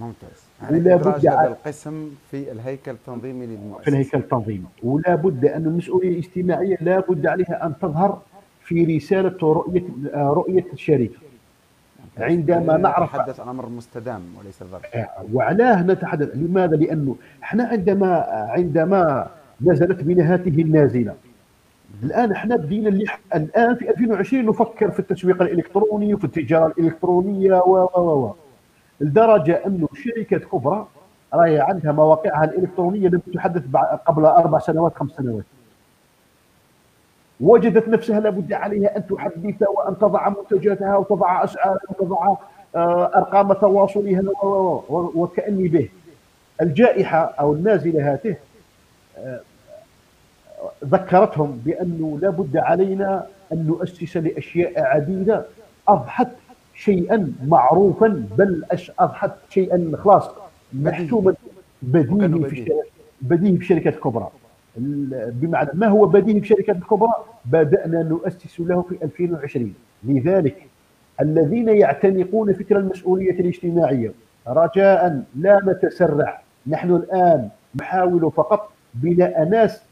ممتاز. 0.00 0.45
ولا 0.62 0.96
بد 0.96 1.26
هذا 1.26 1.46
القسم 1.46 2.10
في 2.30 2.52
الهيكل 2.52 2.90
التنظيمي 2.90 3.46
للمؤسسة. 3.46 3.82
في 3.84 3.88
الهيكل 3.88 4.18
التنظيمي. 4.18 4.64
ولا 4.82 5.14
بد 5.14 5.44
أن 5.44 5.64
المسؤولية 5.66 6.08
الاجتماعية 6.08 6.76
لا 6.80 7.00
بد 7.00 7.26
عليها 7.26 7.66
أن 7.66 7.72
تظهر 7.82 8.22
في 8.64 8.96
رسالة 8.96 9.36
رؤيه 9.42 9.82
رؤية 10.14 10.64
الشركة. 10.72 11.14
عندما 12.18 12.76
نعرف 12.76 13.14
نتحدث 13.14 13.40
عن 13.40 13.48
أمر 13.48 13.68
مستدام 13.68 14.20
وليس 14.38 14.64
ظرف 14.64 14.82
آه، 14.94 15.08
وعلاه 15.32 15.82
نتحدث. 15.82 16.36
لماذا؟ 16.36 16.76
لأنه 16.76 17.16
إحنا 17.42 17.64
عندما 17.64 18.26
عندما 18.30 19.26
نزلت 19.60 20.02
بنا 20.04 20.34
هذه 20.34 20.62
النازلة. 20.62 21.14
الآن 22.02 22.32
إحنا 22.32 22.56
بدينا 22.56 22.88
اللي 22.88 23.06
الآن 23.34 23.74
في 23.74 23.90
2020 23.90 24.46
نفكر 24.46 24.90
في 24.90 24.98
التسويق 25.00 25.42
الإلكتروني 25.42 26.14
وفي 26.14 26.24
التجارة 26.24 26.66
الإلكترونية 26.66 27.52
و 27.52 27.88
و 27.96 28.24
و. 28.26 28.34
لدرجة 29.00 29.66
انه 29.66 29.88
شركة 30.04 30.38
كبرى 30.38 30.86
راهي 31.34 31.60
عندها 31.60 31.92
مواقعها 31.92 32.44
الإلكترونية 32.44 33.08
لم 33.08 33.20
تحدث 33.34 33.62
قبل 34.06 34.24
أربع 34.24 34.58
سنوات 34.58 34.94
خمس 34.94 35.10
سنوات. 35.10 35.44
وجدت 37.40 37.88
نفسها 37.88 38.20
لابد 38.20 38.52
عليها 38.52 38.96
أن 38.96 39.06
تحدث 39.06 39.62
وأن 39.76 39.98
تضع 39.98 40.28
منتجاتها 40.28 40.96
وتضع 40.96 41.44
أسعارها 41.44 41.80
وتضع 41.88 42.34
آه، 42.76 43.10
أرقام 43.16 43.52
تواصلها 43.52 44.22
وكأني 44.88 45.68
به. 45.68 45.88
الجائحة 46.62 47.18
أو 47.18 47.52
النازلة 47.52 48.12
هاته 48.12 48.36
آه، 49.18 49.40
ذكرتهم 50.84 51.62
بأنه 51.64 52.18
لابد 52.22 52.56
علينا 52.56 53.26
أن 53.52 53.66
نؤسس 53.66 54.16
لأشياء 54.16 54.80
عديدة 54.82 55.44
أضحت 55.88 56.28
شيئا 56.76 57.32
معروفا 57.46 58.26
بل 58.38 58.64
اضحت 58.98 59.30
شيئا 59.50 59.92
خلاص 60.04 60.30
محسوما 60.72 61.34
بديهي 61.82 62.48
في 62.48 62.72
بديهي. 63.22 63.56
في 63.56 63.62
الشركات 63.62 63.94
الكبرى 63.94 64.28
بمعنى 64.76 65.70
ما 65.74 65.86
هو 65.86 66.06
بديهي 66.06 66.40
في 66.40 66.52
الشركات 66.52 66.76
الكبرى 66.76 67.12
بدأنا 67.44 68.02
نؤسس 68.02 68.60
له 68.60 68.82
في 68.82 69.04
2020 69.04 69.74
لذلك 70.04 70.66
الذين 71.20 71.68
يعتنقون 71.68 72.52
فكر 72.52 72.78
المسؤولية 72.78 73.40
الاجتماعية 73.40 74.12
رجاء 74.48 75.24
لا 75.36 75.60
نتسرع. 75.64 76.40
نحن 76.66 76.90
الآن 76.90 77.48
نحاول 77.76 78.32
فقط 78.36 78.70
بناء 78.94 79.44
ناس 79.44 79.82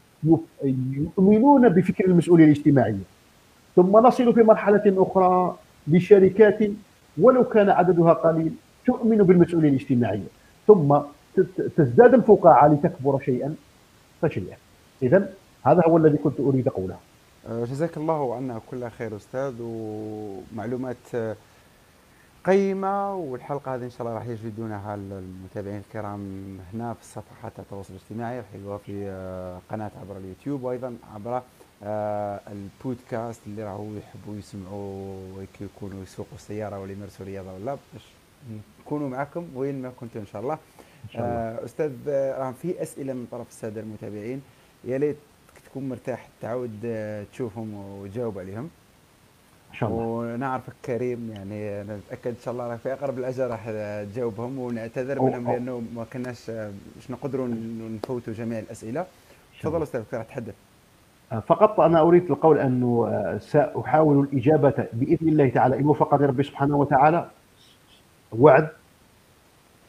يؤمنون 0.63 1.69
بفكر 1.69 2.05
المسؤولية 2.05 2.45
الاجتماعية. 2.45 3.03
ثم 3.75 3.97
نصل 3.97 4.33
في 4.33 4.43
مرحلة 4.43 4.83
أخرى. 4.97 5.55
لشركات 5.87 6.59
ولو 7.17 7.43
كان 7.43 7.69
عددها 7.69 8.13
قليل 8.13 8.51
تؤمن 8.85 9.17
بالمسؤولية 9.17 9.69
الاجتماعية. 9.69 10.27
ثم 10.67 10.97
تزداد 11.77 12.13
الفقاعة 12.13 12.67
لتكبر 12.67 13.19
شيئا 13.19 13.55
فشيئا 14.21 14.57
اذا 15.03 15.33
هذا 15.63 15.81
هو 15.87 15.97
الذي 15.97 16.17
كنت 16.17 16.39
أريد 16.39 16.69
قوله. 16.69 16.97
أه، 17.49 17.65
جزاك 17.65 17.97
الله 17.97 18.35
عنا 18.35 18.61
كل 18.71 18.89
خير 18.89 19.15
أستاذ 19.15 19.53
ومعلومات 19.61 20.97
أه، 21.15 21.35
قيمة 22.45 23.15
والحلقة 23.15 23.75
هذه 23.75 23.83
إن 23.83 23.89
شاء 23.89 24.01
الله 24.01 24.13
راح 24.13 24.27
يجدونها 24.27 24.95
المتابعين 24.95 25.77
الكرام 25.77 26.19
هنا 26.73 26.93
في 26.93 27.05
صفحات 27.05 27.51
التواصل 27.59 27.93
الاجتماعي 27.93 28.37
راح 28.37 28.79
في 28.85 29.07
أه، 29.07 29.59
قناة 29.71 29.91
عبر 30.01 30.17
اليوتيوب 30.17 30.63
وأيضا 30.63 30.95
عبر 31.15 31.41
البودكاست 31.83 33.41
اللي 33.47 33.63
راهو 33.63 33.87
يحبوا 33.95 34.35
يسمعوا 34.35 35.17
ويكونوا 35.37 36.03
يسوقوا 36.03 36.35
السيارة 36.35 36.79
ولا 36.79 36.91
يمارسوا 36.91 37.25
رياضة 37.25 37.53
ولا 37.53 37.77
باش 37.93 38.03
نكونوا 38.81 39.09
معكم 39.09 39.47
وين 39.55 39.81
ما 39.81 39.91
كنتم 39.99 40.19
إن 40.19 40.25
شاء 40.25 40.41
الله. 40.41 40.57
آه 41.15 41.65
أستاذ 41.65 41.91
راه 42.07 42.51
في 42.61 42.81
أسئلة 42.81 43.13
من 43.13 43.27
طرف 43.31 43.49
السادة 43.49 43.81
المتابعين. 43.81 44.41
يا 44.83 44.97
ليت 44.97 45.17
تكون 45.65 45.89
مرتاح 45.89 46.27
تعود 46.41 46.79
آه، 46.85 47.25
تشوفهم 47.33 47.73
وتجاوب 47.73 48.39
عليهم. 48.39 48.69
إن 49.71 49.75
شاء 49.79 49.89
الله. 49.89 50.03
ونعرفك 50.03 50.73
كريم 50.85 51.31
يعني 51.31 51.83
نتاكد 51.83 52.27
إن 52.27 52.35
شاء 52.45 52.53
الله 52.53 52.67
راح 52.67 52.77
في 52.77 52.93
أقرب 52.93 53.19
الاجل 53.19 53.47
راح 53.47 53.69
تجاوبهم 54.13 54.59
ونعتذر 54.59 55.21
منهم 55.21 55.51
لأنه 55.51 55.83
ما 55.95 56.03
كناش 56.13 56.49
آه، 56.49 56.71
مش 56.97 57.11
نقدروا 57.11 57.47
نفوتوا 58.03 58.33
جميع 58.33 58.59
الأسئلة. 58.59 59.05
تفضل 59.61 59.83
أستاذ 59.83 60.03
راح 60.13 60.23
تحدث. 60.23 60.49
آه، 60.49 60.64
فقط 61.39 61.79
أنا 61.79 62.01
أريد 62.01 62.31
القول 62.31 62.59
انه 62.59 63.09
سأحاول 63.41 64.19
الإجابة 64.19 64.87
بإذن 64.93 65.29
الله 65.29 65.49
تعالى. 65.49 65.79
ان 65.79 65.85
وفقني 65.85 66.25
ربي 66.25 66.43
سبحانه 66.43 66.77
وتعالى. 66.77 67.27
وعد. 68.39 68.67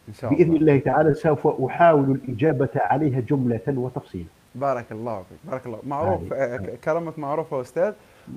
إن 0.08 0.14
شاء 0.14 0.32
الله. 0.32 0.44
بإذن 0.44 0.56
الله. 0.56 0.78
تعالى 0.78 1.14
سوف 1.14 1.46
أحاول 1.46 2.10
الإجابة 2.10 2.68
عليها 2.76 3.20
جملة 3.20 3.60
وتفصيلا. 3.68 4.26
بارك 4.54 4.92
الله 4.92 5.22
فيك. 5.22 5.38
بارك 5.50 5.66
الله. 5.66 5.78
معروف 5.86 6.32
آه، 6.32 6.56
كرمك 6.84 7.18
معروفة 7.18 7.60
أستاذ. 7.60 7.92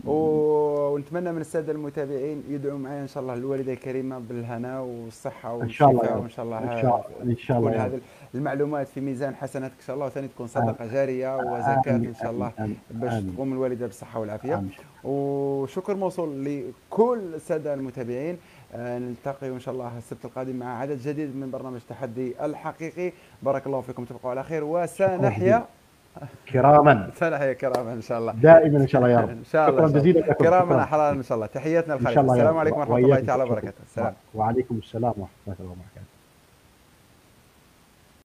ونتمنى 0.06 1.32
من 1.32 1.42
السادة 1.42 1.72
المتابعين 1.72 2.44
يدعوا 2.50 2.80
معي 2.80 3.02
إن 3.02 3.08
شاء 3.08 3.24
الله 3.24 3.34
الوالدة 3.34 3.74
الكريمة 3.74 4.20
بالهنا 4.20 4.80
والصحة 4.80 5.54
والشفاء 5.54 6.20
وإن 6.20 6.30
شاء 6.30 6.46
الله 6.46 6.58
إن 6.58 6.82
شاء 6.82 7.06
الله. 7.22 7.32
إن 7.32 7.38
شاء 7.38 7.60
الله 7.60 7.86
هذه 7.86 8.00
المعلومات 8.36 8.88
في 8.88 9.02
ميزان 9.02 9.36
حسناتك 9.36 9.74
إن 9.74 9.86
شاء 9.88 9.96
الله 9.96 10.06
وثاني 10.06 10.28
تكون 10.28 10.48
صدقة 10.48 10.86
جارية 10.86 11.38
وزكاة 11.38 11.96
إن 11.96 12.14
شاء 12.22 12.32
الله 12.32 12.52
باش 12.92 13.24
تقوم 13.24 13.54
الوالدة 13.54 13.86
بالصحة 13.86 14.20
والعافية. 14.20 14.64
وشكر 15.04 15.96
موصول 15.96 16.46
لكل 16.46 17.20
السادة 17.36 17.74
المتابعين. 17.74 18.38
آه، 18.76 19.00
نلتقي 19.00 19.48
إن 19.48 19.60
شاء 19.60 19.74
الله 19.74 19.98
السبت 19.98 20.26
القادم 20.26 20.56
مع 20.56 20.80
عدد 20.80 20.98
جديد 20.98 21.36
من 21.36 21.52
برنامج 21.52 21.80
تحدي 21.90 22.46
الحقيقي. 22.46 23.12
بارك 23.44 23.68
الله 23.68 23.82
فيكم 23.82 24.06
تبقوا 24.06 24.32
على 24.32 24.44
خير 24.44 24.64
وسنحيا 24.64 25.66
كراما. 26.54 27.10
سنحيا 27.16 27.54
كراما 27.54 27.94
إن 27.94 28.02
شاء 28.02 28.20
الله. 28.20 28.34
دائما 28.34 28.78
إن 28.78 28.88
شاء 28.88 29.02
الله 29.02 29.14
يا 29.14 29.20
رب. 29.20 29.30
إن 29.30 29.44
شاء 29.44 29.70
الله 29.70 29.88
شكرا 29.88 30.00
جزيلا 30.00 30.20
لكم. 30.20 30.34
كراما 30.34 30.86
حلال 30.86 31.16
إن 31.16 31.24
شاء 31.24 31.36
الله. 31.36 31.48
تحياتنا 31.48 31.94
الخير 31.94 32.22
السلام 32.22 32.58
عليكم 32.58 32.80
ورحمة 32.80 32.98
الله 32.98 33.20
تعالى 33.20 33.44
وبركاته. 33.44 33.82
السلام 33.84 34.14
وعليكم 34.36 34.76
السلام 34.76 35.14
ورحمة 35.18 35.56
الله 35.60 35.72
وبركاته. 35.72 35.99